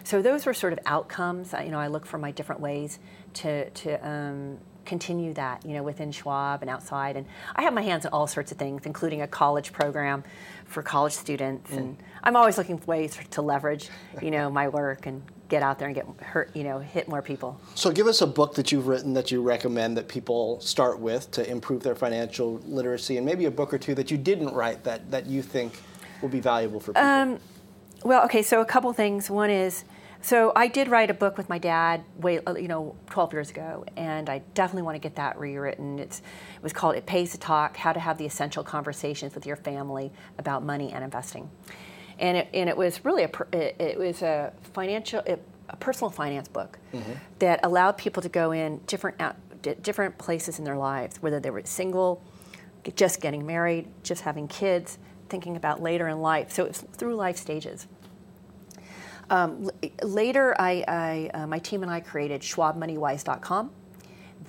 So 0.04 0.22
those 0.22 0.46
were 0.46 0.54
sort 0.54 0.74
of 0.74 0.80
outcomes. 0.86 1.54
You 1.54 1.72
know, 1.72 1.80
I 1.80 1.88
look 1.88 2.06
for 2.06 2.18
my 2.18 2.32
different 2.32 2.62
ways 2.62 3.00
to 3.36 3.70
to 3.70 4.08
um, 4.08 4.58
continue 4.86 5.34
that, 5.34 5.66
you 5.66 5.74
know, 5.74 5.84
within 5.84 6.12
Schwab 6.12 6.62
and 6.62 6.70
outside. 6.70 7.16
And 7.16 7.26
I 7.56 7.64
have 7.64 7.74
my 7.74 7.82
hands 7.82 8.06
in 8.06 8.12
all 8.12 8.28
sorts 8.28 8.52
of 8.52 8.58
things, 8.58 8.86
including 8.86 9.22
a 9.22 9.28
college 9.28 9.72
program 9.72 10.24
for 10.66 10.84
college 10.84 11.14
students. 11.14 11.72
Mm. 11.72 11.78
And 11.78 11.98
I'm 12.24 12.36
always 12.36 12.58
looking 12.58 12.78
for 12.78 12.86
ways 12.86 13.18
to 13.32 13.42
leverage, 13.42 13.90
you 14.22 14.32
know, 14.32 14.50
my 14.50 14.68
work 14.68 15.06
and 15.06 15.24
get 15.54 15.62
out 15.62 15.78
there 15.78 15.88
and 15.88 15.94
get 15.94 16.08
hurt, 16.20 16.50
you 16.56 16.64
know, 16.64 16.80
hit 16.80 17.08
more 17.08 17.22
people. 17.22 17.62
So, 17.76 17.92
give 17.92 18.08
us 18.08 18.22
a 18.22 18.28
book 18.28 18.56
that 18.56 18.72
you've 18.72 18.88
written 18.88 19.14
that 19.14 19.30
you 19.30 19.40
recommend 19.44 19.96
that 19.98 20.08
people 20.08 20.60
start 20.62 21.00
with 21.00 21.30
to 21.32 21.48
improve 21.48 21.84
their 21.84 21.94
financial 21.94 22.60
literacy, 22.66 23.18
and 23.18 23.26
maybe 23.26 23.46
a 23.46 23.52
book 23.52 23.72
or 23.72 23.78
two 23.78 23.94
that 23.94 24.10
you 24.10 24.18
didn't 24.18 24.52
write 24.56 24.84
that 24.86 25.12
that 25.12 25.28
you 25.28 25.44
think 25.44 25.74
will 26.24 26.30
be 26.30 26.40
valuable 26.40 26.80
for 26.80 26.94
people. 26.94 27.08
Um, 27.08 27.40
well, 28.04 28.26
okay, 28.26 28.42
so 28.42 28.62
a 28.62 28.66
couple 28.66 28.92
things. 28.94 29.30
One 29.30 29.52
is, 29.52 29.86
so 30.24 30.52
I 30.56 30.68
did 30.68 30.88
write 30.88 31.12
a 31.12 31.14
book 31.14 31.38
with 31.38 31.50
my 31.50 31.60
dad, 31.60 32.04
way 32.18 32.40
you 32.58 32.68
know, 32.68 32.96
12 33.12 33.34
years 33.34 33.52
ago, 33.52 33.86
and 33.96 34.32
I 34.32 34.40
definitely 34.56 34.82
want 34.82 34.96
to 34.96 35.00
get 35.08 35.16
that 35.18 35.38
rewritten. 35.38 36.00
It's, 36.00 36.18
it 36.18 36.64
was 36.64 36.74
called 36.74 36.96
"It 36.96 37.06
Pays 37.06 37.32
to 37.34 37.38
Talk: 37.38 37.78
How 37.78 37.94
to 37.94 38.00
Have 38.00 38.18
the 38.18 38.26
Essential 38.26 38.64
Conversations 38.64 39.36
with 39.36 39.46
Your 39.46 39.58
Family 39.58 40.12
About 40.40 40.64
Money 40.64 40.92
and 40.92 41.04
Investing." 41.04 41.52
And 42.24 42.38
it, 42.38 42.48
and 42.54 42.70
it 42.70 42.78
was 42.78 43.04
really 43.04 43.24
a 43.24 43.30
it, 43.52 43.76
it 43.80 44.00
was 44.00 44.22
a 44.22 44.54
financial 44.74 45.20
it, 45.26 45.44
a 45.70 45.76
personal 45.76 46.10
finance 46.10 46.48
book 46.48 46.80
mm-hmm. 46.94 47.12
that 47.40 47.60
allowed 47.64 47.98
people 47.98 48.24
to 48.24 48.30
go 48.30 48.52
in 48.52 48.80
different 48.88 49.22
different 49.82 50.18
places 50.18 50.58
in 50.58 50.66
their 50.66 50.78
lives, 50.78 51.22
whether 51.22 51.40
they 51.40 51.50
were 51.50 51.62
single, 51.66 52.22
just 52.96 53.22
getting 53.22 53.46
married, 53.46 53.88
just 54.04 54.22
having 54.22 54.48
kids, 54.48 54.98
thinking 55.30 55.56
about 55.56 55.82
later 55.82 56.08
in 56.08 56.22
life. 56.22 56.52
So 56.52 56.66
it's 56.66 56.82
through 56.82 57.16
life 57.16 57.38
stages. 57.38 57.88
Um, 59.30 59.70
later, 60.02 60.56
I, 60.60 60.84
I 60.88 61.32
uh, 61.34 61.48
my 61.48 61.60
team 61.60 61.82
and 61.82 61.92
I 61.92 62.00
created 62.00 62.42
SchwabMoneyWise.com. 62.42 63.72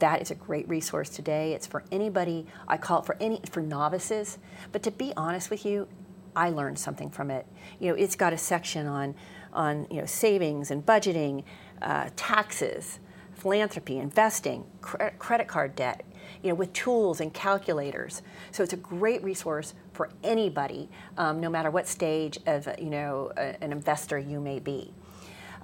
That 0.01 0.21
is 0.21 0.31
a 0.31 0.35
great 0.35 0.69
resource 0.69 1.11
today. 1.11 1.55
It's 1.55 1.67
for 1.67 1.85
anybody. 1.91 2.47
I 2.69 2.77
call 2.77 3.01
it 3.01 3.07
for 3.07 3.17
any 3.21 3.41
for 3.51 3.63
novices. 3.63 4.39
But 4.73 4.83
to 4.85 4.91
be 4.91 5.13
honest 5.17 5.51
with 5.51 5.65
you, 5.65 5.89
I 6.37 6.51
learned 6.51 6.79
something 6.79 7.11
from 7.11 7.31
it. 7.31 7.47
You 7.81 7.89
know, 7.89 7.95
it's 7.95 8.17
got 8.17 8.33
a 8.33 8.39
section 8.39 8.87
on, 8.87 9.15
on 9.53 9.87
you 9.91 10.01
know, 10.01 10.07
savings 10.07 10.71
and 10.71 10.85
budgeting, 10.85 11.45
uh, 11.83 12.11
taxes, 12.17 12.99
philanthropy, 13.35 13.99
investing, 13.99 14.65
cre- 14.81 15.09
credit 15.19 15.49
card 15.49 15.77
debt, 15.77 16.05
you 16.43 16.49
know, 16.49 16.55
with 16.55 16.73
tools 16.73 17.21
and 17.21 17.33
calculators. 17.33 18.23
So 18.51 18.63
it's 18.63 18.73
a 18.73 18.79
great 18.79 19.23
resource 19.23 19.75
for 19.93 20.11
anybody, 20.23 20.89
um, 21.17 21.41
no 21.41 21.49
matter 21.49 21.71
what 21.71 21.87
stage 21.87 22.39
of 22.47 22.69
you 22.79 22.91
know 22.91 23.33
a, 23.37 23.63
an 23.63 23.73
investor 23.73 24.19
you 24.19 24.41
may 24.41 24.59
be. 24.59 24.93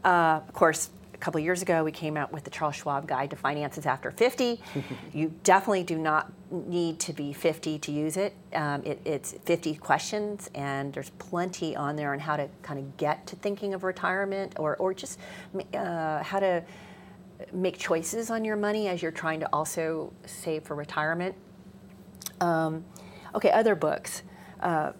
Uh, 0.05 0.41
of 0.47 0.53
course, 0.55 0.91
couple 1.21 1.41
years 1.41 1.63
ago, 1.63 1.85
we 1.85 1.93
came 1.93 2.17
out 2.17 2.33
with 2.33 2.45
the 2.45 2.51
Charles 2.51 2.77
Schwab 2.77 3.07
Guide 3.07 3.31
to 3.31 3.37
Finances 3.37 3.87
After 3.87 4.11
50. 4.11 4.61
you 5.13 5.33
definitely 5.45 5.85
do 5.85 5.99
not 5.99 6.33
need 6.51 6.99
to 7.01 7.13
be 7.13 7.33
50 7.33 7.79
to 7.79 7.93
use 7.93 8.17
it. 8.17 8.35
Um, 8.55 8.83
it. 8.85 9.01
It's 9.05 9.33
50 9.45 9.77
questions, 9.77 10.51
and 10.55 10.93
there's 10.93 11.11
plenty 11.11 11.77
on 11.77 11.97
there 11.97 12.13
on 12.13 12.19
how 12.19 12.37
to 12.37 12.49
kind 12.63 12.79
of 12.79 12.97
get 12.97 13.27
to 13.29 13.37
thinking 13.37 13.75
of 13.75 13.85
retirement 13.85 14.55
or, 14.59 14.77
or 14.77 14.95
just 14.95 15.19
uh, 15.75 16.23
how 16.23 16.41
to 16.41 16.65
make 17.53 17.79
choices 17.79 18.31
on 18.31 18.45
your 18.45 18.57
money 18.57 18.89
as 18.89 19.03
you're 19.03 19.13
trying 19.13 19.41
to 19.41 19.49
also 19.53 20.13
save 20.27 20.65
for 20.65 20.75
retirement. 20.75 21.35
Um, 22.41 22.85
okay, 23.35 23.51
other 23.51 23.75
books. 23.75 24.23
Uh, 24.61 24.93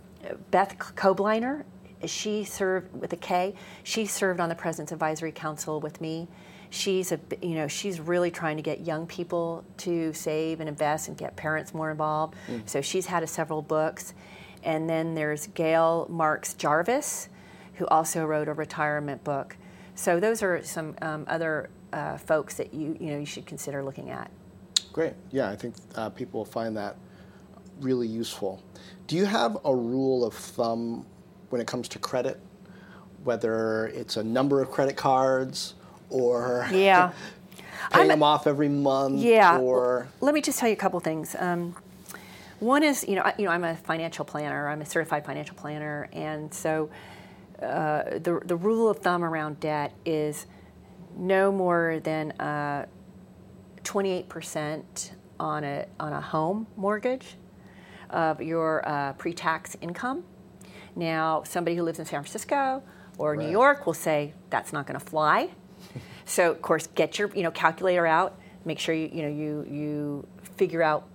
Beth 0.51 0.77
Kobliner 0.79 1.65
she 2.07 2.45
served 2.45 2.95
with 2.95 3.13
a 3.13 3.17
K. 3.17 3.55
She 3.83 4.07
served 4.07 4.41
on 4.41 4.49
the 4.49 4.55
President's 4.55 4.93
Advisory 4.93 5.33
Council 5.33 5.81
with 5.81 6.01
me. 6.01 6.29
She's 6.71 7.11
a, 7.11 7.19
you 7.43 7.57
know, 7.57 7.67
she's 7.67 8.01
really 8.01 8.31
trying 8.31 8.57
to 8.57 8.63
get 8.63 8.81
young 8.81 9.07
people 9.07 9.65
to 9.79 10.13
save 10.13 10.61
and 10.61 10.69
invest 10.69 11.09
and 11.09 11.17
get 11.17 11.35
parents 11.37 11.75
more 11.75 11.91
involved. 11.91 12.35
Mm. 12.49 12.69
So 12.69 12.81
she's 12.81 13.07
had 13.07 13.23
a, 13.23 13.27
several 13.27 13.61
books. 13.61 14.15
And 14.63 14.89
then 14.89 15.15
there's 15.15 15.49
Gail 15.49 16.07
Marks 16.09 16.55
Jarvis, 16.55 17.29
who 17.75 17.87
also 17.89 18.25
wrote 18.25 18.47
a 18.47 18.53
retirement 18.53 19.25
book. 19.25 19.57
So 19.95 20.21
those 20.21 20.43
are 20.43 20.63
some 20.63 20.95
um, 21.03 21.25
other 21.27 21.71
uh, 21.93 22.17
folks 22.17 22.55
that 22.55 22.73
you 22.73 22.97
you 23.01 23.11
know 23.13 23.19
you 23.19 23.27
should 23.27 23.47
consider 23.47 23.83
looking 23.83 24.11
at. 24.11 24.31
Great. 24.93 25.15
Yeah, 25.31 25.51
I 25.51 25.57
think 25.57 25.75
uh, 25.95 26.11
people 26.11 26.41
will 26.41 26.45
find 26.45 26.77
that 26.77 26.97
really 27.81 28.07
useful. 28.09 28.63
Do 29.07 29.17
you 29.17 29.25
have 29.25 29.57
a 29.65 29.75
rule 29.75 30.25
of 30.25 30.35
thumb 30.35 31.07
when 31.51 31.61
it 31.61 31.67
comes 31.67 31.89
to 31.89 31.99
credit, 31.99 32.41
whether 33.25 33.87
it's 33.89 34.17
a 34.17 34.25
number 34.25 34.63
of 34.63 34.71
credit 34.71 34.97
cards 34.97 35.75
or 36.09 36.67
Yeah. 36.73 37.13
paying 37.93 38.03
I'm- 38.03 38.09
them 38.09 38.23
off 38.23 38.47
every 38.47 38.69
month? 38.69 39.21
Yeah. 39.21 39.59
Or 39.59 40.09
Let 40.21 40.33
me 40.35 40.41
just 40.41 40.59
tell 40.59 40.69
you 40.69 40.75
a 40.75 40.79
couple 40.79 40.99
things. 41.01 41.37
Um, 41.39 41.75
one 42.61 42.83
is, 42.83 43.05
you 43.09 43.17
know, 43.17 43.23
I, 43.23 43.35
you 43.39 43.47
know, 43.47 43.51
I'm 43.53 43.65
a 43.65 43.75
financial 43.77 44.25
planner. 44.25 44.69
I'm 44.69 44.83
a 44.83 44.87
certified 44.87 45.25
financial 45.25 45.57
planner, 45.57 46.11
and 46.13 46.53
so 46.53 46.91
uh, 47.63 48.03
the 48.19 48.43
the 48.45 48.55
rule 48.57 48.91
of 48.91 48.99
thumb 48.99 49.25
around 49.25 49.61
debt 49.61 49.95
is 50.05 50.45
no 51.17 51.51
more 51.51 52.01
than 52.05 52.33
uh, 52.33 52.85
28% 53.83 55.13
on 55.39 55.65
a 55.65 55.87
on 55.99 56.13
a 56.13 56.21
home 56.21 56.67
mortgage 56.77 57.37
of 58.11 58.43
your 58.43 58.87
uh, 58.87 59.15
pre-tax 59.15 59.75
income. 59.81 60.23
Now, 60.97 61.43
somebody 61.45 61.77
who 61.77 61.83
lives 61.83 61.99
in 61.99 62.05
San 62.05 62.23
Francisco 62.23 62.83
or 63.19 63.37
New 63.37 63.51
York 63.51 63.87
will 63.87 63.95
say 63.95 64.33
that's 64.51 64.73
not 64.73 64.87
going 64.87 64.99
to 64.99 65.05
fly. 65.05 65.51
so, 66.25 66.51
of 66.51 66.63
course, 66.63 66.87
get 66.89 67.19
your 67.19 67.35
you 67.35 67.43
know 67.43 67.51
calculator 67.51 68.07
out. 68.07 68.39
Make 68.65 68.79
sure 68.79 68.95
you 68.95 69.09
you 69.13 69.23
know 69.23 69.29
you 69.29 69.67
you 69.71 70.27
figure 70.57 70.83
out 70.83 71.07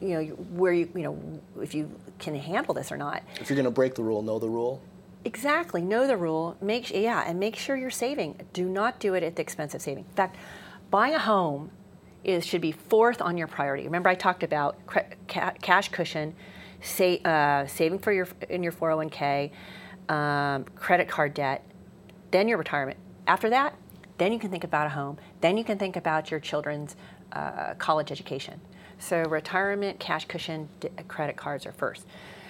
you 0.00 0.08
know 0.08 0.24
where 0.24 0.72
you 0.72 0.88
you 0.94 1.02
know 1.02 1.40
if 1.60 1.74
you 1.74 1.90
can 2.18 2.34
handle 2.34 2.74
this 2.74 2.92
or 2.92 2.96
not. 2.96 3.22
if 3.40 3.50
you're 3.50 3.56
going 3.56 3.64
to 3.64 3.70
break 3.70 3.94
the 3.94 4.02
rule, 4.02 4.22
know 4.22 4.38
the 4.38 4.48
rule. 4.48 4.80
Exactly. 5.24 5.80
Know 5.80 6.06
the 6.06 6.16
rule. 6.16 6.56
Make 6.60 6.90
yeah, 6.90 7.24
and 7.26 7.40
make 7.40 7.56
sure 7.56 7.76
you're 7.76 7.90
saving. 7.90 8.40
Do 8.52 8.66
not 8.66 9.00
do 9.00 9.14
it 9.14 9.22
at 9.22 9.36
the 9.36 9.42
expense 9.42 9.74
of 9.74 9.82
saving. 9.82 10.04
In 10.04 10.14
fact, 10.14 10.36
buying 10.90 11.14
a 11.14 11.18
home 11.18 11.70
is 12.22 12.46
should 12.46 12.60
be 12.60 12.72
fourth 12.72 13.20
on 13.22 13.36
your 13.36 13.46
priority. 13.46 13.84
Remember, 13.84 14.08
I 14.08 14.14
talked 14.14 14.42
about 14.42 14.76
ca- 14.86 15.52
cash 15.60 15.88
cushion, 15.90 16.34
say, 16.84 17.20
uh, 17.24 17.66
saving 17.66 17.98
for 17.98 18.12
your 18.12 18.28
in 18.48 18.62
your 18.62 18.72
401k, 18.72 19.50
um, 20.08 20.64
credit 20.76 21.08
card 21.08 21.34
debt, 21.34 21.64
then 22.30 22.48
your 22.48 22.58
retirement. 22.58 22.98
After 23.26 23.50
that, 23.50 23.74
then 24.18 24.32
you 24.32 24.38
can 24.38 24.50
think 24.50 24.64
about 24.64 24.86
a 24.86 24.90
home. 24.90 25.18
Then 25.40 25.56
you 25.56 25.64
can 25.64 25.78
think 25.78 25.96
about 25.96 26.30
your 26.30 26.40
children's 26.40 26.94
uh, 27.32 27.74
college 27.74 28.12
education. 28.12 28.60
So 28.98 29.22
retirement, 29.24 29.98
cash 29.98 30.26
cushion, 30.26 30.68
d- 30.80 30.88
credit 31.08 31.36
cards 31.36 31.66
are 31.66 31.72
first. 31.72 32.06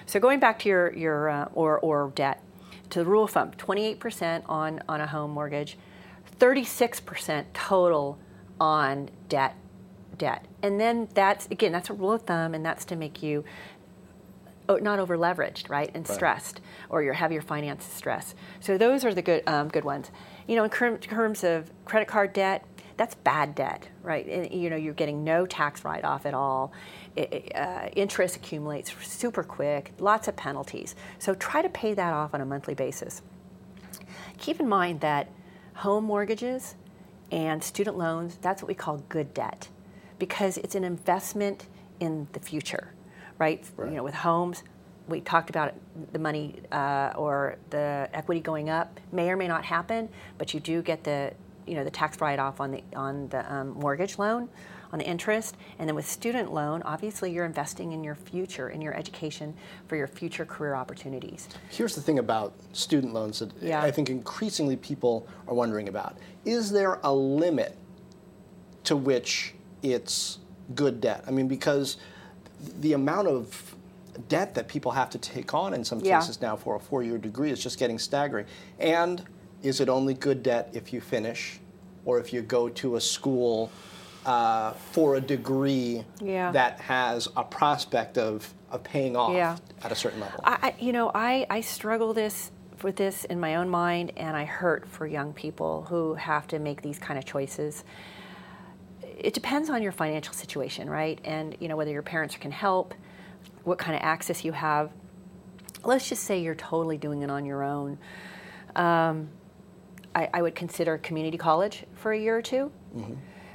So 0.07 0.21
going 0.21 0.41
back 0.41 0.59
to 0.61 0.69
your 0.69 0.93
your 0.95 1.31
uh, 1.31 1.49
or 1.55 1.79
or 1.79 2.13
debt, 2.15 2.43
to 2.91 2.99
the 2.99 3.05
rule 3.05 3.25
of 3.25 3.31
thumb, 3.31 3.53
28% 3.53 4.43
on 4.47 4.83
on 4.89 5.01
a 5.01 5.07
home 5.07 5.31
mortgage, 5.31 5.79
36% 6.39 7.45
total 7.55 8.19
on 8.61 9.09
debt 9.29 9.57
debt, 10.19 10.47
and 10.63 10.81
then 10.81 11.09
that's 11.15 11.47
again 11.47 11.73
that's 11.73 11.91
a 11.91 11.95
rule 11.95 12.13
of 12.13 12.23
thumb, 12.23 12.55
and 12.55 12.65
that's 12.65 12.85
to 12.87 12.97
make 12.97 13.23
you 13.23 13.45
not 14.69 14.99
over 14.99 15.17
leveraged, 15.17 15.69
right, 15.69 15.91
and 15.95 16.07
stressed, 16.07 16.61
or 16.89 17.03
you 17.03 17.13
have 17.13 17.33
your 17.33 17.43
finances 17.43 17.93
stressed. 17.93 18.35
So 18.61 18.79
those 18.79 19.05
are 19.05 19.15
the 19.15 19.23
good 19.23 19.43
um, 19.47 19.69
good 19.69 19.85
ones. 19.85 20.11
You 20.47 20.57
know, 20.57 20.65
in 20.65 20.99
terms 20.99 21.45
of 21.45 21.71
credit 21.85 22.09
card 22.09 22.33
debt, 22.33 22.65
that's 22.97 23.15
bad 23.15 23.55
debt, 23.55 23.89
right? 24.03 24.27
And, 24.27 24.53
you 24.53 24.71
know, 24.71 24.77
you're 24.77 24.95
getting 24.95 25.25
no 25.25 25.47
tax 25.47 25.85
write 25.85 26.05
off 26.05 26.27
at 26.27 26.35
all. 26.35 26.73
It, 27.17 27.53
uh, 27.55 27.89
interest 27.97 28.37
accumulates 28.37 28.95
super 29.03 29.43
quick, 29.43 29.93
lots 29.99 30.29
of 30.29 30.37
penalties. 30.37 30.95
So 31.19 31.35
try 31.35 31.63
to 31.63 31.69
pay 31.69 31.95
that 31.95 32.13
off 32.13 32.35
on 32.35 32.41
a 32.41 32.47
monthly 32.47 32.75
basis. 32.75 33.23
Keep 34.39 34.61
in 34.61 34.69
mind 34.69 35.01
that 35.01 35.29
home 35.75 36.05
mortgages 36.05 36.77
and 37.31 37.63
student 37.63 37.99
loans, 37.99 38.39
that's 38.41 38.63
what 38.63 38.69
we 38.69 38.75
call 38.75 38.99
good 39.09 39.35
debt 39.35 39.69
because 40.19 40.57
it's 40.59 40.75
an 40.75 40.85
investment 40.85 41.67
in 42.01 42.29
the 42.33 42.41
future, 42.41 42.93
right? 43.45 43.65
Right. 43.77 43.91
You 43.91 43.97
know, 43.97 44.03
with 44.03 44.15
homes, 44.15 44.63
we 45.07 45.21
talked 45.21 45.51
about 45.51 45.75
the 46.13 46.19
money 46.19 46.61
uh, 46.73 47.13
or 47.17 47.57
the 47.71 48.09
equity 48.13 48.41
going 48.41 48.71
up 48.71 49.01
may 49.13 49.31
or 49.31 49.37
may 49.37 49.49
not 49.49 49.65
happen, 49.65 50.09
but 50.39 50.55
you 50.55 50.61
do 50.61 50.83
get 50.83 51.05
the 51.05 51.33
you 51.67 51.75
know 51.75 51.85
the 51.85 51.91
tax 51.91 52.21
write-off 52.21 52.61
on 52.61 52.71
the 52.71 52.83
on 52.97 53.29
the 53.29 53.41
um, 53.53 53.69
mortgage 53.71 54.19
loan, 54.19 54.49
on 54.93 54.99
the 54.99 55.05
interest, 55.07 55.57
and 55.79 55.89
then 55.89 55.95
with 55.95 56.07
student 56.07 56.53
loan, 56.53 56.83
obviously 56.83 57.31
you're 57.33 57.45
investing 57.47 57.93
in 57.93 58.03
your 58.05 58.15
future, 58.15 58.69
in 58.71 58.81
your 58.81 58.95
education 58.95 59.55
for 59.89 59.97
your 59.97 60.07
future 60.07 60.47
career 60.47 60.75
opportunities. 60.75 61.49
Here's 61.71 61.95
the 61.95 62.03
thing 62.03 62.19
about 62.19 62.55
student 62.73 63.13
loans 63.13 63.39
that 63.41 63.51
Yeah. 63.61 63.83
I 63.83 63.91
think 63.91 64.09
increasingly 64.09 64.77
people 64.77 65.27
are 65.49 65.55
wondering 65.55 65.89
about. 65.89 66.17
Is 66.45 66.71
there 66.71 66.99
a 67.03 67.13
limit 67.13 67.77
to 68.85 68.97
which 68.97 69.55
it's 69.83 70.39
good 70.75 71.01
debt? 71.01 71.25
I 71.27 71.31
mean, 71.31 71.49
because 71.49 71.97
the 72.81 72.93
amount 72.93 73.29
of 73.29 73.75
debt 74.29 74.55
that 74.55 74.69
people 74.69 74.93
have 74.93 75.11
to 75.11 75.19
take 75.19 75.55
on 75.55 75.75
in 75.75 75.85
some 75.85 76.01
Yeah. 76.01 76.21
cases 76.21 76.41
now 76.41 76.57
for 76.57 76.77
a 76.77 76.81
four 76.81 77.03
year 77.03 77.19
degree 77.19 77.51
is 77.51 77.63
just 77.63 77.79
getting 77.79 77.99
staggering. 77.99 78.47
And 78.79 79.23
is 79.63 79.81
it 79.81 79.89
only 79.89 80.15
good 80.15 80.43
debt 80.43 80.71
if 80.73 80.93
you 80.93 81.01
finish 81.01 81.59
or 82.05 82.19
if 82.21 82.33
you 82.33 82.43
go 82.43 82.69
to 82.69 82.97
a 82.97 83.01
school 83.01 83.71
uh, 84.27 84.73
for 84.93 85.17
a 85.17 85.21
degree 85.21 86.05
Yeah. 86.21 86.51
that 86.53 86.81
has 86.81 87.29
a 87.37 87.45
prospect 87.45 88.17
of, 88.17 88.53
of 88.71 88.83
paying 88.85 89.17
off 89.17 89.35
Yeah. 89.35 89.57
at 89.83 89.93
a 89.93 89.95
certain 89.95 90.21
level? 90.21 90.41
I- 90.45 90.75
you 90.79 90.93
know, 90.93 91.11
I, 91.15 91.47
I 91.51 91.61
struggle 91.61 92.15
this 92.15 92.51
with 92.83 92.97
this 92.97 93.25
in 93.25 93.41
my 93.41 93.57
own 93.57 93.69
mind, 93.69 94.13
and 94.17 94.37
I 94.37 94.45
hurt 94.45 94.87
for 94.87 95.07
young 95.07 95.33
people 95.33 95.87
who 95.89 96.15
have 96.15 96.47
to 96.49 96.59
make 96.59 96.83
these 96.83 96.99
kind 96.99 97.19
of 97.19 97.25
choices. 97.25 97.85
It 99.25 99.33
depends 99.33 99.71
on 99.71 99.83
your 99.83 99.93
financial 99.93 100.35
situation, 100.35 100.89
right? 100.91 101.19
And 101.25 101.57
you 101.59 101.69
know 101.69 101.77
whether 101.77 101.91
your 101.91 102.03
parents 102.03 102.37
can 102.37 102.51
help, 102.53 102.93
what 103.65 103.79
kind 103.79 103.97
of 103.97 104.03
access 104.03 104.45
you 104.45 104.53
have. 104.53 104.91
Let's 105.83 106.09
just 106.09 106.25
say 106.25 106.41
you're 106.41 106.55
totally 106.55 106.99
doing 106.99 107.23
it 107.23 107.31
on 107.31 107.47
your 107.47 107.63
own. 107.63 107.99
Um, 108.77 109.29
I, 110.15 110.29
I 110.35 110.43
would 110.43 110.55
consider 110.55 110.99
community 110.99 111.39
college 111.39 111.85
for 111.95 112.13
a 112.13 112.19
year 112.19 112.37
or 112.37 112.43
2 112.43 112.71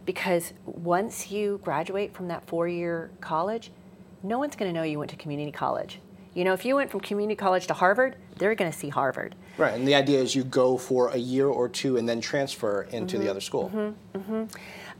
because 0.05 0.53
once 0.65 1.31
you 1.31 1.59
graduate 1.63 2.13
from 2.15 2.27
that 2.29 2.47
four-year 2.47 3.11
college, 3.21 3.71
no 4.23 4.39
one's 4.39 4.55
going 4.55 4.73
to 4.73 4.77
know 4.77 4.83
you 4.83 4.97
went 4.97 5.11
to 5.11 5.17
community 5.17 5.51
college. 5.51 5.99
You 6.33 6.43
know, 6.45 6.53
if 6.53 6.65
you 6.65 6.75
went 6.75 6.89
from 6.91 6.99
community 6.99 7.35
college 7.35 7.67
to 7.67 7.73
Harvard, 7.73 8.15
they're 8.37 8.55
going 8.55 8.71
to 8.71 8.77
see 8.77 8.89
Harvard. 8.89 9.35
Right, 9.57 9.73
and 9.73 9.87
the 9.87 9.95
idea 9.95 10.19
is 10.19 10.35
you 10.35 10.43
go 10.43 10.77
for 10.77 11.09
a 11.09 11.17
year 11.17 11.47
or 11.47 11.67
two 11.69 11.97
and 11.97 12.07
then 12.09 12.21
transfer 12.21 12.83
into 12.91 13.15
Mm-hmm. 13.17 13.23
the 13.25 13.29
other 13.31 13.41
school. 13.41 13.95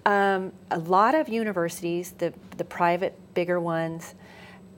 Um, 0.06 0.54
a 0.72 0.80
lot 0.80 1.16
of 1.16 1.30
universities, 1.30 2.12
the 2.18 2.34
the 2.58 2.64
private 2.64 3.18
bigger 3.34 3.60
ones, 3.60 4.16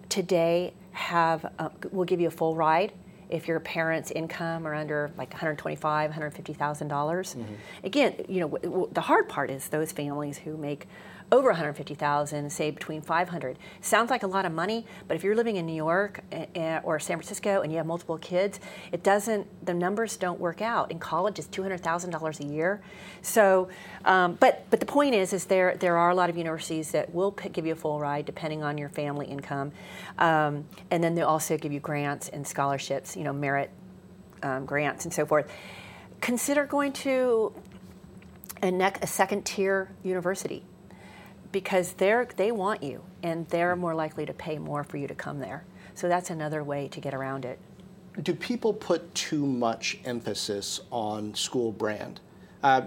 today 0.10 0.73
have 0.91 1.45
uh, 1.60 1.69
will 1.91 2.05
give 2.05 2.19
you 2.19 2.27
a 2.27 2.31
full 2.31 2.55
ride 2.55 2.91
if 3.29 3.47
your 3.47 3.60
parents' 3.62 4.12
income 4.12 4.67
are 4.67 4.73
under 4.73 5.10
like 5.17 5.29
125, 5.31 6.10
150,000 6.10 6.88
dollars. 6.89 7.36
Again, 7.84 8.15
you 8.27 8.41
know 8.41 8.49
w- 8.49 8.69
w- 8.69 8.89
the 8.91 9.01
hard 9.01 9.29
part 9.29 9.49
is 9.49 9.69
those 9.69 9.91
families 9.91 10.38
who 10.39 10.57
make 10.57 10.88
over 11.32 11.50
150,000, 11.50 12.52
say 12.52 12.72
between 12.72 13.02
500. 13.02 13.58
Sounds 13.80 14.10
like 14.10 14.24
a 14.24 14.28
lot 14.28 14.46
of 14.46 14.52
money, 14.52 14.86
but 15.08 15.15
if 15.15 15.24
you're 15.24 15.36
living 15.36 15.56
in 15.56 15.65
New 15.65 15.76
York 15.76 16.22
eh, 16.32 16.46
eh, 16.56 16.80
or 16.84 17.00
San 17.00 17.17
Francisco 17.17 17.62
and 17.62 17.72
you 17.72 17.78
have 17.78 17.86
multiple 17.86 18.17
kids, 18.17 18.60
it 18.91 19.02
doesn't. 19.02 19.48
The 19.65 19.74
numbers 19.74 20.17
don't 20.17 20.39
work 20.39 20.62
out. 20.62 20.91
In 20.91 21.00
college, 21.00 21.39
it's 21.39 21.48
$200,000 21.48 22.39
a 22.39 22.44
year. 22.44 22.82
So, 23.22 23.70
um, 24.04 24.38
but 24.41 24.65
but 24.70 24.82
the 24.82 24.86
point 24.86 25.15
is, 25.15 25.32
is 25.32 25.46
there 25.46 25.78
there 25.78 25.98
are 25.98 26.10
a 26.10 26.15
lot 26.15 26.30
of 26.30 26.38
universities 26.38 26.91
that 26.91 27.13
will 27.13 27.32
pick, 27.32 27.54
give 27.54 27.65
you 27.65 27.74
a 27.74 27.76
full 27.78 28.00
ride 28.00 28.26
depending 28.26 28.62
on 28.62 28.78
your 28.78 28.89
family 28.89 29.28
income, 29.28 29.72
um, 30.17 30.65
and 30.89 31.02
then 31.04 31.15
they 31.15 31.22
also 31.22 31.58
give 31.58 31.72
you 31.72 31.80
grants 31.80 32.28
and 32.30 32.46
scholarships. 32.46 33.15
You 33.15 33.24
know, 33.24 33.34
merit 33.34 33.72
um, 34.44 34.65
grants 34.65 35.06
and 35.06 35.13
so 35.13 35.26
forth. 35.26 35.50
Consider 36.20 36.65
going 36.65 36.91
to 36.94 37.54
a, 38.62 38.70
nec- 38.70 39.04
a 39.04 39.08
second 39.08 39.46
tier 39.46 39.89
university 40.04 40.63
because 41.51 41.93
they're 41.93 42.27
they 42.37 42.51
want 42.51 42.83
you 42.83 43.03
and 43.23 43.47
they're 43.49 43.75
more 43.75 43.93
likely 43.93 44.25
to 44.25 44.33
pay 44.33 44.57
more 44.57 44.83
for 44.83 44.97
you 44.97 45.07
to 45.07 45.15
come 45.15 45.39
there. 45.39 45.63
So 45.93 46.07
that's 46.07 46.29
another 46.29 46.63
way 46.63 46.87
to 46.89 46.99
get 47.01 47.13
around 47.13 47.45
it. 47.45 47.59
Do 48.23 48.33
people 48.33 48.73
put 48.73 49.13
too 49.15 49.45
much 49.45 49.99
emphasis 50.05 50.81
on 50.91 51.33
school 51.33 51.71
brand? 51.71 52.19
Uh, 52.63 52.81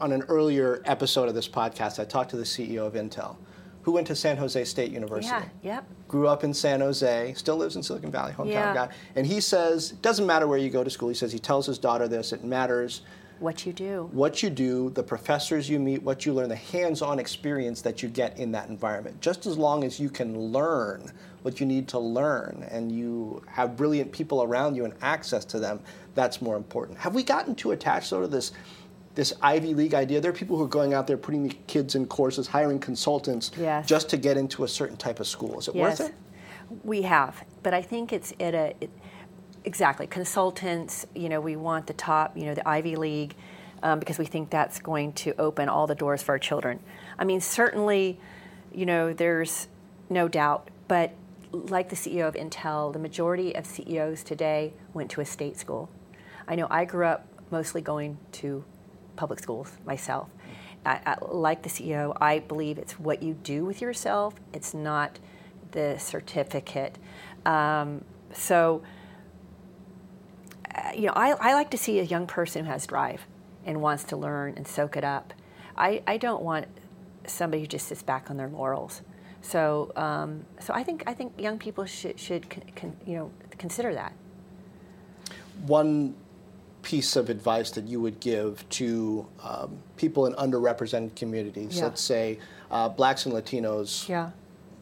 on 0.00 0.12
an 0.12 0.22
earlier 0.28 0.82
episode 0.84 1.28
of 1.28 1.34
this 1.34 1.48
podcast, 1.48 1.98
I 1.98 2.04
talked 2.04 2.30
to 2.30 2.36
the 2.36 2.44
CEO 2.44 2.86
of 2.86 2.92
Intel, 2.94 3.36
who 3.82 3.92
went 3.92 4.06
to 4.06 4.14
San 4.14 4.36
Jose 4.36 4.62
State 4.64 4.92
University. 4.92 5.34
Yeah, 5.62 5.74
yep. 5.74 5.84
Grew 6.06 6.28
up 6.28 6.44
in 6.44 6.54
San 6.54 6.80
Jose, 6.80 7.34
still 7.36 7.56
lives 7.56 7.74
in 7.76 7.82
Silicon 7.82 8.12
Valley, 8.12 8.32
hometown 8.32 8.46
Yeah. 8.46 8.74
guy. 8.74 8.88
And 9.16 9.26
he 9.26 9.40
says, 9.40 9.92
it 9.92 10.02
doesn't 10.02 10.26
matter 10.26 10.46
where 10.46 10.58
you 10.58 10.70
go 10.70 10.84
to 10.84 10.90
school. 10.90 11.08
He 11.08 11.14
says 11.16 11.32
he 11.32 11.38
tells 11.40 11.66
his 11.66 11.78
daughter 11.78 12.06
this, 12.06 12.32
it 12.32 12.44
matters 12.44 13.02
What 13.40 13.64
you 13.64 13.72
do. 13.72 14.08
What 14.12 14.42
you 14.42 14.50
do, 14.50 14.90
the 14.90 15.02
professors 15.02 15.68
you 15.70 15.78
meet, 15.78 16.02
what 16.02 16.26
you 16.26 16.32
learn, 16.32 16.48
the 16.48 16.56
hands 16.56 17.02
on 17.02 17.18
experience 17.18 17.80
that 17.82 18.02
you 18.02 18.08
get 18.08 18.36
in 18.38 18.50
that 18.52 18.68
environment. 18.68 19.20
Just 19.20 19.46
as 19.46 19.56
long 19.56 19.84
as 19.84 20.00
you 20.00 20.10
can 20.10 20.36
learn 20.38 21.12
what 21.42 21.60
you 21.60 21.66
need 21.66 21.86
to 21.88 21.98
learn 22.00 22.66
and 22.70 22.90
you 22.90 23.42
have 23.46 23.76
brilliant 23.76 24.10
people 24.10 24.42
around 24.42 24.74
you 24.74 24.84
and 24.84 24.94
access 25.02 25.44
to 25.46 25.60
them, 25.60 25.80
that's 26.16 26.42
more 26.42 26.56
important. 26.56 26.98
Have 26.98 27.14
we 27.14 27.22
gotten 27.22 27.54
too 27.54 27.70
attached, 27.70 28.10
though, 28.10 28.22
to 28.22 28.28
this? 28.28 28.52
This 29.14 29.32
Ivy 29.42 29.74
League 29.74 29.94
idea. 29.94 30.20
There 30.20 30.30
are 30.30 30.34
people 30.34 30.56
who 30.56 30.62
are 30.62 30.68
going 30.68 30.94
out 30.94 31.08
there 31.08 31.16
putting 31.16 31.42
the 31.48 31.54
kids 31.66 31.96
in 31.96 32.06
courses, 32.06 32.46
hiring 32.46 32.78
consultants 32.78 33.50
Yes. 33.58 33.84
just 33.84 34.08
to 34.10 34.16
get 34.16 34.36
into 34.36 34.62
a 34.62 34.68
certain 34.68 34.96
type 34.96 35.18
of 35.18 35.26
school. 35.26 35.58
Is 35.58 35.66
it 35.66 35.74
Yes, 35.74 35.98
worth 35.98 36.10
it? 36.10 36.14
we 36.84 37.02
have, 37.02 37.42
but 37.64 37.74
I 37.74 37.82
think 37.82 38.12
it's 38.12 38.32
at 38.38 38.54
a 38.54 38.74
it, 38.80 38.90
exactly 39.68 40.06
consultants. 40.06 41.06
You 41.14 41.28
know, 41.28 41.40
we 41.40 41.54
want 41.54 41.86
the 41.86 41.92
top. 41.92 42.36
You 42.36 42.46
know, 42.46 42.54
the 42.54 42.66
Ivy 42.66 42.96
League, 42.96 43.36
um, 43.82 44.00
because 44.00 44.18
we 44.18 44.24
think 44.24 44.50
that's 44.50 44.80
going 44.80 45.12
to 45.24 45.34
open 45.38 45.68
all 45.68 45.86
the 45.86 45.94
doors 45.94 46.22
for 46.22 46.32
our 46.32 46.38
children. 46.38 46.80
I 47.18 47.24
mean, 47.24 47.40
certainly, 47.40 48.18
you 48.72 48.86
know, 48.86 49.12
there's 49.12 49.68
no 50.10 50.26
doubt, 50.26 50.70
but 50.88 51.12
like 51.52 51.90
the 51.90 51.96
CEO 51.96 52.26
of 52.26 52.34
Intel, 52.34 52.92
the 52.92 52.98
majority 52.98 53.54
of 53.54 53.66
CEOs 53.66 54.22
today 54.22 54.72
went 54.94 55.10
to 55.12 55.20
a 55.20 55.24
state 55.24 55.56
school. 55.56 55.88
I 56.48 56.54
know 56.54 56.66
I 56.70 56.84
grew 56.84 57.06
up 57.06 57.26
mostly 57.50 57.80
going 57.80 58.18
to 58.32 58.64
public 59.16 59.38
schools 59.38 59.72
myself. 59.84 60.28
I, 60.86 61.00
I, 61.04 61.16
like 61.20 61.62
the 61.62 61.68
CEO, 61.68 62.16
I 62.20 62.38
believe 62.38 62.78
it's 62.78 62.98
what 62.98 63.22
you 63.22 63.34
do 63.34 63.64
with 63.64 63.82
yourself. 63.82 64.34
It's 64.54 64.72
not 64.72 65.18
the 65.72 65.98
certificate. 65.98 66.96
Um, 67.44 68.04
so, 68.32 68.82
you 70.96 71.06
know, 71.06 71.12
I, 71.14 71.30
I 71.32 71.54
like 71.54 71.70
to 71.70 71.78
see 71.78 71.98
a 72.00 72.02
young 72.04 72.26
person 72.26 72.64
who 72.64 72.70
has 72.70 72.86
drive 72.86 73.26
and 73.64 73.80
wants 73.80 74.04
to 74.04 74.16
learn 74.16 74.54
and 74.56 74.66
soak 74.66 74.96
it 74.96 75.04
up. 75.04 75.32
I, 75.76 76.02
I 76.06 76.16
don't 76.16 76.42
want 76.42 76.66
somebody 77.26 77.62
who 77.62 77.66
just 77.68 77.86
sits 77.88 78.02
back 78.02 78.30
on 78.30 78.36
their 78.36 78.48
laurels. 78.48 79.02
So, 79.42 79.92
um, 79.96 80.44
so 80.60 80.74
I 80.74 80.82
think 80.82 81.04
I 81.06 81.14
think 81.14 81.32
young 81.38 81.58
people 81.58 81.84
should 81.84 82.18
should 82.18 82.50
con, 82.50 82.62
con, 82.74 82.96
you 83.06 83.16
know 83.16 83.30
consider 83.58 83.94
that. 83.94 84.12
one 85.66 86.14
piece 86.82 87.16
of 87.16 87.28
advice 87.28 87.70
that 87.72 87.86
you 87.86 88.00
would 88.00 88.20
give 88.20 88.66
to 88.70 89.26
um, 89.42 89.76
people 89.96 90.26
in 90.26 90.32
underrepresented 90.34 91.14
communities, 91.16 91.76
Yeah. 91.76 91.84
let's 91.84 92.00
say 92.00 92.38
uh, 92.70 92.88
blacks 92.88 93.26
and 93.26 93.34
Latinos, 93.34 94.08
Yeah. 94.08 94.30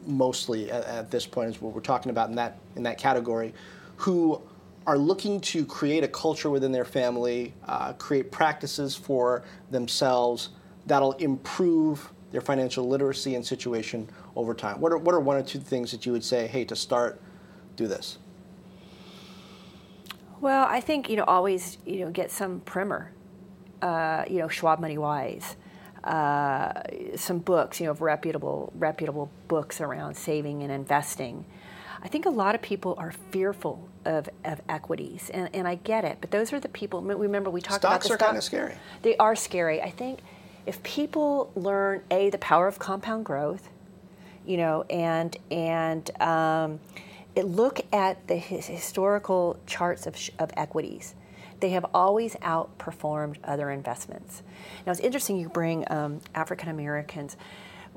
mostly 0.05 0.71
at, 0.71 0.85
at 0.85 1.11
this 1.11 1.25
point 1.25 1.49
is 1.49 1.61
what 1.61 1.73
we're 1.73 1.81
talking 1.81 2.09
about 2.11 2.29
in 2.29 2.35
that 2.35 2.57
in 2.75 2.83
that 2.83 2.97
category, 2.97 3.53
who 3.97 4.41
are 4.87 4.97
looking 4.97 5.41
to 5.41 5.65
create 5.65 6.05
a 6.05 6.07
culture 6.07 6.49
within 6.49 6.71
their 6.71 6.85
family, 6.85 7.53
uh, 7.67 7.91
create 7.93 8.31
practices 8.31 8.95
for 8.95 9.43
themselves 9.69 10.49
that'll 10.85 11.11
improve 11.13 12.09
their 12.31 12.39
financial 12.39 12.87
literacy 12.87 13.35
and 13.35 13.45
situation 13.45 14.09
over 14.37 14.53
time. 14.53 14.79
What 14.79 14.93
are 14.93 14.97
what 14.97 15.13
are 15.13 15.19
one 15.19 15.35
or 15.35 15.43
two 15.43 15.59
things 15.59 15.91
that 15.91 16.05
you 16.05 16.13
would 16.13 16.23
say, 16.23 16.47
hey, 16.47 16.63
to 16.65 16.75
start, 16.75 17.21
do 17.75 17.87
this? 17.87 18.17
Well, 20.39 20.65
I 20.69 20.79
think 20.79 21.09
you 21.09 21.17
know 21.17 21.25
always 21.25 21.77
you 21.85 22.05
know 22.05 22.11
get 22.11 22.31
some 22.31 22.61
primer, 22.61 23.11
uh, 23.81 24.23
you 24.29 24.39
know 24.39 24.47
Schwab 24.47 24.79
Money 24.79 24.97
Wise, 24.97 25.57
uh, 26.05 26.71
some 27.17 27.39
books 27.39 27.81
you 27.81 27.87
know 27.87 27.91
of 27.91 28.01
reputable 28.01 28.71
reputable 28.75 29.29
books 29.49 29.81
around 29.81 30.15
saving 30.15 30.63
and 30.63 30.71
investing. 30.71 31.45
I 32.01 32.07
think 32.07 32.25
a 32.25 32.29
lot 32.29 32.55
of 32.55 32.61
people 32.61 32.95
are 32.97 33.11
fearful 33.31 33.89
of, 34.07 34.29
of 34.45 34.61
equities, 34.69 35.29
and, 35.33 35.49
and 35.53 35.67
I 35.67 35.75
get 35.75 36.05
it. 36.05 36.17
But 36.21 36.31
those 36.31 36.53
are 36.53 36.59
the 36.59 36.69
people. 36.69 37.01
Remember, 37.01 37.49
we 37.49 37.61
talked 37.61 37.83
about 37.83 38.01
Stocks 38.03 38.07
the 38.07 38.13
are 38.13 38.17
stock- 38.17 38.27
kind 38.29 38.37
of 38.37 38.43
scary. 38.43 38.75
They 39.01 39.17
are 39.17 39.35
scary. 39.35 39.81
I 39.81 39.91
think 39.91 40.19
if 40.65 40.81
people 40.83 41.51
learn 41.55 42.01
a 42.09 42.29
the 42.29 42.37
power 42.37 42.67
of 42.67 42.79
compound 42.79 43.25
growth, 43.25 43.69
you 44.45 44.57
know, 44.57 44.83
and 44.89 45.35
and 45.51 46.09
um, 46.21 46.79
it, 47.35 47.45
look 47.45 47.81
at 47.93 48.27
the 48.27 48.35
his, 48.35 48.65
historical 48.65 49.59
charts 49.67 50.07
of, 50.07 50.15
of 50.39 50.51
equities. 50.57 51.13
They 51.59 51.71
have 51.71 51.85
always 51.93 52.35
outperformed 52.35 53.37
other 53.43 53.71
investments. 53.71 54.43
Now 54.85 54.91
it's 54.91 55.01
interesting 55.01 55.37
you 55.37 55.49
bring 55.49 55.89
um, 55.91 56.21
African 56.35 56.69
Americans. 56.69 57.35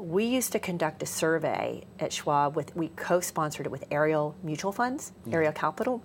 We 0.01 0.25
used 0.25 0.53
to 0.53 0.59
conduct 0.59 1.03
a 1.03 1.07
survey 1.07 1.85
at 1.99 2.11
Schwab 2.11 2.57
with 2.57 2.75
we 2.75 2.89
co-sponsored 2.89 3.67
it 3.67 3.69
with 3.69 3.85
Ariel 3.91 4.35
Mutual 4.43 4.73
Funds, 4.73 5.13
Ariel 5.31 5.53
Capital, 5.53 6.03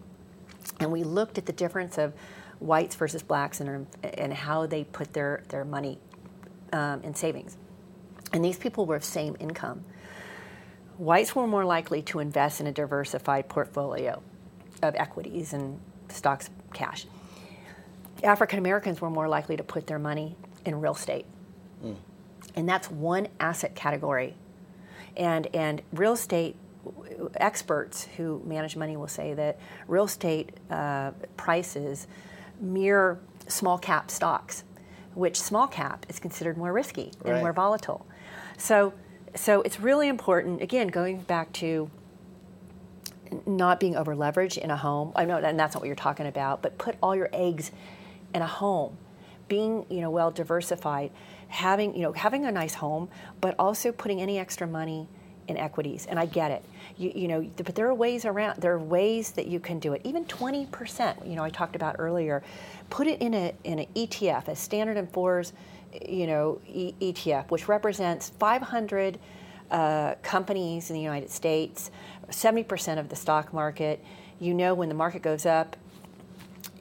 and 0.81 0.91
we 0.91 1.05
looked 1.05 1.37
at 1.37 1.45
the 1.45 1.53
difference 1.53 1.97
of 1.97 2.13
whites 2.59 2.93
versus 2.95 3.23
blacks 3.23 3.61
and, 3.61 3.87
and 4.03 4.33
how 4.33 4.65
they 4.65 4.83
put 4.83 5.13
their, 5.13 5.43
their 5.47 5.63
money 5.63 5.97
um, 6.73 7.01
in 7.03 7.15
savings. 7.15 7.55
And 8.33 8.43
these 8.43 8.57
people 8.57 8.85
were 8.85 8.97
of 8.97 9.03
same 9.05 9.37
income. 9.39 9.85
Whites 10.97 11.33
were 11.33 11.47
more 11.47 11.63
likely 11.63 12.01
to 12.01 12.19
invest 12.19 12.59
in 12.59 12.67
a 12.67 12.73
diversified 12.73 13.47
portfolio 13.47 14.21
of 14.83 14.93
equities 14.95 15.53
and 15.53 15.79
stocks, 16.09 16.49
cash. 16.73 17.05
African 18.23 18.59
Americans 18.59 18.99
were 18.99 19.09
more 19.09 19.29
likely 19.29 19.55
to 19.55 19.63
put 19.63 19.87
their 19.87 19.99
money 19.99 20.35
in 20.65 20.81
real 20.81 20.95
estate. 20.95 21.25
And 22.55 22.67
that's 22.67 22.89
one 22.89 23.27
asset 23.39 23.75
category. 23.75 24.35
And, 25.17 25.47
and 25.53 25.81
real 25.93 26.13
estate 26.13 26.55
experts 27.35 28.07
who 28.17 28.41
manage 28.45 28.75
money 28.75 28.95
will 28.97 29.07
say 29.07 29.33
that 29.33 29.57
real 29.87 30.05
estate 30.05 30.51
uh, 30.69 31.11
prices 31.37 32.07
mirror 32.59 33.19
small 33.47 33.77
cap 33.77 34.11
stocks, 34.11 34.63
which 35.13 35.39
small 35.39 35.67
cap 35.67 36.05
is 36.09 36.19
considered 36.19 36.57
more 36.57 36.71
risky 36.73 37.11
and 37.23 37.33
Right. 37.33 37.41
more 37.41 37.53
volatile. 37.53 38.05
So, 38.57 38.93
so 39.35 39.61
it's 39.61 39.79
really 39.79 40.07
important, 40.07 40.61
again, 40.61 40.87
going 40.87 41.21
back 41.21 41.51
to 41.53 41.89
not 43.45 43.79
being 43.79 43.95
over 43.95 44.15
leveraged 44.15 44.57
in 44.57 44.71
a 44.71 44.77
home. 44.77 45.11
I 45.15 45.25
know, 45.25 45.37
and 45.37 45.59
that's 45.59 45.73
not 45.73 45.81
what 45.81 45.87
you're 45.87 45.95
talking 45.95 46.27
about, 46.27 46.61
but 46.61 46.77
put 46.77 46.95
all 47.01 47.15
your 47.15 47.29
eggs 47.33 47.71
in 48.33 48.41
a 48.41 48.47
home. 48.47 48.97
Being, 49.47 49.85
you 49.89 50.01
know, 50.01 50.09
well 50.09 50.31
diversified, 50.31 51.11
having, 51.47 51.95
you 51.95 52.01
know, 52.01 52.13
having 52.13 52.45
a 52.45 52.51
nice 52.51 52.73
home, 52.73 53.09
but 53.41 53.55
also 53.59 53.91
putting 53.91 54.21
any 54.21 54.37
extra 54.39 54.67
money 54.67 55.07
in 55.47 55.57
equities. 55.57 56.05
And 56.07 56.19
I 56.19 56.25
get 56.25 56.51
it. 56.51 56.63
You, 56.97 57.11
you 57.13 57.27
know, 57.27 57.49
but 57.57 57.75
there 57.75 57.87
are 57.87 57.93
ways 57.93 58.25
around. 58.25 58.61
There 58.61 58.73
are 58.73 58.79
ways 58.79 59.31
that 59.31 59.47
you 59.47 59.59
can 59.59 59.79
do 59.79 59.93
it. 59.93 60.01
Even 60.03 60.25
20%. 60.25 61.27
You 61.27 61.35
know, 61.35 61.43
I 61.43 61.49
talked 61.49 61.75
about 61.75 61.95
earlier. 61.99 62.43
Put 62.89 63.07
it 63.07 63.21
in 63.21 63.33
a 63.33 63.53
in 63.63 63.79
an 63.79 63.87
ETF, 63.95 64.47
a 64.47 64.55
Standard 64.55 64.97
and 64.97 65.11
Poor's, 65.11 65.53
you 66.07 66.27
know, 66.27 66.61
e- 66.67 66.93
ETF, 67.01 67.51
which 67.51 67.67
represents 67.67 68.29
500 68.29 69.19
uh, 69.71 70.15
companies 70.21 70.89
in 70.89 70.95
the 70.95 71.01
United 71.01 71.29
States, 71.29 71.91
70% 72.29 72.99
of 72.99 73.09
the 73.09 73.15
stock 73.15 73.53
market. 73.53 74.03
You 74.39 74.53
know, 74.53 74.73
when 74.73 74.89
the 74.89 74.95
market 74.95 75.21
goes 75.21 75.45
up, 75.45 75.75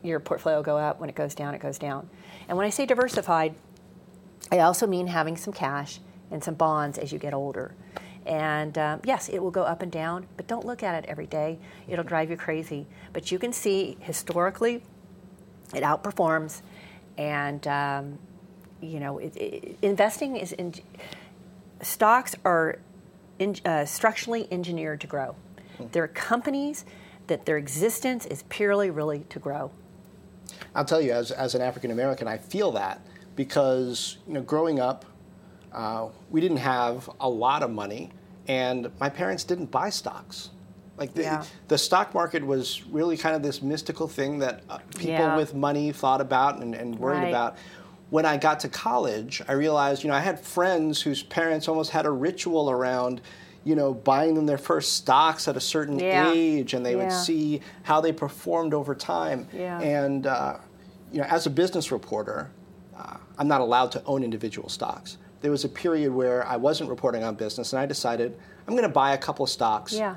your 0.02 0.20
portfolio 0.20 0.58
will 0.58 0.64
go 0.64 0.76
up. 0.76 1.00
When 1.00 1.08
it 1.08 1.14
goes 1.14 1.34
down, 1.34 1.54
it 1.54 1.60
goes 1.60 1.78
down. 1.78 2.08
And 2.48 2.58
when 2.58 2.66
I 2.66 2.70
say 2.70 2.84
diversified, 2.84 3.54
I 4.50 4.60
also 4.60 4.86
mean 4.86 5.06
having 5.06 5.36
some 5.36 5.52
cash 5.52 6.00
and 6.30 6.42
some 6.42 6.54
bonds 6.54 6.98
as 6.98 7.12
you 7.12 7.18
get 7.18 7.34
older. 7.34 7.74
And 8.26 8.76
um, 8.78 9.00
yes, 9.04 9.28
it 9.28 9.42
will 9.42 9.50
go 9.50 9.62
up 9.62 9.82
and 9.82 9.92
down, 9.92 10.26
but 10.36 10.46
don't 10.46 10.64
look 10.64 10.82
at 10.82 10.94
it 11.02 11.08
every 11.08 11.26
day. 11.26 11.58
It'll 11.88 12.04
drive 12.04 12.30
you 12.30 12.36
crazy. 12.36 12.86
But 13.12 13.30
you 13.30 13.38
can 13.38 13.52
see 13.52 13.96
historically, 14.00 14.82
it 15.74 15.82
outperforms. 15.82 16.62
And 17.18 17.66
um, 17.66 18.18
you 18.80 19.00
know, 19.00 19.18
it, 19.18 19.36
it, 19.36 19.78
investing 19.82 20.36
is 20.36 20.52
in, 20.52 20.74
stocks 21.82 22.34
are 22.44 22.78
in, 23.38 23.56
uh, 23.64 23.84
structurally 23.84 24.48
engineered 24.50 25.00
to 25.02 25.06
grow. 25.06 25.36
They're 25.92 26.08
companies 26.08 26.84
that 27.26 27.46
their 27.46 27.56
existence 27.56 28.26
is 28.26 28.44
purely 28.48 28.90
really 28.90 29.20
to 29.30 29.38
grow. 29.38 29.72
I'll 30.74 30.84
tell 30.84 31.00
you, 31.00 31.12
as, 31.12 31.30
as 31.30 31.54
an 31.54 31.62
African 31.62 31.90
American, 31.90 32.28
I 32.28 32.38
feel 32.38 32.70
that 32.72 33.00
because 33.36 34.18
you 34.26 34.34
know, 34.34 34.42
growing 34.42 34.80
up, 34.80 35.04
uh, 35.72 36.08
we 36.30 36.40
didn't 36.40 36.58
have 36.58 37.10
a 37.20 37.28
lot 37.28 37.62
of 37.62 37.70
money, 37.70 38.10
and 38.48 38.90
my 39.00 39.08
parents 39.08 39.44
didn't 39.44 39.70
buy 39.70 39.90
stocks. 39.90 40.50
Like 40.96 41.12
the, 41.14 41.22
Yeah. 41.22 41.44
the 41.66 41.76
stock 41.78 42.14
market 42.14 42.44
was 42.46 42.84
really 42.86 43.16
kind 43.16 43.34
of 43.34 43.42
this 43.42 43.60
mystical 43.62 44.06
thing 44.06 44.38
that 44.38 44.62
uh, 44.70 44.78
people 44.96 45.10
Yeah. 45.14 45.36
with 45.36 45.52
money 45.54 45.90
thought 45.90 46.20
about 46.20 46.60
and, 46.62 46.74
and 46.74 46.96
worried 46.98 47.18
Right. 47.18 47.28
about. 47.30 47.56
When 48.10 48.24
I 48.24 48.36
got 48.36 48.60
to 48.60 48.68
college, 48.68 49.42
I 49.48 49.52
realized, 49.54 50.04
you 50.04 50.10
know, 50.10 50.14
I 50.14 50.20
had 50.20 50.38
friends 50.38 51.02
whose 51.02 51.24
parents 51.24 51.66
almost 51.66 51.90
had 51.90 52.06
a 52.06 52.10
ritual 52.12 52.70
around, 52.70 53.22
you 53.64 53.74
know, 53.74 53.92
buying 53.92 54.34
them 54.34 54.46
their 54.46 54.58
first 54.58 54.92
stocks 54.92 55.48
at 55.48 55.56
a 55.56 55.60
certain 55.60 55.98
Yeah. 55.98 56.30
age, 56.30 56.74
and 56.74 56.86
they 56.86 56.94
would 56.94 57.10
see 57.10 57.60
how 57.82 58.00
they 58.00 58.12
performed 58.12 58.72
over 58.72 58.94
time. 58.94 59.48
Yeah. 59.52 59.80
And 59.80 60.28
uh, 60.28 60.58
you 61.12 61.18
know, 61.22 61.26
as 61.26 61.46
a 61.46 61.50
business 61.50 61.90
reporter, 61.90 62.50
uh, 62.96 63.16
I'm 63.38 63.48
not 63.48 63.60
allowed 63.60 63.92
to 63.92 64.04
own 64.04 64.22
individual 64.22 64.68
stocks. 64.68 65.18
There 65.40 65.50
was 65.50 65.64
a 65.64 65.68
period 65.68 66.12
where 66.12 66.46
I 66.46 66.56
wasn't 66.56 66.88
reporting 66.90 67.22
on 67.24 67.34
business, 67.34 67.72
and 67.72 67.80
I 67.80 67.86
decided 67.86 68.36
I'm 68.66 68.74
going 68.74 68.82
to 68.88 68.88
buy 68.88 69.12
a 69.14 69.18
couple 69.18 69.44
of 69.44 69.50
stocks, 69.50 69.92
Yeah. 69.92 70.16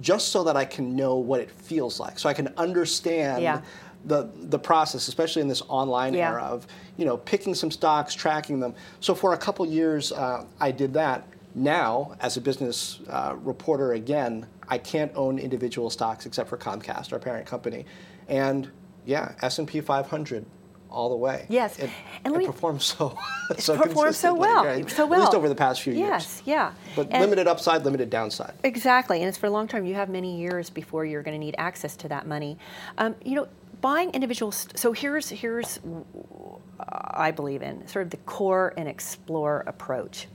just 0.00 0.28
so 0.28 0.44
that 0.44 0.56
I 0.56 0.64
can 0.64 0.94
know 0.94 1.16
what 1.16 1.40
it 1.40 1.50
feels 1.50 1.98
like, 1.98 2.18
so 2.18 2.28
I 2.28 2.34
can 2.34 2.48
understand 2.56 3.42
Yeah. 3.42 3.60
the 4.04 4.28
the 4.48 4.58
process, 4.58 5.08
especially 5.08 5.42
in 5.42 5.48
this 5.48 5.62
online 5.68 6.14
Yeah. 6.14 6.30
era 6.30 6.42
of 6.44 6.66
you 6.96 7.04
know 7.04 7.16
picking 7.16 7.54
some 7.54 7.70
stocks, 7.70 8.14
tracking 8.14 8.60
them. 8.60 8.74
So 9.00 9.14
for 9.14 9.32
a 9.32 9.36
couple 9.38 9.66
years, 9.66 10.12
uh, 10.12 10.44
I 10.60 10.70
did 10.70 10.94
that. 10.94 11.24
Now, 11.54 12.12
as 12.20 12.36
a 12.36 12.40
business 12.40 13.00
uh, 13.10 13.34
reporter 13.42 13.94
again, 13.94 14.46
I 14.68 14.78
can't 14.78 15.10
own 15.16 15.38
individual 15.40 15.90
stocks 15.90 16.26
except 16.26 16.48
for 16.48 16.56
Comcast, 16.56 17.12
our 17.12 17.18
parent 17.18 17.46
company, 17.46 17.84
and 18.28 18.70
yeah, 19.06 19.32
S 19.42 19.58
and 19.58 19.66
P 19.66 19.80
500 19.80 20.44
all 20.90 21.10
the 21.10 21.16
way. 21.16 21.46
Yes. 21.48 21.78
it, 21.78 21.90
And 22.24 22.34
it 22.34 22.38
me- 22.38 22.46
performs 22.46 22.84
so 22.84 23.16
so 23.58 23.76
performs 23.76 24.16
so 24.16 24.34
well, 24.34 24.64
right? 24.64 24.88
so 24.90 25.04
At 25.12 25.18
least 25.20 25.34
over 25.34 25.48
the 25.48 25.54
past 25.54 25.82
few 25.82 25.92
years. 25.92 26.08
Yes, 26.08 26.42
yeah. 26.44 26.72
But 26.96 27.08
And- 27.10 27.22
limited 27.22 27.46
upside, 27.46 27.84
limited 27.84 28.10
downside. 28.10 28.54
Exactly, 28.64 29.20
and 29.20 29.28
it's 29.28 29.38
for 29.38 29.46
a 29.46 29.50
long 29.50 29.68
term. 29.68 29.84
You 29.84 29.94
have 29.94 30.08
many 30.08 30.38
years 30.40 30.70
before 30.70 31.04
you're 31.04 31.22
going 31.22 31.34
to 31.34 31.44
need 31.44 31.54
access 31.58 31.96
to 31.96 32.08
that 32.08 32.26
money. 32.26 32.58
Um, 32.96 33.14
you 33.24 33.34
know, 33.34 33.48
buying 33.80 34.10
individual. 34.10 34.50
St- 34.52 34.78
so 34.78 34.92
here's 34.92 35.28
here's 35.28 35.78
uh, 35.78 36.82
I 36.82 37.30
believe 37.32 37.62
in 37.62 37.86
sort 37.86 38.04
of 38.04 38.10
the 38.10 38.16
core 38.18 38.72
and 38.76 38.88
explore 38.88 39.64
approach. 39.66 40.26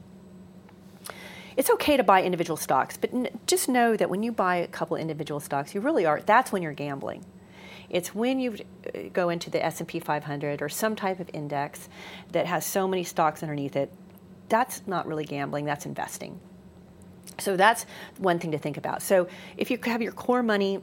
It's 1.55 1.69
okay 1.69 1.97
to 1.97 2.03
buy 2.03 2.23
individual 2.23 2.57
stocks, 2.57 2.97
but 2.97 3.13
n- 3.13 3.27
just 3.45 3.69
know 3.69 3.95
that 3.95 4.09
when 4.09 4.23
you 4.23 4.31
buy 4.31 4.55
a 4.55 4.67
couple 4.67 4.97
individual 4.97 5.39
stocks, 5.39 5.75
you 5.75 5.81
really 5.81 6.03
are. 6.05 6.19
That's 6.25 6.51
when 6.51 6.63
you're 6.63 6.73
gambling. 6.73 7.23
It's 7.93 8.13
when 8.13 8.39
you 8.39 8.57
go 9.13 9.29
into 9.29 9.51
the 9.51 9.63
S&P 9.63 9.99
500 9.99 10.61
or 10.61 10.67
some 10.67 10.95
type 10.95 11.19
of 11.19 11.29
index 11.31 11.87
that 12.31 12.47
has 12.47 12.65
so 12.65 12.87
many 12.87 13.03
stocks 13.03 13.43
underneath 13.43 13.75
it. 13.75 13.93
That's 14.49 14.85
not 14.87 15.07
really 15.07 15.25
gambling. 15.25 15.65
That's 15.65 15.85
investing. 15.85 16.39
So 17.39 17.55
that's 17.55 17.85
one 18.17 18.39
thing 18.39 18.51
to 18.51 18.57
think 18.57 18.77
about. 18.77 19.03
So 19.03 19.27
if 19.57 19.69
you 19.69 19.79
have 19.85 20.01
your 20.01 20.11
core 20.11 20.43
money 20.43 20.81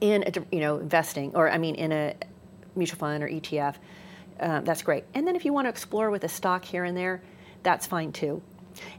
in 0.00 0.24
a, 0.24 0.32
you 0.50 0.60
know 0.60 0.78
investing, 0.78 1.32
or 1.34 1.50
I 1.50 1.58
mean 1.58 1.74
in 1.74 1.92
a 1.92 2.14
mutual 2.74 2.98
fund 2.98 3.22
or 3.22 3.28
ETF, 3.28 3.76
um, 4.40 4.64
that's 4.64 4.82
great. 4.82 5.04
And 5.14 5.26
then 5.26 5.36
if 5.36 5.44
you 5.44 5.52
want 5.52 5.66
to 5.66 5.70
explore 5.70 6.10
with 6.10 6.24
a 6.24 6.28
stock 6.28 6.64
here 6.64 6.84
and 6.84 6.96
there, 6.96 7.22
that's 7.62 7.86
fine 7.86 8.10
too. 8.10 8.42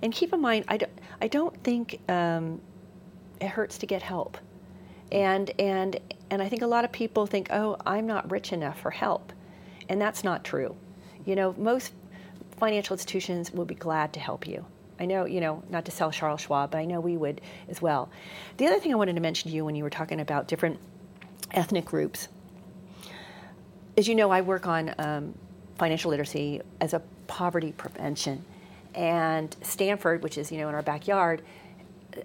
And 0.02 0.14
keep 0.14 0.34
in 0.34 0.40
mind, 0.40 0.66
I 0.68 0.78
don't, 0.78 0.92
I 1.22 1.28
don't 1.28 1.56
think 1.64 2.00
um, 2.10 2.62
it 3.42 3.48
hurts 3.48 3.80
to 3.80 3.86
get 3.86 4.02
help. 4.02 4.38
And 5.16 5.52
and 5.60 6.00
and 6.30 6.42
I 6.42 6.50
think 6.50 6.62
a 6.62 6.68
lot 6.68 6.86
of 6.86 6.92
people 6.92 7.26
think, 7.26 7.48
oh, 7.52 7.78
I'm 7.86 8.06
not 8.06 8.30
rich 8.30 8.54
enough 8.54 8.80
for 8.80 8.92
help, 8.92 9.34
and 9.90 10.00
that's 10.00 10.24
not 10.24 10.44
true. 10.44 10.76
You 11.26 11.36
know, 11.36 11.56
most 11.58 11.94
financial 12.60 12.94
institutions 12.94 13.52
will 13.52 13.66
be 13.66 13.76
glad 13.76 14.14
to 14.14 14.20
help 14.20 14.48
you. 14.48 14.66
I 15.00 15.06
know, 15.06 15.26
you 15.26 15.42
know, 15.42 15.64
not 15.70 15.86
to 15.86 15.92
sell 15.92 16.12
Charles 16.12 16.42
Schwab, 16.42 16.72
but 16.72 16.78
I 16.78 16.86
know 16.86 17.00
we 17.00 17.18
would 17.18 17.42
as 17.68 17.82
well. 17.82 18.10
The 18.58 18.68
other 18.68 18.80
thing 18.80 18.94
I 18.94 18.96
wanted 18.96 19.16
to 19.16 19.22
mention 19.22 19.50
to 19.50 19.56
you 19.56 19.66
when 19.66 19.76
you 19.76 19.84
were 19.84 19.90
talking 19.90 20.20
about 20.20 20.48
different 20.48 20.80
ethnic 21.52 21.86
groups 21.86 22.28
as 23.98 24.08
you 24.08 24.16
know, 24.16 24.30
I 24.32 24.42
work 24.42 24.68
on 24.68 24.94
um, 24.98 25.34
financial 25.78 26.12
literacy 26.12 26.62
as 26.82 26.94
a 26.94 27.02
poverty 27.28 27.72
prevention. 27.72 28.44
And 28.94 29.56
Stanford, 29.62 30.24
which 30.24 30.38
is, 30.38 30.52
you 30.52 30.58
know, 30.58 30.70
in 30.70 30.76
our 30.76 30.82
backyard, 30.82 31.42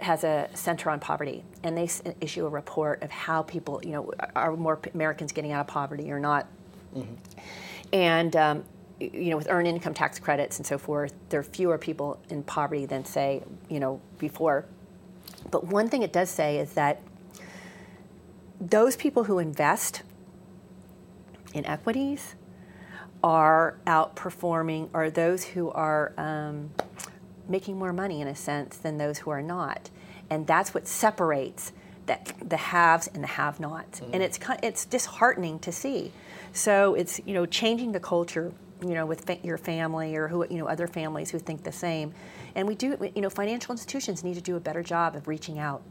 has 0.01 0.25
a 0.25 0.49
center 0.55 0.91
on 0.91 1.01
poverty. 1.01 1.45
And 1.63 1.77
they 1.77 1.89
issue 2.21 2.47
a 2.47 2.49
report 2.49 3.03
of 3.03 3.11
how 3.11 3.43
people, 3.43 3.81
you 3.85 3.93
know, 3.93 4.13
are 4.37 4.57
more 4.57 4.79
Americans 4.95 5.33
getting 5.33 5.53
out 5.53 5.61
of 5.61 5.67
poverty 5.67 6.11
or 6.11 6.21
not. 6.21 6.47
And, 7.93 8.37
um, 8.37 8.65
you 9.01 9.31
know, 9.31 9.37
with 9.37 9.49
earned 9.49 9.67
income 9.67 9.95
tax 9.95 10.19
credits 10.19 10.59
and 10.59 10.67
so 10.67 10.79
forth, 10.79 11.13
there 11.31 11.41
are 11.41 11.45
fewer 11.45 11.79
people 11.79 12.21
in 12.29 12.43
poverty 12.43 12.87
than, 12.87 13.05
say, 13.05 13.43
you 13.69 13.81
know, 13.81 14.01
before. 14.19 14.67
But 15.51 15.67
one 15.67 15.89
thing 15.89 16.03
it 16.03 16.13
does 16.13 16.31
say 16.31 16.59
is 16.59 16.75
that 16.75 17.01
those 18.61 18.95
people 18.97 19.25
who 19.25 19.39
invest 19.39 20.03
in 21.55 21.65
equities 21.65 22.35
are 23.23 23.79
outperforming, 23.87 24.89
or 24.93 25.11
those 25.11 25.45
who 25.45 25.71
are 25.71 26.13
um, 26.17 26.71
making 27.49 27.79
more 27.79 27.93
money 27.93 28.21
in 28.21 28.29
a 28.29 28.37
sense 28.37 28.77
than 28.77 28.99
those 28.99 29.19
who 29.19 29.31
are 29.31 29.43
not, 29.43 29.91
and 30.29 30.47
that's 30.47 30.75
what 30.75 30.87
separates 30.87 31.73
that 32.07 32.33
the 32.49 32.57
haves 32.57 33.09
and 33.15 33.23
the 33.23 33.29
have-nots, 33.29 34.01
and 34.13 34.23
it's 34.23 34.39
it's 34.63 34.85
disheartening 34.85 35.59
to 35.61 35.73
see. 35.73 36.13
So 36.53 36.95
it's 36.95 37.21
you 37.25 37.35
know 37.35 37.47
changing 37.47 37.93
the 37.93 38.01
culture, 38.01 38.53
you 38.83 38.95
know, 38.95 39.07
with 39.07 39.29
your 39.45 39.59
family 39.59 40.17
or 40.17 40.29
who 40.29 40.47
you 40.51 40.59
know 40.59 40.67
other 40.67 40.87
families 40.87 41.31
who 41.31 41.39
think 41.39 41.63
the 41.63 41.73
same, 41.73 42.13
and 42.55 42.67
we 42.67 42.75
do 42.75 42.97
you 43.15 43.23
know 43.23 43.31
financial 43.31 43.73
institutions 43.73 44.25
need 44.25 44.35
to 44.35 44.41
do 44.41 44.57
a 44.57 44.61
better 44.61 44.83
job 44.83 45.15
of 45.15 45.29
reaching 45.29 45.59
out. 45.59 45.83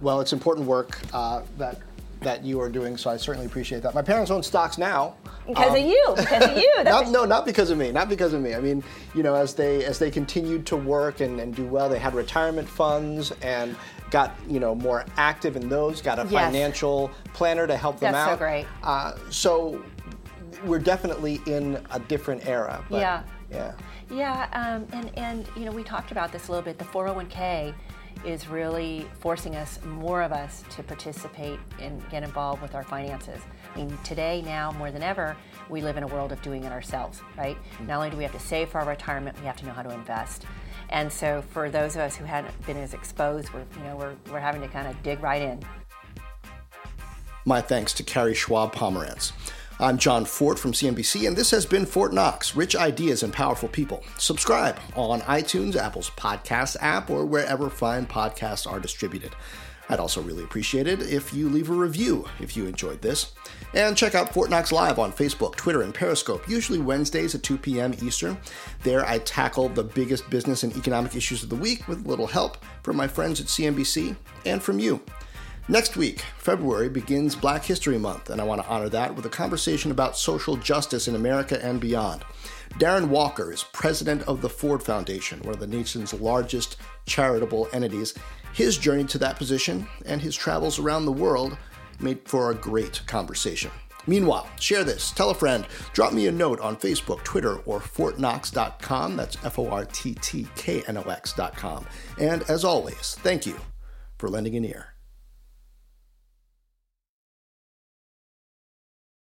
Well, 0.00 0.20
it's 0.20 0.32
important 0.32 0.66
work 0.66 0.98
uh, 1.12 1.42
that 1.58 1.78
that 2.20 2.44
you 2.44 2.60
are 2.60 2.68
doing, 2.68 2.96
so 2.96 3.10
I 3.10 3.16
certainly 3.16 3.46
appreciate 3.46 3.82
that. 3.82 3.94
My 3.94 4.02
parents 4.02 4.30
own 4.30 4.42
stocks 4.42 4.76
now. 4.78 5.14
Because 5.46 5.72
of 5.78 5.84
you, 5.84 6.14
because 6.16 6.44
of 6.50 6.56
you. 6.56 6.70
Not, 6.84 7.08
no, 7.08 7.24
not 7.24 7.44
because 7.44 7.70
of 7.70 7.78
me. 7.78 7.90
Not 7.90 8.08
because 8.08 8.32
of 8.34 8.40
me. 8.42 8.54
I 8.54 8.60
mean, 8.60 8.84
you 9.14 9.22
know, 9.22 9.34
as 9.34 9.54
they 9.54 9.84
as 9.84 9.98
they 9.98 10.10
continued 10.10 10.66
to 10.66 10.76
work 10.76 11.20
and, 11.20 11.40
and 11.40 11.54
do 11.54 11.64
well, 11.66 11.88
they 11.88 11.98
had 11.98 12.14
retirement 12.14 12.68
funds 12.68 13.32
and 13.42 13.74
got 14.10 14.34
you 14.48 14.60
know 14.60 14.74
more 14.74 15.04
active 15.16 15.56
in 15.56 15.68
those. 15.68 16.00
Got 16.02 16.18
a 16.18 16.22
Yes. 16.22 16.30
financial 16.30 17.10
planner 17.32 17.66
to 17.66 17.76
help 17.76 17.98
them 18.00 18.12
That's 18.12 18.26
so 18.26 18.32
out. 18.34 18.38
great. 18.38 18.66
Uh, 18.82 19.14
so 19.30 19.82
we're 20.64 20.78
definitely 20.78 21.40
in 21.46 21.84
a 21.90 21.98
different 22.00 22.46
era. 22.46 22.84
But, 22.90 23.00
Yeah. 23.00 23.22
Yeah. 23.50 23.72
Yeah, 24.12 24.48
um, 24.52 24.86
and 24.92 25.10
and 25.18 25.46
you 25.56 25.64
know 25.64 25.70
we 25.72 25.82
talked 25.84 26.10
about 26.12 26.30
this 26.32 26.48
a 26.48 26.52
little 26.52 26.64
bit. 26.64 26.78
The 26.78 26.84
401k 26.84 27.72
is 28.24 28.48
really 28.48 29.06
forcing 29.18 29.56
us, 29.56 29.78
more 29.84 30.22
of 30.22 30.32
us, 30.32 30.64
to 30.76 30.82
participate 30.82 31.58
and 31.80 32.02
get 32.10 32.22
involved 32.22 32.62
with 32.62 32.74
our 32.74 32.82
finances. 32.82 33.40
I 33.74 33.78
mean, 33.78 33.98
today 34.04 34.42
now 34.42 34.72
more 34.72 34.90
than 34.90 35.02
ever, 35.02 35.36
we 35.68 35.80
live 35.80 35.96
in 35.96 36.02
a 36.02 36.06
world 36.06 36.32
of 36.32 36.42
doing 36.42 36.64
it 36.64 36.72
ourselves, 36.72 37.20
right? 37.36 37.56
Mm-hmm. 37.56 37.86
Not 37.86 37.96
only 37.96 38.10
do 38.10 38.16
we 38.16 38.22
have 38.24 38.32
to 38.32 38.40
save 38.40 38.70
for 38.70 38.80
our 38.80 38.88
retirement, 38.88 39.38
we 39.40 39.46
have 39.46 39.56
to 39.56 39.66
know 39.66 39.72
how 39.72 39.82
to 39.82 39.90
invest. 39.90 40.44
And 40.90 41.12
so, 41.12 41.42
for 41.50 41.70
those 41.70 41.94
of 41.94 42.02
us 42.02 42.16
who 42.16 42.24
hadn't 42.24 42.66
been 42.66 42.76
as 42.76 42.94
exposed, 42.94 43.52
we're 43.52 43.64
you 43.76 43.84
know 43.84 43.96
we're, 43.96 44.14
we're 44.30 44.40
having 44.40 44.60
to 44.60 44.68
kind 44.68 44.88
of 44.88 45.00
dig 45.04 45.22
right 45.22 45.40
in. 45.40 45.60
My 47.46 47.60
thanks 47.60 47.94
to 47.94 48.02
Carrie 48.02 48.34
Schwab 48.34 48.74
Pomerantz. 48.74 49.32
I'm 49.82 49.96
Jon 49.96 50.26
Fortt 50.26 50.58
from 50.58 50.72
CNBC, 50.72 51.26
and 51.26 51.34
this 51.34 51.50
has 51.52 51.64
been 51.64 51.86
Fortt 51.86 52.12
Knox 52.12 52.54
Rich 52.54 52.76
Ideas 52.76 53.22
and 53.22 53.32
Powerful 53.32 53.66
People. 53.70 54.04
Subscribe 54.18 54.78
on 54.94 55.22
iTunes, 55.22 55.74
Apple's 55.74 56.10
podcast 56.10 56.76
app, 56.82 57.08
or 57.08 57.24
wherever 57.24 57.70
fine 57.70 58.04
podcasts 58.04 58.70
are 58.70 58.78
distributed. 58.78 59.34
I'd 59.88 59.98
also 59.98 60.20
really 60.20 60.44
appreciate 60.44 60.86
it 60.86 61.00
if 61.00 61.32
you 61.32 61.48
leave 61.48 61.70
a 61.70 61.72
review 61.72 62.28
if 62.40 62.58
you 62.58 62.66
enjoyed 62.66 63.00
this. 63.00 63.32
And 63.72 63.96
check 63.96 64.14
out 64.14 64.34
Fortt 64.34 64.50
Knox 64.50 64.70
Live 64.70 64.98
on 64.98 65.12
Facebook, 65.12 65.56
Twitter, 65.56 65.80
and 65.80 65.94
Periscope, 65.94 66.46
usually 66.46 66.78
Wednesdays 66.78 67.34
at 67.34 67.42
2 67.42 67.56
p.m. 67.56 67.94
Eastern. 68.02 68.36
There 68.82 69.06
I 69.06 69.20
tackle 69.20 69.70
the 69.70 69.84
biggest 69.84 70.28
business 70.28 70.62
and 70.62 70.76
economic 70.76 71.16
issues 71.16 71.42
of 71.42 71.48
the 71.48 71.56
week 71.56 71.88
with 71.88 72.04
a 72.04 72.08
little 72.08 72.26
help 72.26 72.62
from 72.82 72.96
my 72.96 73.08
friends 73.08 73.40
at 73.40 73.46
CNBC 73.46 74.14
and 74.44 74.62
from 74.62 74.78
you. 74.78 75.00
Next 75.68 75.96
week, 75.96 76.22
February, 76.38 76.88
begins 76.88 77.36
Black 77.36 77.64
History 77.64 77.98
Month, 77.98 78.30
and 78.30 78.40
I 78.40 78.44
want 78.44 78.60
to 78.60 78.68
honor 78.68 78.88
that 78.88 79.14
with 79.14 79.26
a 79.26 79.30
conversation 79.30 79.90
about 79.90 80.16
social 80.16 80.56
justice 80.56 81.06
in 81.06 81.14
America 81.14 81.64
and 81.64 81.80
beyond. 81.80 82.24
Darren 82.78 83.08
Walker 83.08 83.52
is 83.52 83.64
president 83.72 84.22
of 84.22 84.40
the 84.40 84.48
Ford 84.48 84.82
Foundation, 84.82 85.40
one 85.40 85.54
of 85.54 85.60
the 85.60 85.66
nation's 85.66 86.12
largest 86.14 86.76
charitable 87.06 87.68
entities. 87.72 88.14
His 88.52 88.78
journey 88.78 89.04
to 89.04 89.18
that 89.18 89.36
position 89.36 89.86
and 90.06 90.20
his 90.20 90.34
travels 90.34 90.78
around 90.78 91.04
the 91.04 91.12
world 91.12 91.56
made 92.00 92.26
for 92.26 92.50
a 92.50 92.54
great 92.54 93.02
conversation. 93.06 93.70
Meanwhile, 94.06 94.48
share 94.58 94.82
this, 94.82 95.12
tell 95.12 95.30
a 95.30 95.34
friend, 95.34 95.66
drop 95.92 96.12
me 96.12 96.26
a 96.26 96.32
note 96.32 96.58
on 96.60 96.76
Facebook, 96.76 97.22
Twitter, 97.22 97.58
or 97.60 97.80
forttknox.com. 97.80 99.16
That's 99.16 99.36
F 99.44 99.58
O 99.58 99.68
R 99.68 99.84
T 99.84 100.14
T 100.14 100.48
K 100.56 100.82
N 100.88 100.96
O 100.96 101.02
X.com. 101.02 101.86
And 102.18 102.42
as 102.48 102.64
always, 102.64 103.16
thank 103.20 103.46
you 103.46 103.56
for 104.18 104.28
lending 104.28 104.56
an 104.56 104.64
ear. 104.64 104.94